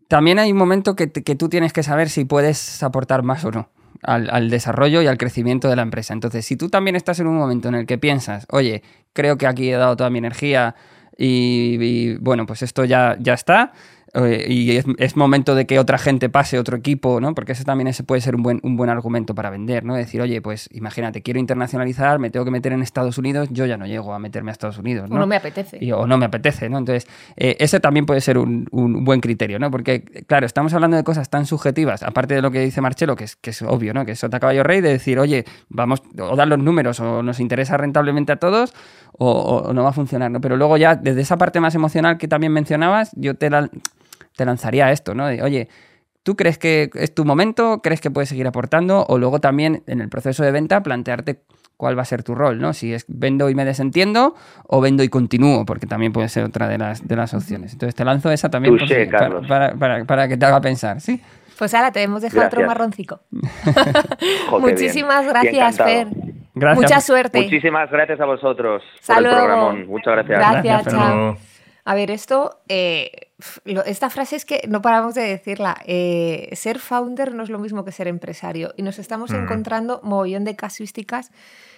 también 0.09 0.39
hay 0.39 0.51
un 0.53 0.59
momento 0.59 0.97
que, 0.97 1.11
que 1.13 1.35
tú 1.37 1.49
tienes 1.49 1.73
que 1.73 1.83
saber 1.83 2.09
si 2.09 2.25
puedes 2.25 2.83
aportar 2.83 3.23
más 3.23 3.45
o 3.45 3.51
no 3.53 3.71
al, 4.03 4.29
al 4.31 4.51
desarrollo 4.51 5.03
y 5.03 5.07
al 5.07 5.19
crecimiento 5.19 5.69
de 5.69 5.77
la 5.77 5.83
empresa. 5.83 6.13
Entonces, 6.15 6.45
si 6.45 6.57
tú 6.57 6.69
también 6.69 6.97
estás 6.97 7.21
en 7.21 7.27
un 7.27 7.37
momento 7.37 7.69
en 7.69 7.75
el 7.77 7.87
que 7.87 7.99
piensas, 7.99 8.47
oye, 8.51 8.83
creo 9.13 9.39
que 9.39 9.47
aquí 9.47 9.71
he 9.71 9.77
dado 9.77 9.97
toda 9.97 10.11
mi 10.11 10.19
energía 10.19 10.75
y, 11.17 11.77
y, 11.81 12.17
bueno, 12.17 12.47
pues 12.47 12.63
esto 12.63 12.85
ya, 12.85 13.17
ya 13.21 13.35
está. 13.35 13.73
Eh, 14.15 14.47
Y 14.49 14.77
es, 14.77 14.85
es 14.99 15.17
momento 15.17 15.55
de 15.55 15.67
que 15.67 15.79
otra 15.79 15.99
gente 15.99 16.29
pase, 16.29 16.59
otro 16.59 16.77
equipo, 16.77 17.21
¿no? 17.21 17.35
Porque 17.35 17.53
eso 17.53 17.65
también 17.65 17.89
ese 17.89 18.03
puede 18.03 18.21
ser 18.21 18.35
un 18.37 18.43
buen, 18.43 18.61
un 18.63 18.77
buen 18.77 18.91
argumento 18.91 19.35
para 19.35 19.51
vender, 19.51 19.85
¿no? 19.85 19.95
Decir, 19.95 20.21
oye, 20.21 20.41
pues 20.43 20.69
imagínate, 20.73 21.23
quiero 21.23 21.39
internacionalizar, 21.41 22.19
me 22.19 22.31
tengo 22.31 22.45
que 22.45 22.51
meter 22.51 22.73
en 22.73 22.83
Estados 22.83 23.19
Unidos, 23.19 23.49
yo 23.53 23.67
ya 23.67 23.77
no 23.77 23.87
llego 23.87 24.13
a 24.15 24.19
meterme 24.19 24.51
a 24.51 24.53
Estados 24.53 24.79
Unidos, 24.79 25.11
O 25.11 25.15
¿no? 25.15 25.21
no 25.21 25.27
me 25.27 25.37
apetece. 25.37 25.79
Y- 25.81 25.93
o 25.93 26.07
no 26.07 26.19
me 26.19 26.27
apetece, 26.27 26.69
¿no? 26.69 26.79
Entonces, 26.79 27.07
eh, 27.37 27.57
ese 27.61 27.81
también 27.81 28.07
puede 28.07 28.21
ser 28.21 28.39
un, 28.39 28.67
un 28.71 29.05
buen 29.05 29.21
criterio, 29.21 29.59
¿no? 29.59 29.71
Porque, 29.71 30.03
claro, 30.27 30.47
estamos 30.47 30.73
hablando 30.75 30.97
de 30.97 31.05
cosas 31.05 31.31
tan 31.31 31.47
subjetivas, 31.47 32.03
aparte 32.03 32.35
de 32.35 32.43
lo 32.43 32.51
que 32.51 32.61
dice 32.61 32.81
Marcelo, 32.81 33.17
que 33.17 33.25
es, 33.25 33.37
que 33.37 33.51
es 33.51 33.63
obvio, 33.63 33.95
¿no? 33.95 34.05
Que 34.05 34.13
es 34.13 34.19
sota 34.19 34.41
caballo 34.41 34.63
rey, 34.63 34.81
de 34.81 34.91
decir, 34.91 35.19
oye, 35.19 35.45
vamos, 35.69 36.03
o 36.19 36.35
dar 36.37 36.49
los 36.49 36.59
números, 36.59 36.99
o 37.01 37.23
nos 37.23 37.39
interesa 37.41 37.77
rentablemente 37.77 38.33
a 38.33 38.37
todos, 38.37 38.75
o, 39.13 39.31
o- 39.31 39.69
o 39.69 39.73
no 39.73 39.83
va 39.83 39.91
a 39.91 39.93
funcionar, 39.93 40.31
¿no? 40.31 40.41
Pero 40.41 40.57
luego 40.57 40.77
ya, 40.77 40.97
desde 40.97 41.21
esa 41.21 41.37
parte 41.37 41.61
más 41.61 41.75
emocional 41.75 42.19
que 42.19 42.27
también 42.29 42.53
mencionabas, 42.53 43.11
yo 43.15 43.35
te, 43.35 43.51
la- 43.51 43.69
te 44.41 44.47
lanzaría 44.47 44.91
esto, 44.91 45.15
¿no? 45.15 45.27
De, 45.27 45.43
oye, 45.43 45.69
¿Tú 46.23 46.37
crees 46.37 46.59
que 46.59 46.91
es 46.95 47.15
tu 47.15 47.25
momento? 47.25 47.81
¿Crees 47.83 48.01
que 48.03 48.11
puedes 48.11 48.29
seguir 48.29 48.47
aportando? 48.47 49.07
O 49.09 49.17
luego 49.17 49.41
también 49.41 49.83
en 49.87 50.03
el 50.03 50.11
proceso 50.11 50.43
de 50.45 50.51
venta 50.53 50.83
plantearte 50.83 51.41
cuál 51.79 51.97
va 51.97 52.03
a 52.03 52.05
ser 52.05 52.23
tu 52.23 52.35
rol, 52.35 52.59
¿no? 52.61 52.75
Si 52.75 52.93
es 52.93 53.07
vendo 53.09 53.49
y 53.49 53.55
me 53.55 53.65
desentiendo 53.65 54.35
o 54.67 54.83
vendo 54.83 55.03
y 55.03 55.09
continúo, 55.09 55.65
porque 55.65 55.87
también 55.87 56.13
puede 56.13 56.29
ser 56.29 56.45
otra 56.45 56.69
de 56.69 56.77
las, 56.77 57.09
de 57.09 57.17
las 57.17 57.33
opciones. 57.33 57.73
Entonces 57.73 57.95
te 57.95 58.05
lanzo 58.05 58.31
esa 58.31 58.51
también 58.51 58.77
para, 58.77 59.09
Carlos. 59.09 59.47
para- 59.49 59.73
para- 59.75 60.05
para 60.05 60.29
que 60.29 60.37
te 60.37 60.45
haga 60.45 60.61
pensar, 60.61 61.01
¿sí? 61.01 61.23
Pues 61.59 61.73
ahora 61.73 61.91
te 61.91 62.03
hemos 62.03 62.21
dejado 62.21 62.47
otro 62.47 62.67
marroncico. 62.67 63.21
Bien. 63.31 64.61
Muchísimas 64.61 65.27
gracias, 65.27 65.77
Fer. 65.79 66.09
Gracias. 66.55 66.83
Mucha 66.83 67.01
suerte. 67.01 67.43
Muchísimas 67.43 67.91
gracias 67.91 68.21
a 68.21 68.27
vosotros 68.27 68.83
Hasta 69.01 69.15
por 69.15 69.23
luego. 69.23 69.73
Muchas 69.87 70.13
gracias. 70.17 70.39
Gracias, 70.39 70.65
Gracias, 70.65 70.95
chao. 70.95 71.37
A 71.85 71.95
ver, 71.95 72.11
esto, 72.11 72.61
eh, 72.69 73.11
esta 73.87 74.11
frase 74.11 74.37
es 74.37 74.45
que 74.45 74.63
no 74.69 74.81
paramos 74.83 75.15
de 75.15 75.23
decirla. 75.23 75.77
eh, 75.87 76.51
ser 76.55 76.79
founder 76.79 77.35
no 77.35 77.43
es 77.43 77.51
lo 77.51 77.59
mismo 77.59 77.85
que 77.85 77.93
ser 77.93 78.09
empresario. 78.09 78.73
Y 78.77 78.83
nos 78.83 78.99
estamos 78.99 79.31
Mm. 79.31 79.37
encontrando 79.43 80.01
mogollón 80.03 80.45
de 80.45 80.57
casuísticas 80.57 81.31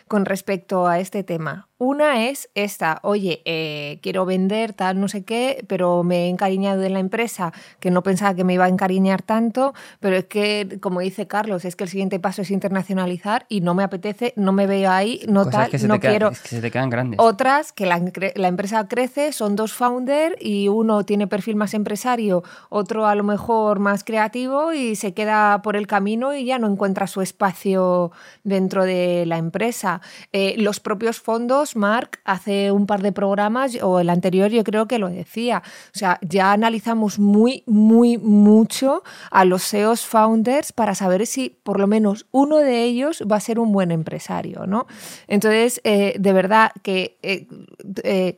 con 0.09 0.25
respecto 0.25 0.87
a 0.87 0.99
este 0.99 1.23
tema. 1.25 1.69
Una 1.85 2.29
es 2.29 2.49
esta, 2.55 3.01
oye, 3.03 3.43
eh, 3.45 3.99
quiero 4.03 4.25
vender 4.25 4.73
tal, 4.73 5.01
no 5.01 5.09
sé 5.09 5.25
qué, 5.25 5.65
pero 5.67 6.05
me 6.05 6.27
he 6.27 6.29
encariñado 6.29 6.85
en 6.85 6.93
la 6.93 7.01
empresa, 7.01 7.53
que 7.81 7.91
no 7.91 8.05
pensaba 8.05 8.35
que 8.35 8.45
me 8.45 8.55
iba 8.55 8.67
a 8.67 8.69
encariñar 8.69 9.23
tanto, 9.23 9.75
pero 9.99 10.15
es 10.15 10.27
que, 10.27 10.79
como 10.81 11.01
dice 11.01 11.27
Carlos, 11.27 11.65
es 11.65 11.75
que 11.75 11.83
el 11.83 11.91
siguiente 11.91 12.21
paso 12.21 12.43
es 12.43 12.53
internacionalizar 12.53 13.47
y 13.49 13.63
no 13.63 13.75
me 13.75 13.83
apetece, 13.83 14.33
no 14.37 14.53
me 14.53 14.69
veo 14.69 14.93
ahí, 14.93 15.23
no 15.27 15.41
Cosas 15.43 15.63
tal, 15.63 15.71
que 15.71 15.81
se, 15.81 15.89
no 15.89 15.95
te 15.95 16.01
quedan, 16.03 16.13
quiero. 16.13 16.29
es 16.29 16.41
que 16.41 16.49
se 16.51 16.61
te 16.61 16.71
quedan 16.71 16.89
grandes. 16.89 17.19
Otras 17.19 17.73
que 17.73 17.85
la, 17.85 18.01
la 18.37 18.47
empresa 18.47 18.87
crece, 18.87 19.33
son 19.33 19.57
dos 19.57 19.73
founder 19.73 20.37
y 20.39 20.69
uno 20.69 21.03
tiene 21.03 21.27
perfil 21.27 21.57
más 21.57 21.75
empresario, 21.75 22.45
otro 22.69 23.09
a 23.09 23.17
lo 23.17 23.25
mejor 23.25 23.81
más 23.81 24.05
creativo 24.05 24.73
y 24.73 24.95
se 24.95 25.15
queda 25.15 25.63
por 25.63 25.75
el 25.75 25.89
camino 25.89 26.33
y 26.33 26.45
ya 26.45 26.61
no 26.61 26.69
encuentra 26.69 27.09
su 27.09 27.23
espacio 27.23 28.13
dentro 28.45 28.85
de 28.85 29.25
la 29.27 29.39
empresa. 29.39 29.92
Eh, 30.33 30.55
los 30.59 30.81
propios 30.81 31.21
fondos, 31.21 31.77
Mark, 31.77 32.21
hace 32.25 32.73
un 32.73 32.87
par 32.87 33.03
de 33.03 33.13
programas, 33.13 33.77
o 33.83 34.01
el 34.01 34.09
anterior 34.09 34.51
yo 34.51 34.65
creo 34.65 34.87
que 34.87 34.99
lo 34.99 35.09
decía, 35.09 35.63
o 35.95 35.99
sea, 35.99 36.19
ya 36.23 36.53
analizamos 36.53 37.19
muy, 37.19 37.65
muy, 37.67 38.17
mucho 38.19 39.03
a 39.31 39.45
los 39.45 39.63
SEOs 39.63 40.07
founders 40.07 40.73
para 40.73 40.95
saber 40.95 41.27
si 41.27 41.51
por 41.51 41.79
lo 41.79 41.87
menos 41.87 42.27
uno 42.31 42.57
de 42.59 42.85
ellos 42.85 43.23
va 43.31 43.37
a 43.37 43.41
ser 43.41 43.59
un 43.59 43.73
buen 43.73 43.91
empresario, 43.91 44.67
¿no? 44.67 44.87
Entonces, 45.27 45.81
eh, 45.85 46.15
de 46.19 46.33
verdad 46.33 46.73
que... 46.83 47.19
eh, 47.23 48.37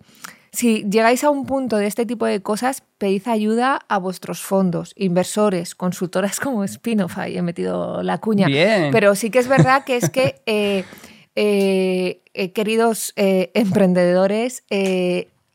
si 0.54 0.84
llegáis 0.88 1.24
a 1.24 1.30
un 1.30 1.46
punto 1.46 1.78
de 1.78 1.88
este 1.88 2.06
tipo 2.06 2.26
de 2.26 2.40
cosas, 2.40 2.84
pedid 2.98 3.26
ayuda 3.26 3.80
a 3.88 3.98
vuestros 3.98 4.40
fondos, 4.40 4.92
inversores, 4.96 5.74
consultoras 5.74 6.38
como 6.38 6.66
Spinoff, 6.66 7.18
ahí 7.18 7.36
he 7.36 7.42
metido 7.42 8.04
la 8.04 8.18
cuña. 8.18 8.46
Bien. 8.46 8.90
Pero 8.92 9.16
sí 9.16 9.30
que 9.30 9.40
es 9.40 9.48
verdad 9.48 9.84
que 9.84 9.96
es 9.96 10.10
que, 10.10 10.40
eh, 10.46 10.84
eh, 11.36 12.22
eh, 12.34 12.52
queridos 12.52 13.12
eh, 13.16 13.50
emprendedores, 13.54 14.64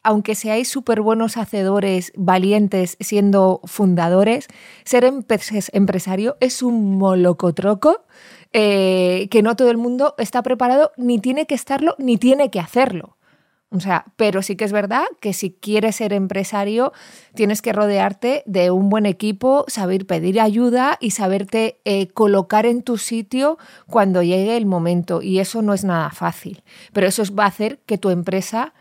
aunque 0.01 0.33
seáis 0.35 0.69
súper 0.69 1.01
buenos 1.01 1.37
hacedores, 1.37 2.11
valientes 2.15 2.97
siendo 2.99 3.61
fundadores, 3.65 4.47
ser 4.85 5.03
empres- 5.03 5.69
empresario 5.73 6.37
es 6.39 6.63
un 6.63 6.97
molocotroco 6.97 8.05
que 8.51 9.41
no 9.43 9.55
todo 9.55 9.69
el 9.69 9.77
mundo 9.77 10.15
está 10.17 10.41
preparado, 10.41 10.91
ni 10.97 11.19
tiene 11.19 11.45
que 11.45 11.53
estarlo, 11.53 11.95
ni 11.99 12.17
tiene 12.17 12.49
que 12.49 12.59
hacerlo. 12.59 13.18
O 13.71 13.79
sea, 13.79 14.05
pero 14.15 14.41
sí 14.41 14.55
que 14.55 14.65
es 14.65 14.71
verdad 14.71 15.03
que 15.21 15.31
si 15.31 15.51
quieres 15.51 15.97
ser 15.97 16.11
empresario, 16.11 16.91
tienes 17.35 17.61
que 17.61 17.71
rodearte 17.71 18.41
de 18.47 18.71
un 18.71 18.89
buen 18.89 19.05
equipo, 19.05 19.63
saber 19.67 20.07
pedir 20.07 20.41
ayuda 20.41 20.97
y 20.99 21.11
saberte 21.11 21.79
eh, 21.85 22.07
colocar 22.07 22.65
en 22.65 22.81
tu 22.81 22.97
sitio 22.97 23.59
cuando 23.87 24.23
llegue 24.23 24.57
el 24.57 24.65
momento. 24.65 25.21
Y 25.21 25.37
eso 25.39 25.61
no 25.61 25.75
es 25.75 25.83
nada 25.83 26.09
fácil. 26.09 26.63
Pero 26.93 27.05
eso 27.07 27.21
es- 27.21 27.33
va 27.37 27.43
a 27.43 27.47
hacer 27.49 27.79
que 27.85 27.99
tu 27.99 28.09
empresa 28.09 28.73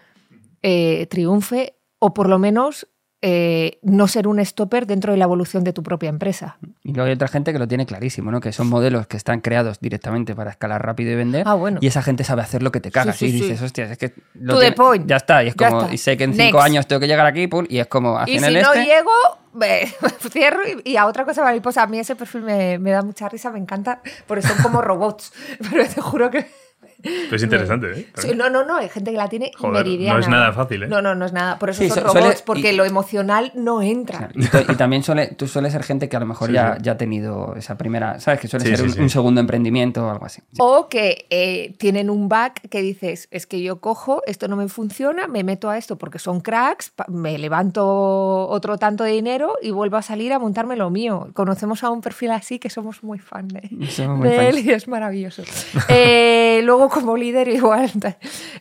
eh, 0.62 1.06
triunfe 1.10 1.74
o 1.98 2.14
por 2.14 2.28
lo 2.28 2.38
menos 2.38 2.88
eh, 3.20 3.78
no 3.82 4.06
ser 4.06 4.28
un 4.28 4.44
stopper 4.44 4.86
dentro 4.86 5.12
de 5.12 5.18
la 5.18 5.24
evolución 5.24 5.64
de 5.64 5.72
tu 5.72 5.82
propia 5.82 6.08
empresa. 6.08 6.56
Y 6.84 6.92
luego 6.92 7.06
hay 7.08 7.14
otra 7.14 7.26
gente 7.28 7.52
que 7.52 7.58
lo 7.58 7.66
tiene 7.66 7.84
clarísimo, 7.84 8.30
¿no? 8.30 8.40
Que 8.40 8.52
son 8.52 8.68
modelos 8.68 9.06
que 9.08 9.16
están 9.16 9.40
creados 9.40 9.80
directamente 9.80 10.34
para 10.36 10.50
escalar 10.50 10.84
rápido 10.84 11.10
y 11.12 11.16
vender. 11.16 11.42
Ah, 11.46 11.54
bueno. 11.54 11.78
Y 11.82 11.88
esa 11.88 12.00
gente 12.02 12.22
sabe 12.24 12.42
hacer 12.42 12.62
lo 12.62 12.70
que 12.70 12.80
te 12.80 12.90
cagas. 12.92 13.16
Sí, 13.16 13.30
sí, 13.30 13.36
y 13.36 13.38
sí. 13.40 13.44
dices, 13.46 13.62
hostia, 13.62 13.84
es 13.90 13.98
que. 13.98 14.14
lo 14.34 14.54
To 14.54 14.60
the 14.60 14.66
tiene- 14.66 14.76
point. 14.76 15.06
Ya 15.08 15.16
está. 15.16 15.42
Y 15.42 15.48
es 15.48 15.54
Ya 15.56 15.68
como. 15.68 15.80
está. 15.82 15.94
Y 15.94 15.98
sé 15.98 16.16
que 16.16 16.24
en 16.24 16.30
Next. 16.30 16.42
cinco 16.44 16.60
años 16.60 16.86
tengo 16.86 17.00
que 17.00 17.08
llegar 17.08 17.26
aquí, 17.26 17.46
pum, 17.48 17.66
y 17.68 17.78
es 17.78 17.86
como. 17.88 18.18
Y 18.26 18.38
si 18.38 18.44
el 18.44 18.54
no 18.62 18.72
este. 18.72 18.84
llego, 18.84 19.10
me 19.54 19.80
cierro 20.30 20.60
y, 20.84 20.92
y 20.92 20.96
a 20.96 21.06
otra 21.06 21.24
cosa 21.24 21.42
mariposa. 21.42 21.82
A 21.82 21.86
mí 21.88 21.98
ese 21.98 22.14
perfil 22.14 22.42
me, 22.42 22.78
me 22.78 22.92
da 22.92 23.02
mucha 23.02 23.28
risa, 23.28 23.50
me 23.50 23.58
encanta, 23.58 24.00
porque 24.28 24.46
son 24.46 24.58
como 24.62 24.80
robots. 24.82 25.32
Pero 25.70 25.84
te 25.86 26.00
juro 26.00 26.30
que... 26.30 26.46
Pero 27.02 27.36
es 27.36 27.42
interesante, 27.42 27.92
¿eh? 27.92 28.08
Sí, 28.16 28.32
no, 28.34 28.50
no, 28.50 28.64
no, 28.64 28.76
hay 28.76 28.88
gente 28.88 29.12
que 29.12 29.16
la 29.16 29.28
tiene 29.28 29.52
Joder, 29.56 29.84
meridiana. 29.84 30.14
no 30.14 30.20
es 30.20 30.28
nada 30.28 30.52
fácil, 30.52 30.82
¿eh? 30.82 30.88
No, 30.88 31.00
no, 31.00 31.14
no 31.14 31.26
es 31.26 31.32
nada. 31.32 31.58
Por 31.58 31.70
eso 31.70 31.82
Sí, 31.82 31.88
son 31.90 31.98
robots, 32.04 32.20
suele- 32.20 32.42
porque 32.44 32.72
y- 32.72 32.76
lo 32.76 32.84
emocional 32.84 33.52
no 33.54 33.82
entra. 33.82 34.28
Claro, 34.28 34.32
Y, 34.72 34.74
también 34.76 35.02
suele, 35.04 35.28
tú 35.28 35.46
sueles 35.46 35.72
ser 35.72 35.84
gente 35.84 36.08
que 36.08 36.16
a 36.16 36.20
lo 36.20 36.26
mejor 36.26 36.48
Sí, 36.48 36.54
ya, 36.54 36.74
sí. 36.76 36.82
ya 36.82 36.92
ha 36.92 36.96
tenido 36.96 37.54
esa 37.56 37.78
primera, 37.78 38.18
¿sabes? 38.18 38.40
Que 38.40 38.48
suele 38.48 38.64
Sí, 38.64 38.70
ser 38.70 38.78
sí, 38.80 38.84
un, 38.86 38.92
sí. 38.92 39.00
un 39.00 39.10
segundo 39.10 39.40
emprendimiento 39.40 40.06
o 40.06 40.10
algo 40.10 40.26
así. 40.26 40.42
O 40.58 40.88
que 40.88 41.26
eh, 41.30 41.74
tienen 41.78 42.10
un 42.10 42.28
back 42.28 42.68
que 42.68 42.82
dices, 42.82 43.28
es 43.30 43.46
que 43.46 43.62
yo 43.62 43.80
cojo, 43.80 44.22
esto 44.26 44.48
no 44.48 44.56
me 44.56 44.66
funciona, 44.68 45.28
me 45.28 45.44
meto 45.44 45.70
a 45.70 45.78
esto 45.78 45.96
porque 45.98 46.18
son 46.18 46.40
cracks, 46.40 46.92
me 47.06 47.38
levanto 47.38 48.48
otro 48.48 48.76
tanto 48.78 49.04
de 49.04 49.12
dinero 49.12 49.54
y 49.62 49.70
vuelvo 49.70 49.96
a 49.98 50.02
salir 50.02 50.32
a 50.32 50.38
montarme 50.38 50.74
lo 50.76 50.90
mío. 50.90 51.28
Conocemos 51.34 51.84
a 51.84 51.90
un 51.90 52.00
perfil 52.00 52.32
así 52.32 52.58
que 52.58 52.70
somos 52.70 53.02
muy 53.04 53.18
fan 53.20 53.46
de, 53.48 53.70
Somos 53.88 54.18
muy 54.18 54.28
de 54.28 54.48
él 54.48 54.58
y 54.66 54.70
es 54.72 54.88
maravilloso. 54.88 55.42
Eh, 55.90 56.60
luego 56.64 56.87
como 56.92 57.16
líder 57.16 57.48
igual. 57.48 57.90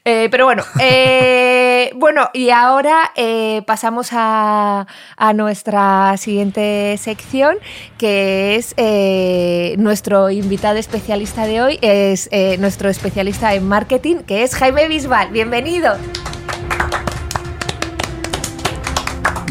Eh, 0.06 0.28
pero 0.32 0.46
bueno, 0.46 0.64
eh, 0.80 1.92
bueno, 1.96 2.30
y 2.34 2.50
ahora 2.50 3.12
eh, 3.16 3.64
pasamos 3.66 4.10
a, 4.12 4.88
a 5.18 5.34
nuestra 5.34 6.16
siguiente 6.18 6.98
sección, 6.98 7.58
que 7.98 8.56
es 8.56 8.74
eh, 8.78 9.76
nuestro 9.78 10.30
invitado 10.30 10.78
especialista 10.78 11.46
de 11.46 11.62
hoy, 11.62 11.80
es 11.82 12.30
eh, 12.32 12.58
nuestro 12.60 12.90
especialista 12.90 13.54
en 13.54 13.68
marketing, 13.68 14.18
que 14.18 14.44
es 14.44 14.56
Jaime 14.56 14.88
Bisbal. 14.88 15.30
Bienvenido. 15.32 15.96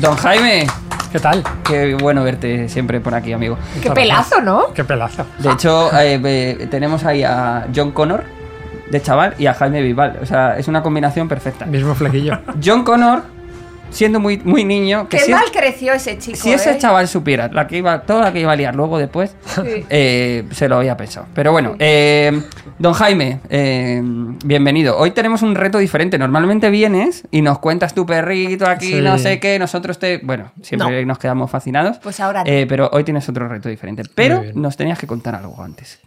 Don 0.01 0.15
Jaime, 0.17 0.67
¿Qué 1.17 1.21
tal? 1.21 1.43
qué 1.67 1.95
bueno 1.95 2.23
verte 2.25 2.69
siempre 2.69 3.01
por 3.01 3.15
aquí, 3.15 3.33
amigo. 3.33 3.57
Qué 3.83 3.91
pelazo, 3.91 4.43
¿no? 4.43 4.75
Qué 4.75 4.85
pelazo. 4.85 5.25
De 5.39 5.51
hecho, 5.51 5.91
eh, 5.99 6.21
eh, 6.23 6.67
tenemos 6.71 7.05
ahí 7.05 7.23
a 7.23 7.69
John 7.75 7.93
Connor, 7.93 8.25
de 8.91 9.03
chaval, 9.03 9.35
y 9.39 9.47
a 9.47 9.55
Jaime 9.55 9.83
Bisbal. 9.83 10.19
O 10.23 10.27
sea, 10.27 10.57
es 10.59 10.69
una 10.69 10.83
combinación 10.83 11.29
perfecta. 11.29 11.67
Mismo 11.67 11.95
flequillo. 11.95 12.39
John 12.65 12.85
Connor 12.85 13.23
siendo 13.89 14.19
muy, 14.19 14.39
muy 14.39 14.65
niño, 14.65 15.09
que 15.09 15.17
Qué 15.19 15.25
si, 15.27 15.31
mal 15.31 15.45
es- 15.45 15.53
creció 15.53 15.93
ese 15.93 16.19
chico. 16.19 16.37
si 16.37 16.53
ese 16.53 16.73
¿eh? 16.73 16.79
chaval 16.79 17.07
supiera 17.07 17.49
la 17.49 17.69
que 17.69 17.79
iba, 17.79 18.03
toda 18.03 18.21
la 18.25 18.33
que 18.33 18.41
iba 18.41 18.51
a 18.53 18.57
liar 18.57 18.75
luego 18.75 18.99
después, 18.99 19.37
Sí. 19.47 19.87
eh, 19.89 20.45
se 20.51 20.69
lo 20.69 20.77
había 20.77 20.97
pensado. 20.97 21.27
Pero 21.35 21.53
bueno, 21.53 21.77
eh, 21.79 22.43
don 22.81 22.93
Jaime, 22.95 23.41
eh, 23.49 24.03
bienvenido. 24.45 24.99
Hoy 24.99 25.13
tenemos 25.13 25.43
un 25.43 25.55
reto 25.55 25.79
diferente. 25.79 26.19
Normalmente 26.19 26.69
vienes 26.69 27.23
y 27.31 27.43
nos 27.43 27.61
cuentas 27.61 27.95
tu 27.95 28.05
perrito 28.05 28.67
aquí, 28.67 28.87
Sí. 28.93 29.01
no 29.01 29.19
sé 29.19 29.39
qué, 29.39 29.57
nosotros 29.59 29.99
te... 30.01 30.19
Bueno, 30.19 30.51
siempre 30.63 31.07
nos 31.07 31.19
quedamos 31.19 31.49
fascinados. 31.51 31.99
Pues 32.03 32.19
ahora 32.19 32.43
no. 32.43 32.51
Eh, 32.51 32.67
pero 32.69 32.91
hoy 32.93 33.05
tienes 33.05 33.27
otro 33.29 33.49
reto 33.49 33.69
diferente. 33.69 34.03
Pero 34.15 34.43
nos 34.55 34.77
tenías 34.77 34.99
que 34.99 35.07
contar 35.07 35.37
algo 35.37 35.63
antes. 35.63 36.01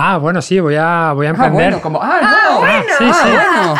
Ah, 0.00 0.16
bueno, 0.18 0.40
sí, 0.40 0.60
voy 0.60 0.76
a, 0.76 1.12
voy 1.12 1.26
a 1.26 1.30
Ah, 1.30 1.32
emprender. 1.32 1.52
bueno, 1.72 1.80
como... 1.80 2.00
Ah, 2.00 2.20
no. 2.52 2.58
bueno. 2.60 2.82
sí, 2.98 3.04
Ah, 3.10 3.14
sí. 3.24 3.30
bueno. 3.30 3.74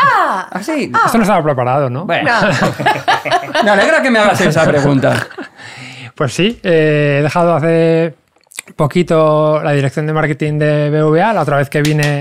Ah, 0.51 0.59
sí. 0.61 0.91
Esto 1.05 1.17
no 1.17 1.23
estaba 1.23 1.41
preparado, 1.43 1.89
¿no? 1.89 2.05
Bueno. 2.05 2.29
Me 3.63 3.69
alegra 3.71 4.01
que 4.01 4.11
me 4.11 4.19
hagas 4.19 4.41
esa 4.41 4.65
pregunta. 4.65 5.15
Pues 6.15 6.33
sí, 6.33 6.59
eh, 6.63 7.17
he 7.19 7.23
dejado 7.23 7.55
hace 7.55 8.13
poquito 8.75 9.61
la 9.63 9.71
dirección 9.71 10.05
de 10.05 10.11
marketing 10.11 10.59
de 10.59 10.89
BVA. 10.89 11.31
La 11.31 11.41
otra 11.43 11.55
vez 11.55 11.69
que 11.69 11.81
vine 11.81 12.19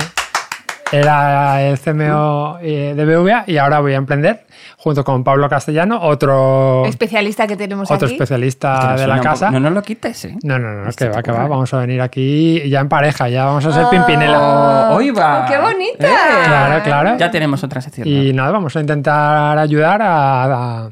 era 0.93 1.62
el 1.62 1.78
CMO 1.78 2.59
eh, 2.62 2.95
de 2.97 3.05
BVA 3.05 3.45
y 3.47 3.57
ahora 3.59 3.80
voy 3.80 3.93
a 3.93 3.97
emprender 3.97 4.47
junto 4.78 5.05
con 5.05 5.24
Pablo 5.24 5.49
Castellano, 5.49 5.99
otro, 6.01 6.84
Especialista 6.86 7.47
que 7.47 7.57
tenemos 7.57 7.91
otro 7.91 8.07
aquí. 8.07 8.14
especialista 8.14 8.97
de 8.97 9.07
la 9.07 9.20
casa. 9.20 9.51
No 9.51 9.61
nos 9.61 9.72
lo 9.72 9.82
quites, 9.82 10.24
¿eh? 10.26 10.36
No, 10.45 10.59
no, 10.59 10.72
no, 10.84 10.91
que 10.93 11.09
va, 11.09 11.16
te 11.16 11.22
que 11.24 11.32
va. 11.32 11.47
Vamos 11.47 11.72
a 11.74 11.78
venir 11.78 12.01
aquí 12.01 12.68
ya 12.70 12.80
en 12.80 12.89
pareja, 12.89 13.28
ya 13.28 13.45
vamos 13.47 13.66
a 13.66 13.72
ser 13.72 13.84
Ah. 13.86 13.91
Pimpinela. 13.91 14.39
Oh, 14.91 14.97
hoy 14.97 15.11
va. 15.11 15.47
¡Qué 15.47 15.59
bonita! 15.59 16.07
Eh, 16.07 16.45
Claro, 16.45 16.82
claro. 16.84 17.16
Ya 17.18 17.30
tenemos 17.30 17.62
otra 17.64 17.80
sección. 17.80 18.07
Y 18.07 18.32
nada, 18.32 18.51
vamos 18.53 18.74
a 18.76 18.80
intentar 18.80 19.59
ayudar 19.59 20.01
a, 20.03 20.45
a- 20.86 20.91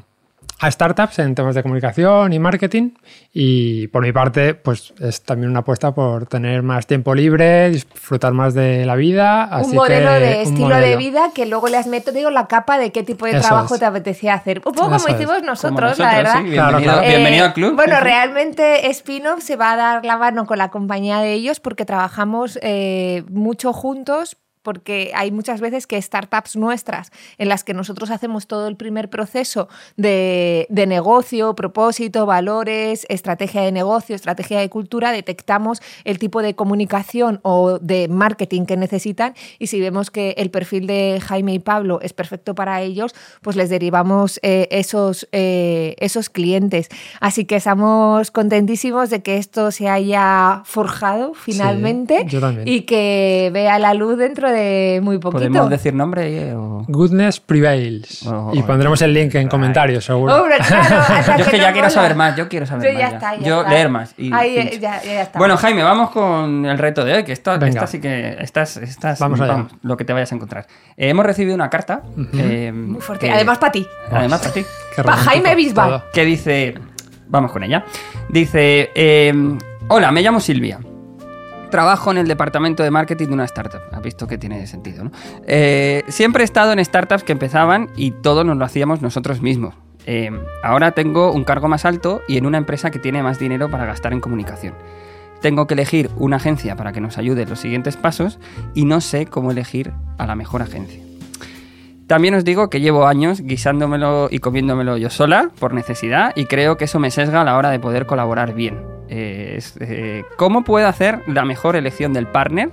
a 0.59 0.71
startups 0.71 1.19
en 1.19 1.35
temas 1.35 1.53
de 1.53 1.61
comunicación 1.61 2.33
y 2.33 2.39
marketing. 2.39 2.91
Y 3.31 3.87
por 3.89 4.01
mi 4.03 4.11
parte, 4.11 4.55
pues 4.55 4.91
es 4.99 5.21
también 5.21 5.51
una 5.51 5.59
apuesta 5.59 5.93
por 5.93 6.25
tener 6.25 6.63
más 6.63 6.87
tiempo 6.87 7.13
libre, 7.13 7.69
disfrutar 7.69 8.33
más 8.33 8.53
de 8.55 8.83
la 8.85 8.95
vida. 8.95 9.43
Así 9.43 9.69
un 9.69 9.75
modelo 9.75 10.09
que, 10.09 10.19
de 10.19 10.35
un 10.35 10.41
estilo 10.47 10.75
de 10.77 10.95
vida 10.97 11.29
que 11.35 11.45
luego 11.45 11.67
le 11.67 11.77
has 11.77 11.85
metido 11.87 12.31
la 12.31 12.47
capa 12.47 12.79
de 12.79 12.91
qué 12.91 13.03
tipo 13.03 13.25
de 13.25 13.33
Eso 13.33 13.41
trabajo 13.47 13.75
es. 13.75 13.79
te 13.79 13.85
apetecía 13.85 14.33
hacer. 14.33 14.57
Un 14.65 14.73
poco 14.73 14.95
Eso 14.95 15.05
como 15.05 15.07
es. 15.09 15.13
hicimos 15.21 15.35
Como 15.37 15.47
nosotros, 15.47 15.99
la 15.99 16.15
verdad. 16.15 16.33
sí. 16.37 16.43
Bienvenido, 16.49 16.81
claro. 16.81 17.01
bienvenido 17.01 17.43
Eh, 17.43 17.47
al 17.47 17.53
club. 17.53 17.75
Bueno, 17.75 17.99
realmente 17.99 18.89
Spin-off 18.89 19.43
se 19.43 19.55
va 19.57 19.73
a 19.73 19.75
dar 19.75 20.05
la 20.05 20.17
mano 20.17 20.45
con 20.47 20.57
la 20.57 20.69
compañía 20.69 21.19
de 21.19 21.33
ellos 21.33 21.59
porque 21.59 21.85
trabajamos 21.85 22.57
eh, 22.63 23.23
mucho 23.29 23.73
juntos 23.73 24.37
porque 24.67 25.13
hay 25.15 25.31
muchas 25.31 25.61
veces 25.61 25.87
que 25.87 26.01
startups 26.01 26.57
nuestras 26.57 27.11
en 27.37 27.47
las 27.47 27.63
que 27.63 27.73
nosotros 27.73 28.11
hacemos 28.11 28.47
todo 28.47 28.67
el 28.67 28.75
primer 28.75 29.09
proceso 29.09 29.69
de, 29.95 30.67
de 30.69 30.85
negocio, 30.87 31.55
propósito, 31.55 32.25
valores, 32.25 33.05
estrategia 33.07 33.61
de 33.61 33.71
negocio, 33.71 34.13
estrategia 34.13 34.59
de 34.59 34.69
cultura, 34.69 35.13
detectamos 35.13 35.81
el 36.03 36.19
tipo 36.19 36.41
de 36.41 36.53
comunicación 36.53 37.39
o 37.43 37.79
de 37.79 38.09
marketing 38.09 38.65
que 38.65 38.75
necesitan 38.75 39.35
y 39.57 39.67
si 39.67 39.79
vemos 39.79 40.11
que 40.11 40.31
el 40.31 40.51
perfil 40.51 40.85
de 40.85 41.21
Jaime 41.25 41.53
y 41.53 41.59
Pablo 41.59 42.01
es 42.01 42.11
perfecto 42.11 42.53
para 42.53 42.81
ellos, 42.81 43.15
pues 43.41 43.55
les 43.55 43.69
derivamos 43.69 44.37
eh, 44.43 44.67
esos, 44.69 45.29
eh, 45.31 45.95
esos 45.99 46.29
clientes. 46.29 46.89
Así 47.21 47.45
que 47.45 47.55
estamos 47.55 48.31
contentísimos 48.31 49.09
de 49.09 49.21
que 49.21 49.37
esto 49.37 49.71
se 49.71 49.87
haya 49.87 50.61
forjado 50.65 51.33
finalmente 51.35 52.25
y 52.65 52.81
que 52.81 53.49
vea 53.53 53.79
la 53.79 53.93
luz 53.93 54.17
dentro 54.17 54.51
de 54.51 54.56
muy 55.01 55.17
poquito. 55.17 55.39
¿Podemos 55.39 55.69
decir 55.69 55.93
nombre? 55.93 56.49
eh, 56.49 56.53
o- 56.55 56.83
Goodness 56.87 57.39
prevails. 57.39 58.25
Oh, 58.27 58.51
y 58.53 58.61
pondremos 58.63 59.01
el 59.01 59.13
link 59.13 59.35
en 59.35 59.47
comentarios, 59.47 60.05
seguro. 60.05 60.35
Hombre, 60.35 60.57
claro, 60.67 60.95
hasta 61.09 61.37
Yo 61.37 61.43
es 61.45 61.49
que 61.49 61.57
ya 61.57 61.71
quiero 61.71 61.87
mola. 61.87 61.89
saber 61.89 62.15
más, 62.15 62.35
yo 62.35 62.47
quiero 62.47 62.65
saber 62.65 62.91
Yo 62.93 62.97
ya 62.99 63.05
más. 63.05 63.13
está, 63.15 63.35
ya 63.35 63.41
yo 63.47 63.59
está. 63.61 63.69
leer 63.73 63.89
más. 63.89 64.13
Y 64.17 64.33
Ahí, 64.33 64.79
ya, 64.79 65.01
ya 65.03 65.21
está. 65.21 65.39
Bueno, 65.39 65.57
Jaime, 65.57 65.83
vamos 65.83 66.09
con 66.11 66.65
el 66.65 66.77
reto 66.77 67.03
de 67.05 67.13
hoy, 67.15 67.23
que 67.23 67.33
esto, 67.33 67.53
esta 67.55 67.87
sí 67.87 67.99
que 67.99 68.37
estás, 68.39 68.77
estás 68.77 69.19
Vamos 69.19 69.39
allá. 69.41 69.67
lo 69.81 69.97
que 69.97 70.05
te 70.05 70.13
vayas 70.13 70.31
a 70.31 70.35
encontrar. 70.35 70.67
Eh, 70.95 71.09
hemos 71.09 71.25
recibido 71.25 71.55
una 71.55 71.69
carta. 71.69 72.03
eh, 72.33 72.71
muy 72.73 73.01
fuerte. 73.01 73.27
que- 73.27 73.33
Además, 73.33 73.57
para 73.57 73.71
ti. 73.71 73.87
Además 74.11 74.39
para 74.41 74.53
ti. 74.53 74.61
Qué 74.95 75.03
Pa' 75.03 75.11
romántico 75.11 75.29
Jaime 75.31 75.55
Bisbal. 75.55 76.03
que 76.13 76.25
dice, 76.25 76.75
vamos 77.27 77.51
con 77.51 77.63
ella, 77.63 77.83
dice, 78.29 78.89
eh, 78.95 79.33
hola, 79.89 80.11
me 80.11 80.21
llamo 80.21 80.39
Silvia. 80.39 80.79
Trabajo 81.69 82.11
en 82.11 82.17
el 82.17 82.27
departamento 82.27 82.83
de 82.83 82.91
marketing 82.91 83.27
de 83.27 83.33
una 83.33 83.45
startup. 83.45 83.81
Has 83.91 84.01
visto 84.01 84.27
que 84.27 84.37
tiene 84.37 84.65
sentido, 84.67 85.03
¿no? 85.03 85.11
Eh, 85.45 86.03
siempre 86.07 86.43
he 86.43 86.45
estado 86.45 86.71
en 86.71 86.83
startups 86.83 87.23
que 87.23 87.33
empezaban 87.33 87.89
y 87.95 88.11
todo 88.11 88.43
nos 88.43 88.57
lo 88.57 88.65
hacíamos 88.65 89.01
nosotros 89.01 89.41
mismos. 89.41 89.75
Eh, 90.05 90.31
ahora 90.63 90.91
tengo 90.91 91.33
un 91.33 91.43
cargo 91.43 91.67
más 91.67 91.83
alto 91.83 92.21
y 92.27 92.37
en 92.37 92.45
una 92.45 92.57
empresa 92.57 92.91
que 92.91 92.99
tiene 92.99 93.21
más 93.21 93.39
dinero 93.39 93.69
para 93.69 93.85
gastar 93.85 94.13
en 94.13 94.21
comunicación. 94.21 94.73
Tengo 95.41 95.67
que 95.67 95.73
elegir 95.73 96.09
una 96.15 96.37
agencia 96.37 96.75
para 96.75 96.93
que 96.93 97.01
nos 97.01 97.17
ayude 97.17 97.43
en 97.43 97.49
los 97.49 97.59
siguientes 97.59 97.97
pasos 97.97 98.39
y 98.73 98.85
no 98.85 99.01
sé 99.01 99.25
cómo 99.25 99.51
elegir 99.51 99.91
a 100.17 100.25
la 100.25 100.35
mejor 100.35 100.61
agencia. 100.61 101.06
También 102.07 102.35
os 102.35 102.45
digo 102.45 102.69
que 102.69 102.79
llevo 102.79 103.05
años 103.05 103.41
guisándomelo 103.41 104.29
y 104.31 104.39
comiéndomelo 104.39 104.95
yo 104.97 105.09
sola 105.09 105.51
por 105.59 105.73
necesidad 105.73 106.31
y 106.35 106.45
creo 106.45 106.77
que 106.77 106.85
eso 106.85 106.99
me 106.99 107.11
sesga 107.11 107.41
a 107.41 107.43
la 107.43 107.57
hora 107.57 107.69
de 107.69 107.79
poder 107.79 108.05
colaborar 108.05 108.53
bien. 108.53 108.81
Eh, 109.09 109.55
es, 109.57 109.75
eh, 109.81 110.23
¿Cómo 110.37 110.63
puedo 110.63 110.87
hacer 110.87 111.21
la 111.27 111.43
mejor 111.43 111.75
elección 111.75 112.13
del 112.13 112.27
partner? 112.27 112.69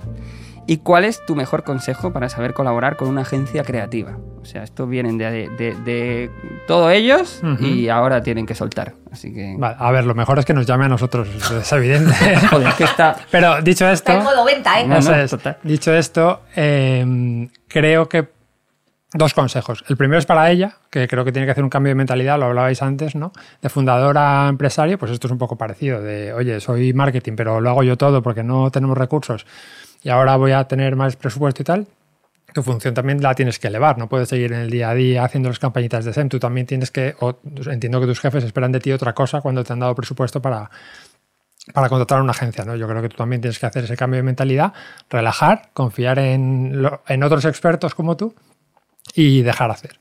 ¿Y 0.67 0.77
cuál 0.77 1.05
es 1.05 1.23
tu 1.25 1.35
mejor 1.35 1.63
consejo 1.63 2.11
para 2.11 2.27
saber 2.29 2.53
colaborar 2.53 2.95
con 2.95 3.07
una 3.09 3.21
agencia 3.21 3.63
creativa? 3.63 4.17
O 4.41 4.45
sea, 4.45 4.63
esto 4.63 4.87
vienen 4.87 5.17
de, 5.17 5.49
de, 5.49 5.75
de 5.83 6.31
todo 6.65 6.89
ellos 6.89 7.41
y 7.59 7.89
ahora 7.89 8.23
tienen 8.23 8.45
que 8.45 8.55
soltar. 8.55 8.93
Así 9.11 9.33
que... 9.33 9.55
Vale, 9.59 9.75
a 9.77 9.91
ver, 9.91 10.05
lo 10.05 10.15
mejor 10.15 10.39
es 10.39 10.45
que 10.45 10.53
nos 10.53 10.65
llame 10.65 10.85
a 10.85 10.89
nosotros, 10.89 11.27
es 11.51 11.71
evidente. 11.71 12.13
Joder, 12.49 12.73
que 12.73 12.85
está... 12.85 13.15
Pero 13.31 13.61
dicho 13.61 13.87
esto, 13.87 14.11
Está 14.11 14.17
en 14.17 14.23
modo 14.23 14.45
venta, 14.45 14.79
¿eh? 14.79 14.87
No, 14.87 14.99
no, 14.99 15.15
es. 15.15 15.29
total. 15.29 15.57
Dicho 15.61 15.93
esto, 15.93 16.41
eh, 16.55 17.47
creo 17.67 18.09
que 18.09 18.27
dos 19.17 19.33
consejos. 19.33 19.83
El 19.87 19.95
primero 19.97 20.19
es 20.19 20.25
para 20.25 20.51
ella, 20.51 20.75
que 20.89 21.07
creo 21.07 21.23
que 21.23 21.31
tiene 21.31 21.45
que 21.45 21.51
hacer 21.51 21.63
un 21.63 21.69
cambio 21.69 21.91
de 21.91 21.95
mentalidad, 21.95 22.37
lo 22.37 22.45
hablabais 22.45 22.81
antes, 22.81 23.15
¿no? 23.15 23.31
De 23.61 23.69
fundadora 23.69 24.45
a 24.45 24.49
empresario, 24.49 24.97
pues 24.99 25.11
esto 25.11 25.27
es 25.27 25.31
un 25.31 25.37
poco 25.37 25.57
parecido, 25.57 26.01
de, 26.01 26.33
oye, 26.33 26.59
soy 26.59 26.91
marketing, 26.93 27.33
pero 27.37 27.61
lo 27.61 27.69
hago 27.69 27.83
yo 27.83 27.97
todo 27.97 28.21
porque 28.21 28.43
no 28.43 28.69
tenemos 28.71 28.97
recursos 28.97 29.45
y 30.03 30.09
ahora 30.09 30.35
voy 30.35 30.51
a 30.51 30.65
tener 30.65 30.95
más 30.95 31.15
presupuesto 31.15 31.61
y 31.61 31.65
tal. 31.65 31.87
Tu 32.53 32.61
función 32.61 32.93
también 32.93 33.21
la 33.21 33.33
tienes 33.35 33.57
que 33.57 33.67
elevar, 33.67 33.97
no 33.97 34.07
puedes 34.07 34.29
seguir 34.29 34.53
en 34.53 34.59
el 34.59 34.69
día 34.69 34.89
a 34.89 34.93
día 34.93 35.23
haciendo 35.23 35.49
las 35.49 35.59
campañitas 35.59 36.05
de 36.05 36.13
SEM, 36.13 36.29
tú 36.29 36.39
también 36.39 36.67
tienes 36.67 36.91
que, 36.91 37.15
o 37.19 37.37
entiendo 37.69 37.99
que 37.99 38.07
tus 38.07 38.19
jefes 38.19 38.43
esperan 38.43 38.71
de 38.71 38.79
ti 38.79 38.91
otra 38.91 39.13
cosa 39.13 39.41
cuando 39.41 39.63
te 39.63 39.73
han 39.73 39.79
dado 39.79 39.95
presupuesto 39.95 40.41
para, 40.41 40.69
para 41.73 41.89
contratar 41.89 42.19
a 42.19 42.21
una 42.21 42.31
agencia, 42.31 42.63
¿no? 42.63 42.75
Yo 42.75 42.87
creo 42.87 43.01
que 43.01 43.09
tú 43.09 43.17
también 43.17 43.41
tienes 43.41 43.59
que 43.59 43.65
hacer 43.65 43.83
ese 43.85 43.97
cambio 43.97 44.17
de 44.17 44.23
mentalidad, 44.23 44.71
relajar, 45.09 45.69
confiar 45.73 46.19
en, 46.19 46.81
lo- 46.81 47.01
en 47.07 47.23
otros 47.23 47.43
expertos 47.45 47.95
como 47.95 48.15
tú 48.15 48.33
y 49.13 49.41
dejar 49.41 49.71
hacer. 49.71 49.97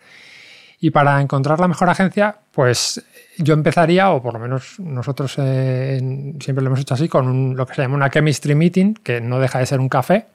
Y 0.81 0.91
para 0.91 1.21
encontrar 1.21 1.61
la 1.61 1.69
mejor 1.69 1.89
agencia, 1.89 2.37
pues 2.53 3.03
yo 3.39 3.55
empezaría, 3.55 4.11
o 4.11 4.23
por 4.23 4.35
lo 4.35 4.39
menos 4.39 4.79
nosotros 4.81 5.35
eh, 5.39 5.97
en- 5.99 6.39
siempre 6.41 6.63
lo 6.63 6.69
hemos 6.69 6.81
hecho 6.81 6.95
así, 6.95 7.09
con 7.09 7.27
un- 7.29 7.57
lo 7.57 7.67
que 7.67 7.75
se 7.75 7.83
llama 7.83 7.95
una 7.97 8.11
chemistry 8.11 8.55
meeting, 8.55 8.95
que 8.95 9.21
no 9.21 9.39
deja 9.41 9.59
de 9.61 9.67
ser 9.67 9.81
un 9.81 9.89
café, 9.89 10.27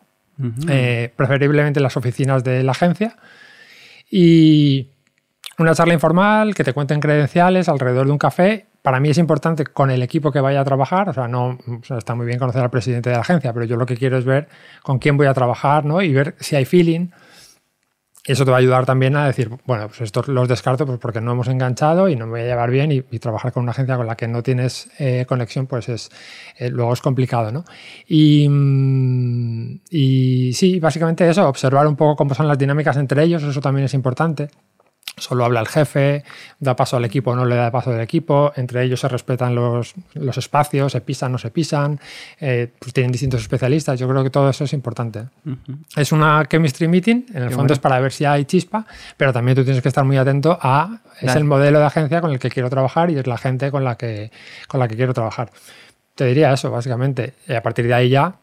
eh, 0.70 1.12
preferiblemente 1.16 1.80
en 1.80 1.84
las 1.84 1.98
oficinas 1.98 2.44
de 2.44 2.64
la 2.64 2.72
agencia. 2.72 3.16
Y 4.10 4.88
una 5.58 5.76
charla 5.76 5.94
informal 5.94 6.56
que 6.56 6.64
te 6.64 6.74
cuenten 6.74 7.00
credenciales 7.00 7.68
alrededor 7.70 8.06
de 8.06 8.12
un 8.14 8.18
café. 8.18 8.66
Para 8.82 9.00
mí 9.00 9.10
es 9.10 9.18
importante 9.18 9.66
con 9.66 9.92
el 9.92 10.02
equipo 10.02 10.32
que 10.32 10.40
vaya 10.40 10.62
a 10.62 10.64
trabajar, 10.64 11.10
o 11.10 11.14
sea, 11.14 11.28
no 11.28 11.58
o 11.68 11.84
sea, 11.84 11.98
está 11.98 12.16
muy 12.16 12.26
bien 12.26 12.40
conocer 12.40 12.62
al 12.62 12.70
presidente 12.70 13.10
de 13.10 13.16
la 13.18 13.22
agencia, 13.22 13.52
pero 13.54 13.66
yo 13.66 13.76
lo 13.76 13.86
que 13.86 13.98
quiero 13.98 14.18
es 14.18 14.24
ver 14.26 14.48
con 14.82 15.00
quién 15.00 15.18
voy 15.18 15.28
a 15.28 15.34
trabajar 15.34 15.84
¿no? 15.86 16.02
y 16.02 16.14
ver 16.14 16.36
si 16.40 16.56
hay 16.56 16.64
feeling. 16.66 17.08
Eso 18.26 18.44
te 18.44 18.52
va 18.52 18.58
a 18.58 18.60
ayudar 18.60 18.86
también 18.86 19.16
a 19.16 19.26
decir, 19.26 19.50
bueno, 19.66 19.88
pues 19.88 20.02
estos 20.02 20.28
los 20.28 20.48
descarto 20.48 20.86
pues 20.86 21.00
porque 21.00 21.22
no 21.22 21.32
hemos 21.32 21.48
enganchado 21.48 22.10
y 22.10 22.18
no 22.18 22.26
me 22.26 22.32
voy 22.32 22.42
a 22.42 22.46
llevar 22.46 22.70
bien 22.70 22.92
y, 22.92 22.98
y 23.12 23.20
trabajar 23.20 23.54
con 23.54 23.64
una 23.64 23.72
agencia 23.72 23.96
con 23.96 24.06
la 24.06 24.16
que 24.16 24.28
no 24.28 24.44
tienes 24.44 24.92
eh, 25.00 25.26
conexión, 25.28 25.68
pues 25.68 25.88
es 25.88 26.10
eh, 26.58 26.70
luego 26.70 26.92
es 26.92 27.02
complicado, 27.02 27.52
¿no? 27.52 27.64
Y, 28.08 28.48
mm, 28.50 29.82
y 29.90 30.52
sí, 30.54 30.80
básicamente 30.80 31.30
eso, 31.30 31.48
observar 31.48 31.88
un 31.88 31.96
poco 31.96 32.18
cómo 32.18 32.36
son 32.36 32.48
las 32.48 32.58
dinámicas 32.58 32.98
entre 32.98 33.24
ellos, 33.24 33.42
eso 33.42 33.62
también 33.62 33.86
es 33.86 33.94
importante. 33.94 34.50
Solo 35.20 35.46
habla 35.46 35.60
el 35.60 35.68
jefe, 35.68 36.24
da 36.60 36.76
paso 36.76 36.98
al 36.98 37.06
equipo 37.06 37.32
o 37.32 37.36
no 37.36 37.46
le 37.46 37.56
da 37.56 37.72
paso 37.72 37.92
al 37.92 38.02
equipo, 38.02 38.52
entre 38.56 38.84
ellos 38.84 39.00
se 39.00 39.08
respetan 39.08 39.56
los, 39.56 39.94
los 40.14 40.38
espacios, 40.38 40.92
se 40.92 41.02
pisan 41.02 41.32
o 41.32 41.34
no 41.34 41.38
se 41.38 41.52
pisan, 41.52 42.00
eh, 42.40 42.72
pues 42.80 42.94
tienen 42.94 43.12
distintos 43.12 43.42
especialistas, 43.42 44.00
yo 44.00 44.08
creo 44.08 44.24
que 44.24 44.30
todo 44.30 44.50
eso 44.50 44.64
es 44.64 44.74
importante. 44.74 45.26
Es 45.96 46.12
una 46.12 46.46
chemistry 46.48 46.88
meeting, 46.88 47.26
en 47.30 47.44
el 47.44 47.50
fondo 47.50 47.64
bueno. 47.64 47.74
es 47.74 47.80
para 47.80 48.00
ver 48.00 48.12
si 48.12 48.26
hay 48.26 48.46
chispa, 48.46 48.86
pero 49.18 49.34
también 49.34 49.56
tú 49.56 49.64
tienes 49.64 49.82
que 49.82 49.90
estar 49.90 50.04
muy 50.04 50.18
atento 50.18 50.58
a, 50.62 51.00
es 51.22 51.36
el 51.36 51.44
modelo 51.44 51.80
de 51.80 51.86
agencia 51.86 52.22
con 52.22 52.32
el 52.32 52.40
que 52.40 52.50
quiero 52.50 52.70
trabajar 52.70 53.10
y 53.10 53.18
es 53.18 53.28
la 53.28 53.38
gente 53.38 53.72
con 53.72 53.84
la 53.84 53.96
que, 53.96 54.32
con 54.68 54.80
la 54.80 54.88
que 54.88 54.96
quiero 54.96 55.14
trabajar. 55.14 55.52
Te 56.16 56.26
diría 56.26 56.52
eso, 56.52 56.70
básicamente. 56.70 57.36
Y 57.48 57.54
a 57.54 57.64
partir 57.64 57.88
de 57.88 57.94
ahí 57.94 58.10
ya 58.10 58.36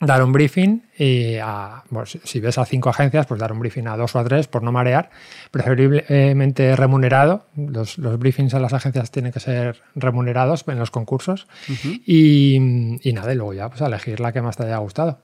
dar 0.00 0.22
un 0.22 0.32
briefing 0.32 0.82
y 0.98 1.36
a, 1.36 1.82
bueno, 1.90 2.06
si, 2.06 2.40
ves 2.40 2.56
a 2.58 2.64
cinco 2.64 2.88
agencias, 2.88 3.26
pues 3.26 3.38
dar 3.38 3.52
un 3.52 3.58
briefing 3.60 3.86
a 3.86 3.96
dos 3.96 4.16
o 4.16 4.18
a 4.18 4.24
tres 4.24 4.48
por 4.48 4.62
no 4.62 4.72
marear, 4.72 5.10
preferiblemente 5.50 6.74
remunerado. 6.76 7.46
Los, 7.56 7.98
los 7.98 8.18
briefings 8.18 8.54
a 8.54 8.60
las 8.60 8.72
agencias 8.72 9.10
tienen 9.10 9.32
que 9.32 9.40
ser 9.40 9.80
remunerados 9.94 10.64
en 10.68 10.78
los 10.78 10.90
concursos 10.90 11.46
y, 12.06 12.98
y 13.02 13.12
nada, 13.12 13.32
y 13.32 13.36
luego 13.36 13.52
ya 13.54 13.68
pues 13.68 13.82
a 13.82 13.86
elegir 13.86 14.20
la 14.20 14.32
que 14.32 14.42
más 14.42 14.56
te 14.56 14.64
haya 14.64 14.78
gustado. 14.78 15.20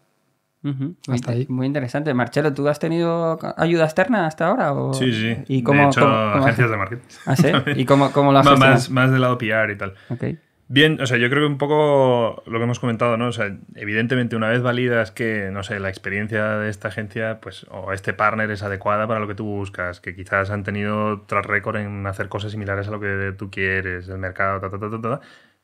Muy, 0.62 0.96
Hasta 1.08 1.30
ahí. 1.30 1.46
muy 1.48 1.64
interesante. 1.66 2.12
Marcelo, 2.12 2.52
¿tú 2.52 2.66
has 2.68 2.80
tenido 2.80 3.38
ayuda 3.56 3.84
externa 3.84 4.26
hasta 4.26 4.48
ahora? 4.48 4.72
O... 4.72 4.92
Sí, 4.94 5.12
sí. 5.12 5.36
¿Y 5.46 5.62
cómo, 5.62 5.82
de 5.82 5.86
hecho, 5.88 6.00
cómo- 6.00 6.32
cómo 6.32 6.44
agencias 6.44 6.70
de 6.70 6.76
marketing. 6.76 7.04
¿Ah, 7.24 7.36
sí? 7.36 7.48
¿Y 7.76 7.84
cómo, 7.84 8.10
cómo 8.10 8.32
lo 8.32 8.38
has 8.40 8.58
más, 8.58 8.90
más, 8.90 9.12
del 9.12 9.20
lado 9.20 9.38
PR 9.38 9.70
y 9.72 9.76
tal. 9.76 9.94
Ok. 10.08 10.24
Bien, 10.68 11.00
o 11.00 11.06
sea, 11.06 11.16
yo 11.16 11.30
creo 11.30 11.42
que 11.42 11.52
un 11.52 11.58
poco 11.58 12.42
lo 12.44 12.58
que 12.58 12.64
hemos 12.64 12.80
comentado, 12.80 13.16
¿no? 13.16 13.28
O 13.28 13.32
sea, 13.32 13.56
evidentemente 13.76 14.34
una 14.34 14.48
vez 14.48 14.62
validas 14.62 15.12
que, 15.12 15.50
no 15.52 15.62
sé, 15.62 15.78
la 15.78 15.88
experiencia 15.88 16.58
de 16.58 16.68
esta 16.70 16.88
agencia, 16.88 17.40
pues, 17.40 17.66
o 17.70 17.92
este 17.92 18.12
partner 18.12 18.50
es 18.50 18.64
adecuada 18.64 19.06
para 19.06 19.20
lo 19.20 19.28
que 19.28 19.36
tú 19.36 19.44
buscas, 19.44 20.00
que 20.00 20.16
quizás 20.16 20.50
han 20.50 20.64
tenido 20.64 21.22
tras 21.22 21.46
récord 21.46 21.76
en 21.76 22.04
hacer 22.08 22.28
cosas 22.28 22.50
similares 22.50 22.88
a 22.88 22.90
lo 22.90 22.98
que 22.98 23.32
tú 23.38 23.48
quieres, 23.48 24.08
el 24.08 24.18
mercado, 24.18 24.60
ta, 24.60 24.68
ta, 24.68 24.78
ta, 24.80 24.90
ta, 24.90 25.00
ta, 25.00 25.20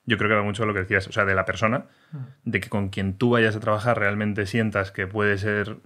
yo 0.07 0.19
creo 0.19 0.31
que 0.31 0.37
va 0.37 0.43
mucho 0.43 0.63
de 0.63 0.69
lo 0.69 0.75
que 0.75 0.81
decías, 0.81 1.09
o 1.09 1.13
sea, 1.13 1.25
de 1.25 1.35
la 1.35 1.45
persona, 1.45 1.87
de 2.45 2.61
que 2.61 2.69
con 2.69 2.89
quien 2.89 3.19
tú 3.19 3.31
vayas 3.31 3.57
a 3.57 3.61
trabajar 3.61 3.99
realmente 3.99 4.47
sientas 4.47 4.93
que 4.93 5.09
puede 5.09 5.37
ser 5.39 5.79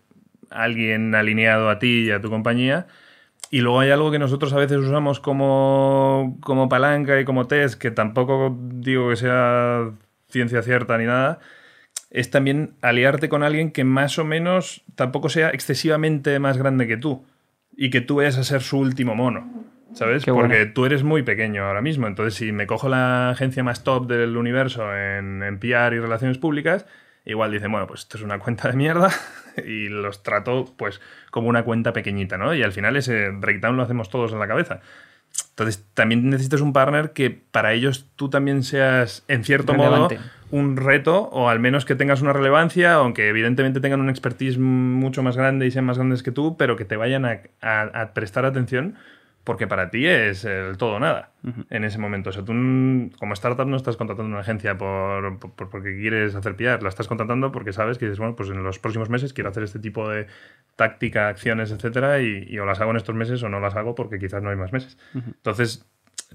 alguien 0.50 1.14
alineado 1.14 1.70
a 1.70 1.78
ti 1.78 2.04
y 2.06 2.10
a 2.10 2.20
tu 2.20 2.28
compañía. 2.28 2.86
Y 3.50 3.60
luego 3.60 3.80
hay 3.80 3.90
algo 3.90 4.10
que 4.10 4.18
nosotros 4.18 4.52
a 4.52 4.56
veces 4.56 4.78
usamos 4.78 5.20
como, 5.20 6.36
como 6.40 6.68
palanca 6.68 7.20
y 7.20 7.24
como 7.24 7.46
test, 7.46 7.80
que 7.80 7.90
tampoco 7.90 8.56
digo 8.60 9.10
que 9.10 9.16
sea 9.16 9.90
ciencia 10.28 10.62
cierta 10.62 10.98
ni 10.98 11.06
nada, 11.06 11.38
es 12.10 12.30
también 12.30 12.74
aliarte 12.82 13.28
con 13.28 13.42
alguien 13.42 13.70
que 13.70 13.84
más 13.84 14.18
o 14.18 14.24
menos 14.24 14.82
tampoco 14.94 15.28
sea 15.28 15.50
excesivamente 15.50 16.38
más 16.38 16.58
grande 16.58 16.86
que 16.86 16.96
tú 16.96 17.24
y 17.76 17.90
que 17.90 18.00
tú 18.00 18.16
vayas 18.16 18.38
a 18.38 18.44
ser 18.44 18.62
su 18.62 18.78
último 18.78 19.14
mono. 19.14 19.66
¿Sabes? 19.92 20.24
Qué 20.24 20.30
bueno. 20.30 20.48
Porque 20.48 20.66
tú 20.66 20.84
eres 20.84 21.04
muy 21.04 21.22
pequeño 21.22 21.64
ahora 21.64 21.80
mismo. 21.80 22.06
Entonces, 22.06 22.34
si 22.34 22.52
me 22.52 22.66
cojo 22.66 22.88
la 22.88 23.30
agencia 23.30 23.62
más 23.62 23.82
top 23.82 24.06
del 24.06 24.36
universo 24.36 24.94
en, 24.94 25.42
en 25.42 25.58
PR 25.58 25.94
y 25.94 26.00
relaciones 26.00 26.36
públicas, 26.36 26.86
igual 27.26 27.52
dicen, 27.52 27.70
bueno, 27.70 27.86
pues 27.86 28.00
esto 28.00 28.16
es 28.16 28.22
una 28.22 28.38
cuenta 28.38 28.68
de 28.70 28.76
mierda 28.76 29.10
y 29.66 29.88
los 29.88 30.22
trato 30.22 30.64
pues 30.78 31.00
como 31.30 31.48
una 31.48 31.64
cuenta 31.64 31.92
pequeñita, 31.92 32.38
¿no? 32.38 32.54
Y 32.54 32.62
al 32.62 32.72
final 32.72 32.96
ese 32.96 33.28
breakdown 33.30 33.76
lo 33.76 33.82
hacemos 33.82 34.08
todos 34.08 34.32
en 34.32 34.38
la 34.38 34.48
cabeza. 34.48 34.80
Entonces, 35.50 35.84
también 35.92 36.30
necesitas 36.30 36.60
un 36.62 36.72
partner 36.72 37.12
que 37.12 37.30
para 37.30 37.72
ellos 37.74 38.06
tú 38.16 38.30
también 38.30 38.62
seas, 38.62 39.22
en 39.28 39.44
cierto 39.44 39.72
Relevante. 39.74 40.16
modo, 40.18 40.24
un 40.50 40.76
reto 40.76 41.24
o 41.32 41.48
al 41.50 41.58
menos 41.60 41.84
que 41.84 41.94
tengas 41.94 42.22
una 42.22 42.32
relevancia, 42.32 42.94
aunque 42.94 43.28
evidentemente 43.28 43.80
tengan 43.80 44.00
un 44.00 44.08
expertise 44.08 44.56
mucho 44.58 45.22
más 45.22 45.36
grande 45.36 45.66
y 45.66 45.70
sean 45.70 45.84
más 45.84 45.98
grandes 45.98 46.22
que 46.22 46.30
tú, 46.30 46.56
pero 46.56 46.76
que 46.76 46.84
te 46.84 46.96
vayan 46.96 47.24
a, 47.26 47.40
a- 47.60 47.82
a 48.02 48.14
prestar 48.14 48.44
atención 48.46 48.94
porque 49.46 49.68
para 49.68 49.90
ti 49.90 50.06
es 50.06 50.44
el 50.44 50.76
todo 50.76 50.96
o 50.96 50.98
nada 50.98 51.30
en 51.70 51.84
ese 51.84 51.98
momento. 51.98 52.30
O 52.30 52.32
sea, 52.32 52.44
tú 52.44 52.52
como 53.18 53.32
startup 53.34 53.66
no 53.68 53.76
estás 53.76 53.96
contratando 53.96 54.28
una 54.28 54.40
agencia 54.40 54.76
por, 54.76 55.38
por- 55.38 55.70
porque 55.70 55.96
quieres 55.96 56.34
hacer 56.34 56.56
PR, 56.56 56.82
la 56.82 56.88
estás 56.88 57.06
contratando 57.06 57.52
porque 57.52 57.72
sabes 57.72 57.96
que 57.96 58.06
dices, 58.06 58.18
bueno, 58.18 58.34
pues 58.34 58.50
en 58.50 58.62
los 58.64 58.80
próximos 58.80 59.08
meses 59.08 59.32
quiero 59.32 59.48
hacer 59.50 59.62
este 59.62 59.78
tipo 59.78 60.08
de 60.08 60.26
táctica, 60.74 61.28
acciones, 61.28 61.70
etcétera, 61.70 62.20
y, 62.20 62.44
y 62.48 62.58
o 62.58 62.66
las 62.66 62.80
hago 62.80 62.90
en 62.90 62.96
estos 62.96 63.14
meses 63.14 63.40
o 63.44 63.48
no 63.48 63.60
las 63.60 63.76
hago 63.76 63.94
porque 63.94 64.18
quizás 64.18 64.42
no 64.42 64.50
hay 64.50 64.56
más 64.56 64.72
meses. 64.72 64.98
Entonces, 65.14 65.86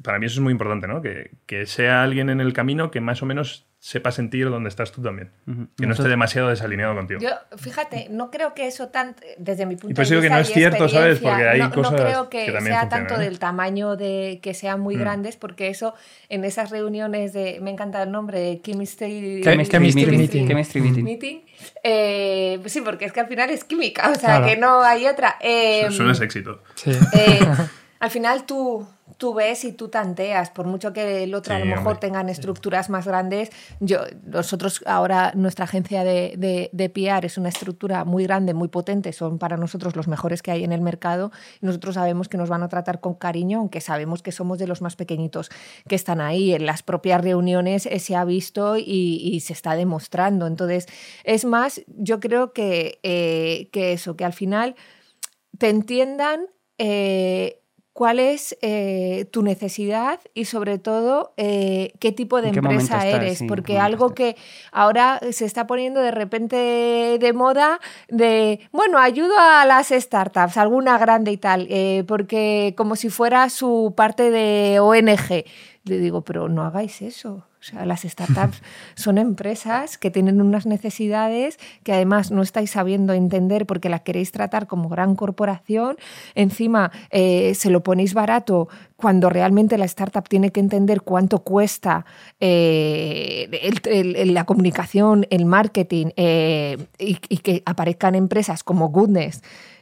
para 0.03 0.18
mí 0.18 0.28
eso 0.28 0.36
es 0.36 0.41
muy 0.41 0.53
importante, 0.53 0.88
¿no? 0.88 1.01
Que, 1.01 1.32
que 1.45 1.66
sea 1.66 2.03
alguien 2.03 2.30
en 2.30 2.39
el 2.39 2.53
camino 2.53 2.91
que 2.91 3.01
más 3.01 3.22
o 3.22 3.26
menos 3.26 3.68
sepa 3.84 4.11
sentir 4.11 4.47
dónde 4.47 4.69
estás 4.69 4.91
tú 4.91 5.01
también. 5.01 5.32
Que 5.75 5.88
no 5.88 5.93
esté 5.93 6.07
demasiado 6.07 6.49
desalineado 6.49 6.93
contigo. 6.93 7.19
Yo, 7.19 7.29
fíjate, 7.57 8.09
no 8.11 8.29
creo 8.29 8.53
que 8.53 8.67
eso 8.67 8.89
tanto, 8.89 9.23
desde 9.39 9.65
mi 9.65 9.75
punto 9.75 9.99
Y 9.99 10.05
de 10.05 10.09
digo 10.09 10.21
vista. 10.21 10.36
que 10.36 10.36
no 10.36 10.39
es 10.47 10.53
cierto, 10.53 10.88
¿sabes? 10.88 11.17
Porque 11.19 11.47
hay 11.49 11.59
no, 11.61 11.71
cosas 11.71 11.91
no 11.93 11.97
creo 11.97 12.29
que, 12.29 12.45
que 12.45 12.51
también 12.51 12.75
sea 12.75 12.89
tanto 12.89 13.15
¿eh? 13.15 13.23
del 13.25 13.39
tamaño 13.39 13.95
de 13.95 14.39
que 14.43 14.53
sean 14.53 14.79
muy 14.82 14.95
Mm. 14.97 14.99
grandes, 14.99 15.36
porque 15.36 15.69
eso 15.69 15.95
en 16.29 16.45
esas 16.45 16.69
reuniones 16.69 17.34
de, 17.34 17.57
me 17.59 17.71
encanta 17.71 18.03
el 18.03 18.11
nombre, 18.11 18.39
de 18.39 18.61
Chemistry, 18.61 19.41
Chemistry 19.43 19.79
meeting. 19.79 20.17
meeting. 20.17 20.47
Chemistry 20.47 20.82
meeting. 20.82 21.03
meeting, 21.03 21.38
eh, 21.84 22.59
pues 22.61 22.71
sí, 22.73 22.82
porque 22.82 23.05
es 23.05 23.11
que 23.11 23.21
al 23.21 23.27
final 23.27 23.49
es 23.49 23.63
química, 23.63 24.11
o 24.11 24.13
sea, 24.15 24.38
Claro. 24.38 24.45
que 24.45 24.57
no 24.57 24.84
hay 24.84 25.07
otra. 25.07 25.38
Eh, 25.41 25.88
Suena 25.89 26.11
ese 26.11 26.25
éxito. 26.25 26.61
Sí. 26.75 26.91
al 28.02 28.10
final 28.10 28.47
tú, 28.47 28.88
tú 29.18 29.36
ves 29.36 29.64
y 29.64 29.74
tú 29.74 29.88
tanteas, 29.89 30.49
por 30.49 30.66
mucho 30.66 30.91
que 30.91 31.24
el 31.24 31.36
otro 31.36 31.54
a 31.54 31.60
lo 31.60 31.66
mejor 31.66 31.93
hombre. 31.93 31.99
tengan 31.99 32.30
estructuras 32.30 32.89
más 32.89 33.06
grandes. 33.06 33.52
Yo, 33.80 33.99
nosotros 34.26 34.82
ahora, 34.88 35.34
nuestra 35.36 35.66
agencia 35.66 36.04
de, 36.04 36.34
de, 36.36 36.72
de 36.74 36.89
PR 36.89 37.24
es 37.28 37.38
una 37.38 37.49
estructura 37.49 38.04
muy 38.04 38.24
grande, 38.24 38.56
muy 38.56 38.70
potente, 38.70 39.14
son 39.14 39.38
para 39.38 39.56
nosotros 39.56 39.95
los 39.95 40.08
mejores 40.08 40.41
que 40.41 40.49
hay 40.49 40.64
en 40.64 40.72
el 40.72 40.82
mercado 40.82 41.32
y 41.62 41.68
nosotros 41.68 41.93
sabemos 41.93 42.28
que 42.28 42.38
nos 42.38 42.49
van 42.49 42.64
a 42.64 42.70
tratar 42.70 43.02
con 43.02 43.14
cariño, 43.14 43.60
aunque 43.60 43.82
sabemos 43.82 44.24
que 44.24 44.32
somos 44.32 44.58
de 44.58 44.66
los 44.66 44.82
más 44.82 44.95
pequeñitos 44.95 45.52
que 45.88 45.93
están 45.93 46.22
ahí. 46.22 46.56
En 46.56 46.66
las 46.66 46.82
propias 46.82 47.22
reuniones 47.22 47.86
eh, 47.86 47.99
se 47.99 48.16
ha 48.16 48.26
visto 48.26 48.78
y, 48.78 49.22
y 49.24 49.41
se 49.41 49.54
está 49.54 49.76
demostrando. 49.76 50.47
Entonces, 50.47 50.88
es 51.24 51.45
más, 51.45 51.82
yo 51.86 52.20
creo 52.20 52.52
que, 52.52 52.99
eh, 53.04 53.70
que 53.72 53.93
eso, 53.93 54.16
que 54.16 54.26
al 54.26 54.34
final 54.34 54.76
te 55.60 55.70
entiendan 55.70 56.47
eh, 56.84 57.61
cuál 58.02 58.18
es 58.18 58.58
eh, 58.64 59.26
tu 59.30 59.43
necesidad 59.43 60.20
y 60.34 60.45
sobre 60.45 60.80
todo 60.80 61.36
eh, 61.38 61.93
qué 61.99 62.12
tipo 62.12 62.41
de 62.41 62.47
¿En 62.47 62.56
qué 62.56 62.62
momento 62.64 62.82
empresa 62.82 63.06
estás? 63.06 63.22
eres. 63.22 63.38
Sí, 63.38 63.45
porque 63.45 63.74
¿en 63.74 63.78
qué 63.78 63.86
algo 63.86 64.16
que 64.16 64.36
ahora 64.72 65.20
se 65.30 65.45
está 65.45 65.68
poniendo 65.68 65.99
de 65.99 66.10
repente 66.10 66.56
de 67.20 67.34
moda 67.34 67.80
de, 68.08 68.60
bueno, 68.72 68.97
ayudo 68.97 69.36
a 69.38 69.66
las 69.66 69.89
startups, 69.89 70.58
alguna 70.58 70.97
grande 70.97 71.32
y 71.32 71.38
tal, 71.38 71.68
eh, 71.70 72.04
porque 72.08 72.74
como 72.76 72.95
si 72.95 73.10
fuera 73.10 73.47
su 73.52 73.93
parte 73.95 74.32
de 74.32 74.80
ONG. 74.80 75.45
Le 75.84 75.97
digo, 75.99 76.24
pero 76.24 76.49
no 76.49 76.64
hagáis 76.64 77.04
eso. 77.04 77.45
O 77.62 77.64
sea, 77.64 77.86
las 77.86 78.01
startups 78.01 78.59
son 78.95 79.20
empresas 79.20 79.99
que 79.99 80.09
tienen 80.09 80.41
unas 80.41 80.66
necesidades 80.66 81.59
que 81.84 81.93
además 81.93 82.32
no 82.32 82.41
estáis 82.41 82.72
sabiendo 82.72 83.14
entender 83.14 83.68
porque 83.68 83.88
la 83.88 83.99
queréis 83.99 84.32
tratar 84.32 84.66
como 84.66 84.89
gran 84.89 85.16
corporación. 85.16 85.95
Encima 86.34 86.91
eh, 87.12 87.53
se 87.53 87.70
lo 87.70 87.84
ponéis 87.84 88.16
barato 88.16 88.68
cuando 88.95 89.30
realmente 89.30 89.78
la 89.78 89.86
startup 89.86 90.28
tiene 90.28 90.51
que 90.51 90.59
entender 90.59 91.01
cuánto 91.01 91.39
cuesta 91.43 92.05
eh, 92.39 93.47
el- 93.62 93.82
el- 93.91 94.16
el- 94.16 94.34
la 94.34 94.45
comunicación, 94.45 95.26
el 95.30 95.45
marketing 95.45 96.07
eh, 96.18 96.78
y, 96.99 97.18
y 97.30 97.38
que 97.38 97.64
aparezcan 97.66 98.16
empresas 98.16 98.64
como 98.64 98.89
Goodness 98.89 99.41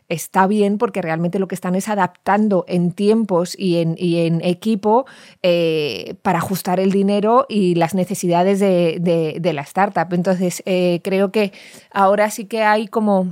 está 0.09 0.47
bien 0.47 0.77
porque 0.77 1.01
realmente 1.01 1.39
lo 1.39 1.47
que 1.47 1.55
están 1.55 1.75
es 1.75 1.87
adaptando 1.87 2.65
en 2.67 2.91
tiempos 2.91 3.55
y 3.57 3.77
en, 3.77 3.95
y 3.97 4.25
en 4.25 4.41
equipo 4.43 5.05
eh, 5.43 6.15
para 6.21 6.39
ajustar 6.39 6.79
el 6.79 6.91
dinero 6.91 7.45
y 7.47 7.75
las 7.75 7.93
necesidades 7.95 8.59
de, 8.59 8.97
de- 8.99 9.53
la 9.53 9.61
startup. 9.61 10.13
Entonces, 10.13 10.61
eh, 10.65 10.99
creo 11.03 11.31
que 11.31 11.51
ahora 11.91 12.29
sí 12.29 12.45
que 12.45 12.63
hay 12.63 12.87
como 12.87 13.27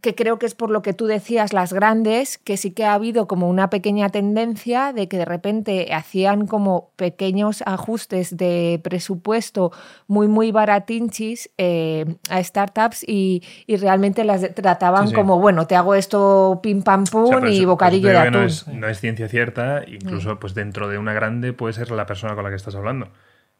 que 0.00 0.14
creo 0.14 0.38
que 0.38 0.46
es 0.46 0.54
por 0.54 0.70
lo 0.70 0.82
que 0.82 0.92
tú 0.92 1.06
decías, 1.06 1.52
las 1.52 1.72
grandes, 1.72 2.38
que 2.38 2.56
sí 2.56 2.70
que 2.72 2.84
ha 2.84 2.94
habido 2.94 3.26
como 3.26 3.48
una 3.48 3.68
pequeña 3.70 4.08
tendencia 4.08 4.92
de 4.92 5.08
que 5.08 5.18
de 5.18 5.24
repente 5.24 5.92
hacían 5.92 6.46
como 6.46 6.90
pequeños 6.96 7.62
ajustes 7.66 8.36
de 8.36 8.80
presupuesto 8.84 9.72
muy, 10.06 10.28
muy 10.28 10.52
baratinchis 10.52 11.50
eh, 11.58 12.04
a 12.30 12.42
startups 12.42 13.04
y, 13.06 13.42
y 13.66 13.76
realmente 13.76 14.24
las 14.24 14.54
trataban 14.54 15.04
Sí, 15.04 15.10
sí. 15.10 15.14
como, 15.14 15.38
bueno, 15.40 15.66
te 15.66 15.76
hago 15.76 15.94
esto 15.94 16.60
pim 16.62 16.82
pam 16.82 17.04
pum 17.04 17.24
O 17.24 17.26
sea, 17.28 17.38
por 17.40 17.48
y 17.48 17.58
eso- 17.58 17.66
bocadillo 17.66 18.08
de 18.08 18.18
atún. 18.18 18.32
No 18.32 18.42
es, 18.44 18.68
no 18.68 18.88
es 18.88 19.00
ciencia 19.00 19.28
cierta, 19.28 19.82
incluso 19.86 20.38
pues 20.38 20.54
dentro 20.54 20.88
de 20.88 20.98
una 20.98 21.12
grande 21.12 21.52
puede 21.52 21.72
ser 21.74 21.90
la 21.90 22.06
persona 22.06 22.34
con 22.34 22.44
la 22.44 22.50
que 22.50 22.56
estás 22.56 22.74
hablando. 22.74 23.08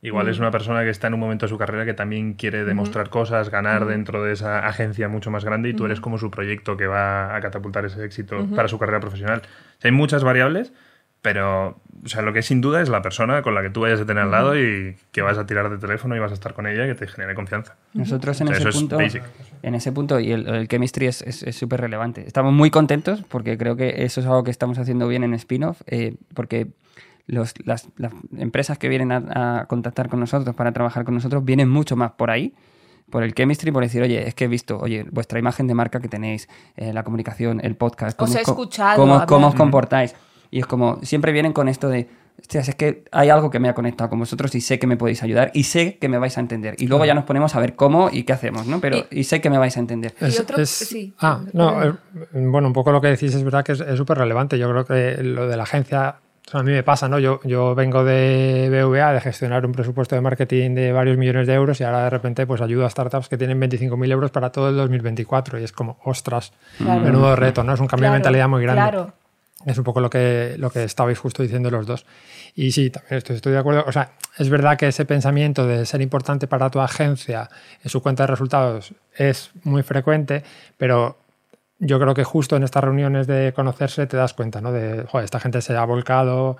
Igual 0.00 0.26
Mm. 0.26 0.30
es 0.30 0.38
una 0.38 0.50
persona 0.52 0.84
que 0.84 0.90
está 0.90 1.08
en 1.08 1.14
un 1.14 1.20
momento 1.20 1.46
de 1.46 1.50
su 1.50 1.58
carrera 1.58 1.84
que 1.84 1.92
también 1.94 2.34
quiere 2.34 2.64
demostrar 2.64 3.08
cosas, 3.10 3.50
ganar 3.50 3.84
dentro 3.86 4.22
de 4.22 4.32
esa 4.32 4.66
agencia 4.66 5.08
mucho 5.08 5.30
más 5.32 5.44
grande 5.44 5.70
y 5.70 5.74
tú 5.74 5.86
eres 5.86 6.00
como 6.00 6.18
su 6.18 6.30
proyecto 6.30 6.76
que 6.76 6.86
va 6.86 7.34
a 7.34 7.40
catapultar 7.40 7.84
ese 7.84 8.04
éxito 8.04 8.46
para 8.54 8.68
su 8.68 8.78
carrera 8.78 9.00
profesional. 9.00 9.40
O 9.40 9.80
sea, 9.80 9.88
hay 9.90 9.92
muchas 9.92 10.22
variables, 10.22 10.72
pero 11.20 11.80
o 12.04 12.08
sea, 12.08 12.22
lo 12.22 12.32
que 12.32 12.38
es 12.38 12.46
sin 12.46 12.60
duda 12.60 12.80
es 12.80 12.88
la 12.88 13.02
persona 13.02 13.42
con 13.42 13.56
la 13.56 13.60
que 13.62 13.70
tú 13.70 13.80
vayas 13.80 14.00
a 14.00 14.06
tener 14.06 14.22
al 14.22 14.30
lado 14.30 14.56
y 14.56 14.96
que 15.10 15.20
vas 15.20 15.36
a 15.36 15.46
tirar 15.46 15.68
de 15.68 15.78
teléfono 15.78 16.14
y 16.14 16.20
vas 16.20 16.30
a 16.30 16.34
estar 16.34 16.54
con 16.54 16.68
ella 16.68 16.84
y 16.84 16.88
que 16.88 16.94
te 16.94 17.08
genere 17.08 17.34
confianza. 17.34 17.74
Nosotros 17.92 18.40
en 18.40 18.46
O 18.46 18.50
sea, 18.50 18.58
ese 18.58 18.68
eso 18.68 18.78
es 18.78 18.82
punto, 18.82 18.96
basic. 18.98 19.22
en 19.64 19.74
ese 19.74 19.90
punto 19.90 20.20
y 20.20 20.30
el, 20.30 20.46
el 20.48 20.68
chemistry 20.68 21.06
es 21.08 21.22
es- 21.22 21.42
es 21.42 21.56
súper 21.56 21.80
relevante. 21.80 22.24
Estamos 22.24 22.52
muy 22.52 22.70
contentos 22.70 23.24
porque 23.28 23.58
creo 23.58 23.74
que 23.74 24.04
eso 24.04 24.20
es 24.20 24.26
algo 24.26 24.44
que 24.44 24.52
estamos 24.52 24.78
haciendo 24.78 25.08
bien 25.08 25.24
en 25.24 25.34
spin-off, 25.34 25.80
eh, 25.88 26.14
porque 26.34 26.68
los- 27.28 27.54
las, 27.64 27.88
las 27.96 28.12
empresas 28.36 28.76
que 28.78 28.88
vienen 28.88 29.12
a, 29.12 29.60
a 29.60 29.66
contactar 29.66 30.08
con 30.08 30.18
nosotros 30.18 30.56
para 30.56 30.72
trabajar 30.72 31.04
con 31.04 31.14
nosotros 31.14 31.44
vienen 31.44 31.68
mucho 31.68 31.94
más 31.94 32.10
por 32.12 32.30
ahí. 32.32 32.54
Por 33.10 33.22
el 33.22 33.32
chemistry, 33.34 33.70
por 33.70 33.82
decir, 33.82 34.02
oye, 34.02 34.26
es 34.28 34.34
que 34.34 34.44
he 34.44 34.48
visto, 34.48 34.78
oye, 34.78 35.06
vuestra 35.10 35.38
imagen 35.38 35.66
de 35.66 35.72
marca 35.74 35.98
que 36.00 36.08
tenéis, 36.08 36.46
eh, 36.76 36.92
la 36.92 37.04
comunicación, 37.04 37.60
el 37.64 37.74
podcast, 37.76 38.20
Os 38.20 38.34
he 38.34 38.40
escuchado 38.42 38.96
cómo, 38.96 39.24
cómo 39.26 39.46
os 39.48 39.54
comportáis. 39.54 40.14
Y 40.50 40.58
es 40.58 40.66
como, 40.66 40.98
siempre 41.02 41.32
vienen 41.32 41.54
con 41.54 41.68
esto 41.68 41.88
de, 41.88 42.06
hostias, 42.38 42.68
es 42.68 42.74
que 42.74 43.04
hay 43.10 43.30
algo 43.30 43.48
que 43.50 43.60
me 43.60 43.68
ha 43.70 43.74
conectado 43.74 44.10
con 44.10 44.18
vosotros 44.18 44.54
y 44.54 44.60
sé 44.60 44.78
que 44.78 44.86
me 44.86 44.98
podéis 44.98 45.22
ayudar 45.22 45.50
y 45.54 45.62
sé 45.64 45.96
que 45.98 46.08
me 46.10 46.18
vais 46.18 46.36
a 46.36 46.40
entender. 46.40 46.74
Y 46.78 46.86
luego 46.86 47.06
ya 47.06 47.14
nos 47.14 47.24
ponemos 47.24 47.54
a 47.56 47.60
ver 47.60 47.76
cómo 47.76 48.10
y 48.12 48.24
qué 48.24 48.34
hacemos, 48.34 48.66
¿no? 48.66 48.78
Pero 48.78 49.06
y, 49.10 49.24
sé 49.24 49.40
que 49.40 49.48
me 49.48 49.56
vais 49.56 49.74
a 49.78 49.80
entender. 49.80 50.14
Y 50.20 50.38
otro- 50.38 50.64
sí. 50.66 51.14
Ah, 51.18 51.40
no, 51.54 51.82
eh, 51.82 51.94
bueno, 52.34 52.68
un 52.68 52.72
poco 52.74 52.92
lo 52.92 53.00
que 53.00 53.08
decís 53.08 53.34
es 53.34 53.42
verdad 53.42 53.64
que 53.64 53.72
es 53.72 53.80
es 53.80 53.96
súper 53.96 54.18
relevante. 54.18 54.58
Yo 54.58 54.68
creo 54.70 54.84
que 54.84 55.22
lo 55.22 55.48
de 55.48 55.56
la 55.56 55.62
agencia, 55.62 56.16
a 56.52 56.62
mí 56.62 56.72
me 56.72 56.82
pasa, 56.82 57.08
¿no? 57.08 57.18
Yo, 57.18 57.40
yo 57.44 57.74
vengo 57.74 58.04
de 58.04 58.68
BVA, 58.70 59.12
de 59.12 59.20
gestionar 59.20 59.64
un 59.66 59.72
presupuesto 59.72 60.14
de 60.14 60.20
marketing 60.20 60.74
de 60.74 60.92
varios 60.92 61.16
millones 61.18 61.46
de 61.46 61.54
euros 61.54 61.80
y 61.80 61.84
ahora 61.84 62.04
de 62.04 62.10
repente 62.10 62.46
pues 62.46 62.60
ayudo 62.60 62.86
a 62.86 62.90
startups 62.90 63.28
que 63.28 63.36
tienen 63.36 63.60
25.000 63.60 64.10
euros 64.12 64.30
para 64.30 64.50
todo 64.50 64.68
el 64.68 64.76
2024 64.76 65.58
y 65.60 65.64
es 65.64 65.72
como, 65.72 65.98
ostras, 66.04 66.52
Claro. 66.78 67.00
menudo 67.00 67.34
reto, 67.36 67.62
¿no? 67.64 67.74
Es 67.74 67.80
un 67.80 67.86
cambio 67.86 68.04
Claro, 68.04 68.12
de 68.14 68.18
mentalidad 68.18 68.48
muy 68.48 68.62
grande. 68.62 68.80
Claro. 68.82 69.12
Es 69.66 69.76
un 69.76 69.82
poco 69.84 70.00
lo 70.00 70.08
que, 70.08 70.54
lo 70.58 70.70
que 70.70 70.84
estabais 70.84 71.18
justo 71.18 71.42
diciendo 71.42 71.68
los 71.70 71.84
dos. 71.86 72.06
Y 72.54 72.70
sí, 72.70 72.90
también 72.90 73.18
estoy, 73.18 73.36
estoy 73.36 73.52
de 73.52 73.58
acuerdo. 73.58 73.84
O 73.88 73.92
sea, 73.92 74.12
es 74.38 74.48
verdad 74.48 74.76
que 74.78 74.86
ese 74.86 75.04
pensamiento 75.04 75.66
de 75.66 75.84
ser 75.84 76.00
importante 76.00 76.46
para 76.46 76.70
tu 76.70 76.80
agencia 76.80 77.50
en 77.82 77.90
su 77.90 78.00
cuenta 78.00 78.22
de 78.22 78.28
resultados 78.28 78.94
es 79.16 79.50
muy 79.64 79.82
frecuente, 79.82 80.44
pero 80.76 81.18
yo 81.80 81.98
creo 82.00 82.14
que 82.14 82.24
justo 82.24 82.56
en 82.56 82.62
estas 82.64 82.82
reuniones 82.82 83.26
de 83.26 83.52
conocerse 83.54 84.06
te 84.06 84.16
das 84.16 84.34
cuenta, 84.34 84.60
¿no? 84.60 84.72
De, 84.72 85.04
joder, 85.06 85.24
esta 85.24 85.38
gente 85.40 85.60
se 85.62 85.76
ha 85.76 85.84
volcado, 85.84 86.56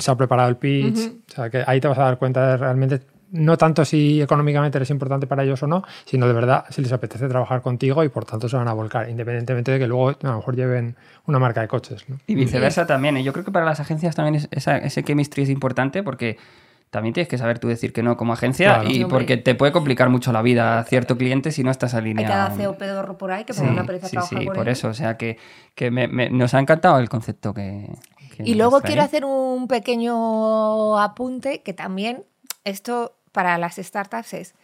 se 0.00 0.10
ha 0.10 0.16
preparado 0.16 0.48
el 0.48 0.56
pitch. 0.56 0.98
O 1.30 1.34
sea, 1.34 1.50
que 1.50 1.62
ahí 1.66 1.80
te 1.80 1.88
vas 1.88 1.98
a 1.98 2.02
dar 2.04 2.18
cuenta 2.18 2.46
de 2.48 2.56
realmente, 2.56 3.00
no 3.30 3.56
tanto 3.58 3.84
si 3.84 4.20
económicamente 4.22 4.78
eres 4.78 4.88
importante 4.90 5.26
para 5.26 5.44
ellos 5.44 5.62
o 5.62 5.66
no, 5.66 5.84
sino 6.06 6.26
de 6.26 6.32
verdad 6.32 6.64
si 6.70 6.80
les 6.82 6.90
apetece 6.92 7.28
trabajar 7.28 7.60
contigo 7.62 8.02
y 8.02 8.08
por 8.08 8.24
tanto 8.24 8.48
se 8.48 8.56
van 8.56 8.66
a 8.68 8.72
volcar, 8.72 9.08
independientemente 9.10 9.70
de 9.72 9.78
que 9.78 9.86
luego 9.86 10.08
a 10.10 10.16
lo 10.22 10.36
mejor 10.36 10.56
lleven 10.56 10.96
una 11.26 11.38
marca 11.38 11.60
de 11.60 11.68
coches, 11.68 12.08
¿no? 12.08 12.18
Y 12.26 12.34
viceversa 12.34 12.86
también. 12.86 13.16
Y 13.18 13.22
yo 13.24 13.32
creo 13.34 13.44
que 13.44 13.52
para 13.52 13.66
las 13.66 13.80
agencias 13.80 14.16
también 14.16 14.36
es- 14.36 14.48
esa- 14.50 14.78
ese 14.78 15.02
chemistry 15.04 15.42
es 15.42 15.50
importante 15.50 16.02
porque 16.02 16.38
también 16.90 17.12
tienes 17.12 17.28
que 17.28 17.36
saber 17.38 17.58
tú 17.58 17.68
decir 17.68 17.92
que 17.92 18.02
no 18.02 18.16
como 18.16 18.32
agencia 18.32 18.74
Claro. 18.76 18.88
y 18.90 18.94
Sí, 18.94 19.04
porque 19.04 19.36
te 19.36 19.54
puede 19.54 19.72
complicar 19.72 20.08
mucho 20.08 20.32
la 20.32 20.42
vida 20.42 20.78
a 20.78 20.84
cierto 20.84 21.16
cliente 21.18 21.52
si 21.52 21.62
no 21.64 21.70
estás 21.70 21.94
Hay 21.94 22.00
alineado. 22.00 22.32
cada 22.32 22.50
CEO 22.56 22.78
pedorro 22.78 23.18
por 23.18 23.30
ahí 23.30 23.44
que 23.44 23.52
me 23.52 23.60
da 23.66 23.72
una 23.72 23.84
pereza 23.84 24.06
sí, 24.08 24.12
trabajar 24.12 24.38
sí, 24.38 24.46
por 24.46 24.58
él. 24.66 24.68
eso. 24.68 24.88
O 24.88 24.94
sea 24.94 25.16
que, 25.16 25.36
que 25.74 25.90
me- 25.90 26.08
me- 26.08 26.30
nos 26.30 26.54
ha 26.54 26.60
encantado 26.60 26.98
el 26.98 27.08
concepto 27.08 27.52
que. 27.54 27.88
que 28.36 28.42
Y 28.44 28.54
luego 28.54 28.80
quiero 28.80 29.02
hacer 29.02 29.24
un 29.24 29.68
pequeño 29.68 30.98
apunte 30.98 31.62
que 31.62 31.72
también 31.72 32.24
esto 32.64 33.14
para 33.32 33.58
las 33.58 33.76
startups 33.76 34.34
es, 34.34 34.54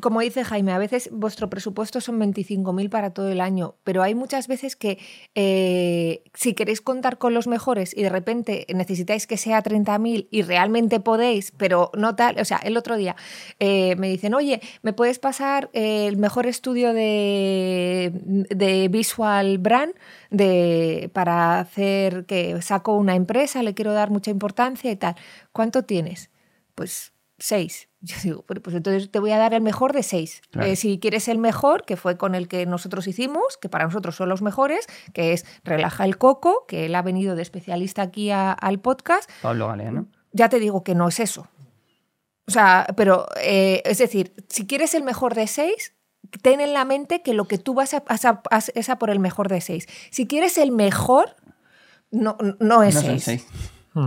como 0.00 0.20
dice 0.20 0.44
Jaime, 0.44 0.72
a 0.72 0.78
veces 0.78 1.08
vuestro 1.12 1.50
presupuesto 1.50 2.00
son 2.00 2.18
25.000 2.20 2.90
para 2.90 3.10
todo 3.10 3.28
el 3.28 3.40
año, 3.40 3.76
pero 3.84 4.02
hay 4.02 4.14
muchas 4.14 4.48
veces 4.48 4.76
que 4.76 4.98
eh, 5.34 6.22
si 6.34 6.54
queréis 6.54 6.80
contar 6.80 7.18
con 7.18 7.34
los 7.34 7.46
mejores 7.46 7.96
y 7.96 8.02
de 8.02 8.08
repente 8.08 8.66
necesitáis 8.74 9.26
que 9.26 9.36
sea 9.36 9.62
30.000 9.62 10.28
y 10.30 10.42
realmente 10.42 11.00
podéis, 11.00 11.52
pero 11.56 11.90
no 11.96 12.16
tal, 12.16 12.38
o 12.38 12.44
sea, 12.44 12.58
el 12.58 12.76
otro 12.76 12.96
día 12.96 13.16
eh, 13.58 13.96
me 13.96 14.08
dicen, 14.08 14.34
oye, 14.34 14.60
¿me 14.82 14.92
puedes 14.92 15.18
pasar 15.18 15.70
eh, 15.72 16.06
el 16.06 16.16
mejor 16.16 16.46
estudio 16.46 16.92
de, 16.92 18.12
de 18.14 18.88
Visual 18.88 19.58
Brand 19.58 19.94
de, 20.30 21.10
para 21.12 21.60
hacer 21.60 22.26
que 22.26 22.60
saco 22.62 22.94
una 22.96 23.14
empresa, 23.14 23.62
le 23.62 23.74
quiero 23.74 23.92
dar 23.92 24.10
mucha 24.10 24.30
importancia 24.30 24.90
y 24.90 24.96
tal? 24.96 25.16
¿Cuánto 25.52 25.84
tienes? 25.84 26.30
Pues 26.74 27.12
seis. 27.40 27.88
Yo 28.00 28.14
digo, 28.22 28.44
"Pero, 28.46 28.62
pues 28.62 28.74
entonces 28.76 29.10
te 29.10 29.18
voy 29.18 29.32
a 29.32 29.38
dar 29.38 29.52
el 29.52 29.60
mejor 29.62 29.92
de 29.92 30.02
seis. 30.02 30.40
Claro. 30.50 30.68
Eh, 30.70 30.76
si 30.76 30.98
quieres 31.00 31.26
el 31.28 31.38
mejor, 31.38 31.84
que 31.84 31.96
fue 31.96 32.16
con 32.16 32.34
el 32.34 32.46
que 32.48 32.64
nosotros 32.66 33.06
hicimos, 33.08 33.56
que 33.60 33.68
para 33.68 33.84
nosotros 33.84 34.14
son 34.16 34.28
los 34.28 34.40
mejores, 34.42 34.86
que 35.12 35.32
es 35.32 35.44
Relaja 35.64 36.04
el 36.04 36.16
Coco, 36.16 36.64
que 36.68 36.86
él 36.86 36.94
ha 36.94 37.02
venido 37.02 37.34
de 37.34 37.42
especialista 37.42 38.02
aquí 38.02 38.30
a- 38.30 38.52
al 38.52 38.78
podcast, 38.78 39.28
Pablo 39.42 39.66
Galeano. 39.68 40.06
ya 40.32 40.48
te 40.48 40.60
digo 40.60 40.84
que 40.84 40.94
no 40.94 41.08
es 41.08 41.18
eso. 41.20 41.48
O 42.46 42.52
sea, 42.52 42.86
pero 42.96 43.26
eh, 43.42 43.82
es 43.84 43.98
decir, 43.98 44.32
si 44.48 44.66
quieres 44.66 44.94
el 44.94 45.02
mejor 45.04 45.34
de 45.34 45.46
seis, 45.46 45.94
ten 46.42 46.60
en 46.60 46.72
la 46.72 46.84
mente 46.84 47.22
que 47.22 47.32
lo 47.34 47.44
que 47.46 47.58
tú 47.58 47.74
vas 47.74 47.94
a, 47.94 48.02
es 48.74 48.88
a 48.88 48.98
por 48.98 49.10
el 49.10 49.18
mejor 49.20 49.48
de 49.48 49.60
seis. 49.60 49.86
Si 50.10 50.26
quieres 50.26 50.58
el 50.58 50.72
mejor, 50.72 51.36
no, 52.10 52.36
no 52.58 52.82
es 52.82 52.94
No 52.96 53.00
seis. 53.02 53.22
seis. 53.24 53.46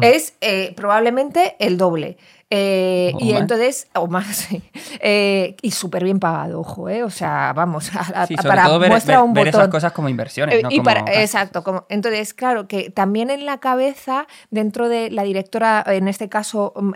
Es 0.01 0.34
eh, 0.41 0.73
probablemente 0.77 1.55
el 1.59 1.77
doble. 1.77 2.17
Eh, 2.56 3.12
y 3.20 3.32
más. 3.32 3.41
entonces, 3.41 3.88
o 3.95 4.06
más, 4.08 4.28
sí. 4.36 4.62
Eh, 4.99 5.56
y 5.64 5.72
súper 5.72 6.04
bien 6.04 6.20
pagado, 6.20 6.60
ojo, 6.60 6.88
¿eh? 6.88 7.04
O 7.04 7.10
sea, 7.10 7.51
vamos, 7.56 7.89
a- 7.95 8.22
a- 8.24 8.28
Sí, 8.28 8.36
sobre 8.36 8.47
para 8.49 8.66
todo 8.66 8.78
ver, 8.78 8.91
muestra 8.91 9.16
ver- 9.18 9.26
un 9.26 9.34
ver 9.34 9.45
botón. 9.47 9.62
esas 9.62 9.72
cosas 9.72 9.91
como 9.93 10.08
inversiones. 10.10 10.56
Eh, 10.56 10.62
no 10.62 10.70
y 10.70 10.76
como 10.78 10.84
para- 10.84 11.01
gastos. 11.01 11.20
exacto. 11.24 11.64
Como, 11.64 11.86
entonces, 11.89 12.34
claro, 12.36 12.68
que 12.68 12.91
también 12.91 13.32
en 13.32 13.45
la 13.47 13.60
cabeza, 13.60 14.28
dentro 14.51 14.88
de 14.88 15.10
la 15.10 15.24
directora, 15.24 15.84
en 15.88 16.08
este 16.08 16.30
caso 16.30 16.74
mm, 16.76 16.93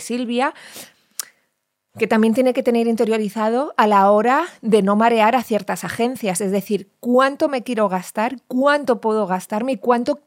Silvia, 0.00 0.52
que 1.98 2.06
también 2.06 2.34
tiene 2.34 2.52
que 2.52 2.62
tener 2.62 2.86
interiorizado 2.88 3.72
a 3.78 3.86
la 3.86 4.10
hora 4.10 4.44
de 4.60 4.82
no 4.82 4.96
marear 4.96 5.34
a 5.34 5.42
ciertas 5.42 5.82
agencias. 5.84 6.40
Es 6.42 6.50
decir, 6.52 6.90
cuánto 7.00 7.48
me 7.48 7.62
quiero 7.62 7.88
gastar, 7.88 8.36
cuánto 8.48 9.00
puedo 9.00 9.26
gastarme 9.26 9.72
y 9.72 9.76
cuánto 9.78 10.20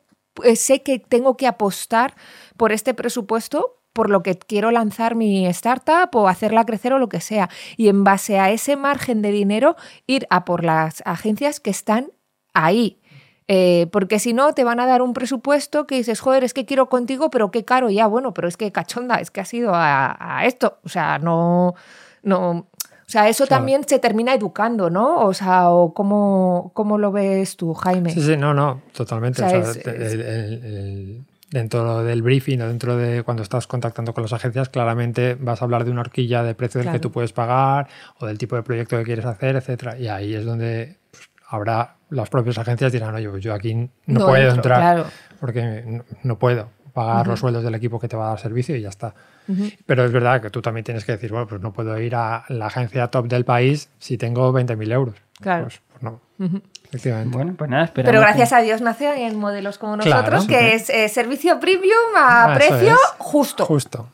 sé 0.55 0.81
que 0.81 0.97
tengo 0.97 1.37
que 1.37 1.45
apostar 1.45 2.15
por 2.57 2.71
este 2.71 2.93
presupuesto 2.95 3.75
por 3.93 4.09
lo 4.09 4.23
que 4.23 4.37
quiero 4.37 4.71
lanzar 4.71 5.15
mi 5.15 5.45
startup 5.47 6.09
o 6.13 6.27
hacerla 6.27 6.65
crecer 6.65 6.93
o 6.93 6.99
lo 6.99 7.09
que 7.09 7.21
sea. 7.21 7.49
Y 7.77 7.89
en 7.89 8.03
base 8.03 8.39
a 8.39 8.49
ese 8.51 8.75
margen 8.75 9.21
de 9.21 9.31
dinero, 9.31 9.75
ir 10.07 10.25
a 10.29 10.45
por 10.45 10.63
las 10.63 11.01
agencias 11.05 11.59
que 11.59 11.69
están 11.71 12.11
ahí. 12.53 12.99
Eh, 13.51 13.87
porque 13.91 14.19
si 14.19 14.31
no, 14.33 14.53
te 14.53 14.63
van 14.63 14.79
a 14.79 14.85
dar 14.85 15.01
un 15.01 15.13
presupuesto 15.13 15.87
que 15.87 15.95
dices, 15.95 16.19
joder, 16.19 16.43
es 16.43 16.53
que 16.53 16.65
quiero 16.65 16.87
contigo, 16.87 17.31
pero 17.31 17.49
qué 17.49 17.65
caro 17.65 17.89
ya, 17.89 18.05
bueno, 18.05 18.31
pero 18.33 18.47
es 18.47 18.57
que 18.57 18.71
cachonda, 18.71 19.15
es 19.15 19.31
que 19.31 19.41
ha 19.41 19.45
sido 19.45 19.73
a, 19.73 20.15
a 20.19 20.45
esto. 20.45 20.77
O 20.85 20.89
sea, 20.89 21.17
no, 21.17 21.73
no. 22.21 22.51
O 22.51 23.11
sea, 23.11 23.27
eso 23.27 23.47
Claro. 23.47 23.61
también 23.61 23.87
se 23.87 23.97
termina 23.97 24.35
educando, 24.35 24.91
¿no? 24.91 25.21
O 25.25 25.33
sea, 25.33 25.71
o 25.71 25.95
cómo, 25.95 26.69
cómo 26.75 26.99
lo 26.99 27.11
ves 27.11 27.57
tú, 27.57 27.73
Jaime. 27.73 28.11
Sí, 28.11 28.21
sí, 28.21 28.37
no, 28.37 28.53
no, 28.53 28.83
totalmente. 28.93 29.43
O 29.43 29.49
sea, 29.49 29.57
O 29.57 29.63
sea, 29.63 29.71
es- 29.71 29.83
te- 29.83 30.05
es- 30.05 30.13
el- 30.13 30.21
el- 30.21 30.65
el- 30.65 31.25
dentro 31.51 32.03
del 32.03 32.21
briefing 32.21 32.59
o 32.61 32.67
dentro 32.67 32.95
de 32.97 33.23
cuando 33.23 33.43
estás 33.43 33.65
contactando 33.67 34.13
con 34.13 34.21
las 34.23 34.33
agencias, 34.33 34.69
claramente 34.69 35.35
vas 35.39 35.61
a 35.61 35.65
hablar 35.65 35.83
de 35.83 35.91
una 35.91 36.01
horquilla 36.01 36.43
de 36.43 36.53
precio 36.55 36.79
del 36.79 36.85
Claro. 36.85 36.95
que 36.97 37.01
tú 37.01 37.11
puedes 37.11 37.33
pagar 37.33 37.87
o 38.19 38.25
del 38.25 38.37
tipo 38.37 38.55
de 38.55 38.63
proyecto 38.63 38.97
que 38.97 39.03
quieres 39.03 39.25
hacer, 39.25 39.55
etcétera. 39.55 39.97
Y 39.97 40.07
ahí 40.07 40.33
es 40.35 40.45
donde 40.45 40.97
pues, 41.11 41.29
habrá 41.47 41.95
las 42.11 42.29
propias 42.29 42.57
agencias 42.57 42.91
dirán, 42.91 43.13
oye, 43.15 43.29
pues 43.29 43.43
yo 43.43 43.53
aquí 43.53 43.73
no, 43.73 43.89
No 44.05 44.25
puedo 44.27 44.37
entro, 44.43 44.55
entrar 44.55 44.79
claro. 44.81 45.05
porque 45.39 45.83
no, 45.85 46.03
no 46.23 46.37
puedo 46.39 46.69
pagar 46.93 47.27
los 47.27 47.39
sueldos 47.39 47.63
del 47.63 47.75
equipo 47.75 47.99
que 47.99 48.07
te 48.07 48.17
va 48.17 48.25
a 48.25 48.29
dar 48.29 48.39
servicio 48.39 48.75
y 48.75 48.81
ya 48.81 48.89
está. 48.89 49.13
Pero 49.87 50.05
es 50.05 50.11
verdad 50.11 50.41
que 50.41 50.49
tú 50.51 50.61
también 50.61 50.83
tienes 50.83 51.05
que 51.05 51.13
decir, 51.13 51.31
bueno, 51.31 51.47
pues 51.47 51.59
no 51.61 51.73
puedo 51.73 51.99
ir 51.99 52.13
a 52.15 52.43
la 52.49 52.67
agencia 52.67 53.07
top 53.07 53.27
del 53.27 53.45
país 53.45 53.89
si 53.97 54.17
tengo 54.17 54.51
20.000 54.53 54.91
euros. 54.91 55.15
Claro. 55.41 55.63
Pues, 55.65 55.81
pues 55.91 56.03
no, 56.03 56.21
efectivamente. 56.89 57.35
Bueno, 57.35 57.53
pues 57.57 57.69
nada, 57.69 57.85
esperamos. 57.85 58.11
Pero 58.11 58.21
gracias 58.21 58.49
que- 58.49 58.55
a 58.55 58.61
Dios 58.61 58.81
nació 58.81 59.13
en 59.13 59.39
modelos 59.39 59.77
como 59.77 59.95
nosotros, 59.97 60.45
que 60.47 60.73
es 60.75 60.89
eh, 60.89 61.07
servicio 61.09 61.59
premium 61.59 62.15
a 62.17 62.51
Ah, 62.51 62.55
precio 62.55 62.93
es. 62.93 62.99
justo. 63.17 63.65
Justo. 63.65 64.09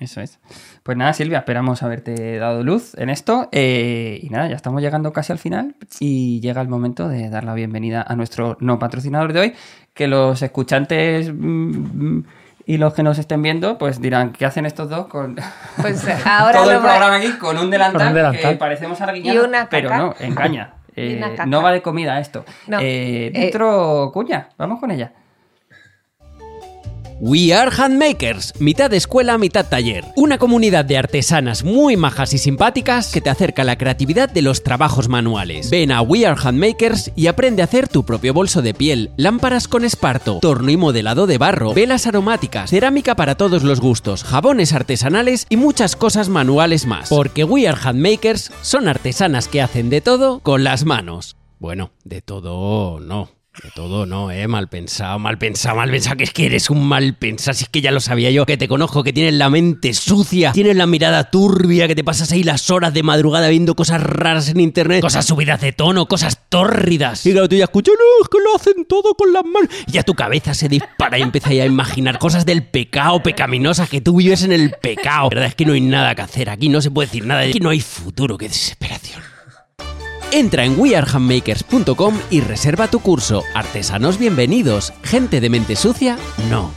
Eso 0.00 0.20
es. 0.20 0.38
Pues 0.82 0.96
nada, 0.96 1.12
Silvia, 1.12 1.38
esperamos 1.38 1.82
haberte 1.82 2.38
dado 2.38 2.62
luz 2.64 2.94
en 2.96 3.10
esto. 3.10 3.48
eh, 3.52 4.18
y 4.22 4.30
nada, 4.30 4.48
ya 4.48 4.56
estamos 4.56 4.80
llegando 4.82 5.12
casi 5.12 5.32
al 5.32 5.38
final. 5.38 5.74
Y 6.00 6.40
llega 6.40 6.60
el 6.62 6.68
momento 6.68 7.08
de 7.08 7.28
dar 7.30 7.44
la 7.44 7.54
bienvenida 7.54 8.02
a 8.06 8.16
nuestro 8.16 8.56
no 8.60 8.78
patrocinador 8.78 9.32
de 9.32 9.40
hoy. 9.40 9.54
Que 9.94 10.06
los 10.08 10.40
escuchantes 10.42 11.30
mm, 11.32 11.36
mm, 12.16 12.24
y 12.66 12.78
los 12.78 12.94
que 12.94 13.02
nos 13.02 13.18
estén 13.18 13.42
viendo, 13.42 13.76
pues 13.76 14.00
dirán, 14.00 14.32
¿qué 14.32 14.46
hacen 14.46 14.64
estos 14.64 14.88
dos 14.88 15.06
con 15.08 15.36
Pues 15.80 16.02
ahora 16.24 16.58
todo 16.60 16.70
el 16.72 16.78
programa 16.78 17.16
aquí 17.16 17.32
con 17.32 17.58
un 17.58 17.70
delantal? 17.70 17.98
Con 18.00 18.08
un 18.08 18.14
delantal. 18.14 18.52
que 18.52 18.56
parecemos 18.56 19.00
una 19.44 19.68
pero 19.68 19.90
no, 19.96 20.14
engaña. 20.20 20.74
Eh, 21.00 21.36
no 21.46 21.62
va 21.62 21.72
de 21.72 21.82
comida 21.82 22.18
esto. 22.20 22.44
No. 22.66 22.78
Eh, 22.80 23.30
Eh, 23.34 23.50
cuña, 24.12 24.48
vamos 24.56 24.80
con 24.80 24.90
ella. 24.90 25.12
We 27.22 27.52
Are 27.52 27.70
Handmakers, 27.70 28.54
mitad 28.60 28.94
escuela, 28.94 29.36
mitad 29.36 29.66
taller. 29.66 30.06
Una 30.16 30.38
comunidad 30.38 30.86
de 30.86 30.96
artesanas 30.96 31.64
muy 31.64 31.98
majas 31.98 32.32
y 32.32 32.38
simpáticas 32.38 33.12
que 33.12 33.20
te 33.20 33.28
acerca 33.28 33.60
a 33.60 33.66
la 33.66 33.76
creatividad 33.76 34.30
de 34.30 34.40
los 34.40 34.62
trabajos 34.62 35.10
manuales. 35.10 35.68
Ven 35.68 35.92
a 35.92 36.00
We 36.00 36.24
Are 36.24 36.40
Handmakers 36.42 37.12
y 37.16 37.26
aprende 37.26 37.60
a 37.60 37.66
hacer 37.66 37.88
tu 37.88 38.06
propio 38.06 38.32
bolso 38.32 38.62
de 38.62 38.72
piel, 38.72 39.10
lámparas 39.18 39.68
con 39.68 39.84
esparto, 39.84 40.38
torno 40.40 40.70
y 40.70 40.78
modelado 40.78 41.26
de 41.26 41.36
barro, 41.36 41.74
velas 41.74 42.06
aromáticas, 42.06 42.70
cerámica 42.70 43.14
para 43.16 43.34
todos 43.34 43.64
los 43.64 43.80
gustos, 43.80 44.24
jabones 44.24 44.72
artesanales 44.72 45.46
y 45.50 45.58
muchas 45.58 45.96
cosas 45.96 46.30
manuales 46.30 46.86
más. 46.86 47.10
Porque 47.10 47.44
We 47.44 47.68
Are 47.68 47.78
Handmakers 47.78 48.50
son 48.62 48.88
artesanas 48.88 49.46
que 49.46 49.60
hacen 49.60 49.90
de 49.90 50.00
todo 50.00 50.40
con 50.40 50.64
las 50.64 50.86
manos. 50.86 51.36
Bueno, 51.58 51.90
de 52.02 52.22
todo 52.22 52.98
no. 52.98 53.39
De 53.52 53.68
todo 53.72 54.06
no, 54.06 54.30
eh, 54.30 54.46
mal 54.46 54.68
pensado, 54.68 55.18
mal 55.18 55.36
pensado, 55.36 55.74
mal 55.74 55.90
pensado, 55.90 56.16
que 56.16 56.22
es 56.22 56.32
que 56.32 56.46
eres 56.46 56.70
un 56.70 56.86
mal 56.86 57.14
pensado, 57.14 57.52
si 57.54 57.64
es 57.64 57.68
que 57.68 57.80
ya 57.80 57.90
lo 57.90 57.98
sabía 57.98 58.30
yo, 58.30 58.46
que 58.46 58.56
te 58.56 58.68
conozco, 58.68 59.02
que 59.02 59.12
tienes 59.12 59.34
la 59.34 59.50
mente 59.50 59.92
sucia, 59.92 60.52
tienes 60.52 60.76
la 60.76 60.86
mirada 60.86 61.30
turbia, 61.32 61.88
que 61.88 61.96
te 61.96 62.04
pasas 62.04 62.30
ahí 62.30 62.44
las 62.44 62.70
horas 62.70 62.94
de 62.94 63.02
madrugada 63.02 63.48
viendo 63.48 63.74
cosas 63.74 64.00
raras 64.04 64.48
en 64.50 64.60
internet, 64.60 65.00
cosas 65.00 65.26
subidas 65.26 65.60
de 65.60 65.72
tono, 65.72 66.06
cosas 66.06 66.38
tórridas. 66.48 67.26
Y 67.26 67.32
claro, 67.32 67.48
tú 67.48 67.56
ya 67.56 67.64
escuchas, 67.64 67.96
no, 67.98 68.24
es 68.24 68.28
que 68.28 68.38
lo 68.38 68.54
hacen 68.54 68.84
todo 68.84 69.14
con 69.14 69.32
las 69.32 69.44
manos. 69.44 69.68
Y 69.88 69.92
ya 69.92 70.04
tu 70.04 70.14
cabeza 70.14 70.54
se 70.54 70.68
dispara 70.68 71.18
y 71.18 71.22
empieza 71.22 71.52
ya 71.52 71.64
a 71.64 71.66
imaginar 71.66 72.20
cosas 72.20 72.46
del 72.46 72.62
pecado, 72.62 73.20
pecaminosas, 73.20 73.88
que 73.90 74.00
tú 74.00 74.16
vives 74.18 74.44
en 74.44 74.52
el 74.52 74.70
pecado. 74.80 75.24
La 75.24 75.28
verdad 75.30 75.46
es 75.46 75.54
que 75.56 75.66
no 75.66 75.72
hay 75.72 75.80
nada 75.80 76.14
que 76.14 76.22
hacer, 76.22 76.50
aquí 76.50 76.68
no 76.68 76.80
se 76.80 76.92
puede 76.92 77.08
decir 77.08 77.26
nada, 77.26 77.40
aquí 77.40 77.58
no 77.58 77.70
hay 77.70 77.80
futuro, 77.80 78.38
qué 78.38 78.48
desesperación. 78.48 79.29
Entra 80.32 80.64
en 80.64 80.78
wearehandmakers.com 80.78 82.14
y 82.30 82.40
reserva 82.40 82.86
tu 82.86 83.00
curso. 83.00 83.42
Artesanos 83.52 84.16
bienvenidos. 84.16 84.92
Gente 85.02 85.40
de 85.40 85.50
mente 85.50 85.74
sucia, 85.74 86.16
no. 86.48 86.72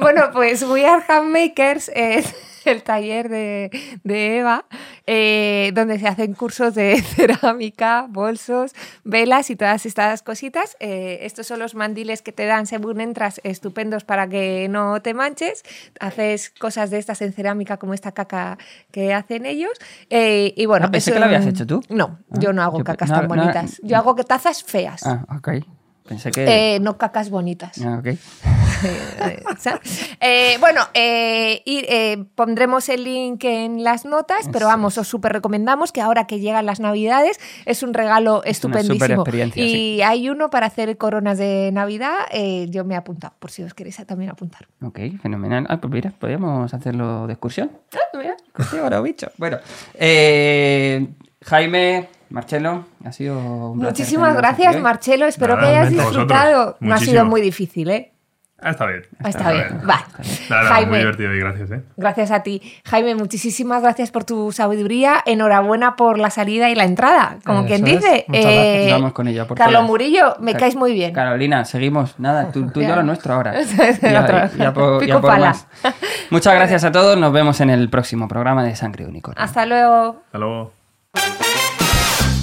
Bueno, 0.00 0.30
pues 0.32 0.62
We 0.62 0.84
Are 0.86 1.02
Handmakers 1.06 1.90
es 1.94 2.34
el 2.70 2.82
taller 2.82 3.28
de, 3.28 3.70
de 4.04 4.38
Eva, 4.38 4.66
eh, 5.06 5.70
donde 5.74 5.98
se 5.98 6.06
hacen 6.08 6.34
cursos 6.34 6.74
de 6.74 7.00
cerámica, 7.38 8.06
bolsos, 8.08 8.72
velas 9.04 9.50
y 9.50 9.56
todas 9.56 9.86
estas 9.86 10.22
cositas. 10.22 10.76
Eh, 10.80 11.18
estos 11.22 11.46
son 11.46 11.58
los 11.58 11.74
mandiles 11.74 12.22
que 12.22 12.32
te 12.32 12.46
dan 12.46 12.66
según 12.66 13.00
entras, 13.00 13.40
estupendos 13.44 14.04
para 14.04 14.28
que 14.28 14.68
no 14.68 15.00
te 15.02 15.14
manches. 15.14 15.62
Haces 16.00 16.50
cosas 16.50 16.90
de 16.90 16.98
estas 16.98 17.20
en 17.22 17.32
cerámica 17.32 17.76
como 17.76 17.94
esta 17.94 18.12
caca 18.12 18.58
que 18.90 19.12
hacen 19.14 19.46
ellos. 19.46 19.72
Eh, 20.10 20.52
y 20.56 20.66
bueno, 20.66 20.86
Ah, 20.86 20.90
pensé 20.90 21.10
eso- 21.10 21.14
que 21.16 21.20
lo 21.20 21.26
habías 21.26 21.46
hecho 21.46 21.66
tú. 21.66 21.82
No, 21.88 22.18
Ah, 22.30 22.36
yo 22.40 22.52
no 22.52 22.62
hago 22.62 22.78
yo 22.78 22.84
cacas 22.84 23.08
no, 23.10 23.16
tan 23.16 23.28
no, 23.28 23.34
bonitas. 23.34 23.80
yo 23.82 23.96
hago 23.96 24.14
tazas 24.16 24.62
feas. 24.64 25.02
Ah, 25.06 25.24
ok. 25.36 25.48
Pensé 26.06 26.30
que... 26.30 26.74
Eh, 26.74 26.80
no 26.80 26.98
cacas 26.98 27.30
bonitas. 27.30 27.80
Ah, 27.82 27.98
ok. 27.98 28.08
Eh. 28.84 29.42
Eh, 30.20 30.56
bueno, 30.60 30.82
eh, 30.92 31.62
y, 31.64 32.16
pondremos 32.34 32.90
el 32.90 33.04
link 33.04 33.42
en 33.44 33.82
las 33.82 34.04
notas, 34.04 34.50
pero 34.52 34.66
vamos, 34.66 34.98
os 34.98 35.08
súper 35.08 35.32
recomendamos 35.32 35.90
que 35.90 36.02
ahora 36.02 36.26
que 36.26 36.38
llegan 36.38 36.66
las 36.66 36.80
navidades 36.80 37.40
es 37.64 37.82
un 37.82 37.94
regalo 37.94 38.42
Es 38.44 38.62
una 38.62 38.78
estupendísimo. 38.80 38.94
superexperiencia, 38.94 39.64
y 39.64 39.70
sí. 39.70 40.02
hay 40.02 40.28
uno 40.28 40.50
para 40.50 40.66
hacer 40.66 40.98
coronas 40.98 41.38
de 41.38 41.70
Navidad, 41.72 42.14
yo 42.68 42.84
me 42.84 42.94
he 42.94 42.96
apuntado, 42.98 43.32
por 43.38 43.50
si 43.50 43.62
os 43.62 43.72
queréis 43.72 43.96
también 44.06 44.30
apuntar. 44.30 44.68
Ok, 44.82 44.98
fenomenal. 45.22 45.66
Ah, 45.70 45.80
pues 45.80 45.90
mira, 45.90 46.12
podríamos 46.18 46.74
hacerlo 46.74 47.26
de 47.26 47.32
excursión. 47.32 47.70
Ah, 47.94 48.18
mira. 48.18 48.36
Ahora 48.82 49.00
bicho. 49.00 49.28
Bueno, 49.38 49.58
Jaime, 51.44 52.08
Marcelo, 52.30 52.86
ha 53.04 53.12
sido 53.12 53.38
un 53.38 53.78
placer 53.80 53.92
Muchísimas 53.98 54.36
gracias. 54.36 54.80
Marcelo. 54.80 55.26
Espero 55.26 55.56
Nada, 55.56 55.66
que 55.68 55.76
hayas 55.76 55.90
disfrutado. 55.90 56.76
No 56.80 56.94
ha 56.94 56.98
sido 56.98 57.24
muy 57.24 57.40
difícil, 57.40 57.90
¿eh? 57.90 58.10
Ah, 58.66 58.70
está 58.70 58.86
bien. 58.86 59.02
Está 59.22 59.52
bien. 59.52 59.82
Va. 59.86 60.06
Jaime. 60.48 60.86
muy 60.90 60.98
divertido 61.00 61.34
y 61.34 61.38
gracias, 61.38 61.70
¿eh? 61.70 61.82
Gracias 61.98 62.30
a 62.30 62.42
ti. 62.42 62.62
Jaime, 62.86 63.14
muchísimas 63.14 63.82
gracias 63.82 64.10
por 64.10 64.24
tu 64.24 64.52
sabiduría. 64.52 65.16
Enhorabuena 65.26 65.96
por 65.96 66.18
la 66.18 66.30
salida 66.30 66.70
y 66.70 66.74
la 66.74 66.84
entrada, 66.84 67.36
como 67.44 67.58
Eso 67.60 67.68
quien 67.68 67.86
es. 67.86 68.00
dice. 68.00 68.24
Muchas 68.26 68.44
gracias. 68.44 68.92
Vamos 68.92 69.12
con 69.12 69.28
ella, 69.28 69.46
por 69.46 69.58
Carlos 69.58 69.74
todas. 69.74 69.86
Murillo, 69.90 70.36
me 70.40 70.52
Car- 70.52 70.60
caes 70.62 70.76
muy 70.76 70.94
bien. 70.94 71.12
Carolina, 71.12 71.66
seguimos. 71.66 72.18
Nada, 72.18 72.50
tú, 72.52 72.70
tú 72.70 72.80
y 72.80 72.84
yo 72.84 72.90
Ya. 72.90 72.96
lo 72.96 73.02
nuestro 73.02 73.34
ahora. 73.34 73.54
Ya, 74.00 74.50
ya 74.56 74.72
por, 74.72 74.98
Pico 74.98 75.08
ya 75.08 75.20
por 75.20 75.30
pala. 75.30 75.46
más. 75.48 75.66
Muchas 76.30 76.54
gracias 76.54 76.84
a 76.84 76.92
todos. 76.92 77.18
Nos 77.18 77.32
vemos 77.34 77.60
en 77.60 77.68
el 77.68 77.90
próximo 77.90 78.28
programa 78.28 78.64
de 78.64 78.74
Sangre 78.76 79.04
Unicornio. 79.04 79.42
Hasta 79.44 79.66
luego. 79.66 80.22
Hasta 80.24 80.38
luego. 80.38 80.72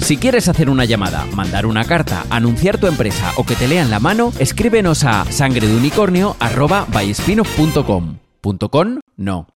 Si 0.02 0.16
quieres 0.16 0.48
hacer 0.48 0.68
una 0.68 0.84
llamada, 0.84 1.26
mandar 1.34 1.64
una 1.64 1.84
carta, 1.84 2.24
anunciar 2.28 2.78
tu 2.78 2.88
empresa 2.88 3.32
o 3.36 3.46
que 3.46 3.54
te 3.54 3.68
lean 3.68 3.88
la 3.90 4.00
mano, 4.00 4.32
escríbenos 4.38 5.04
a 5.04 5.24
sangredeunicornio@byspinoff.com. 5.30 8.18
Punto 8.40 8.68
.com, 8.68 8.98
no. 9.16 9.51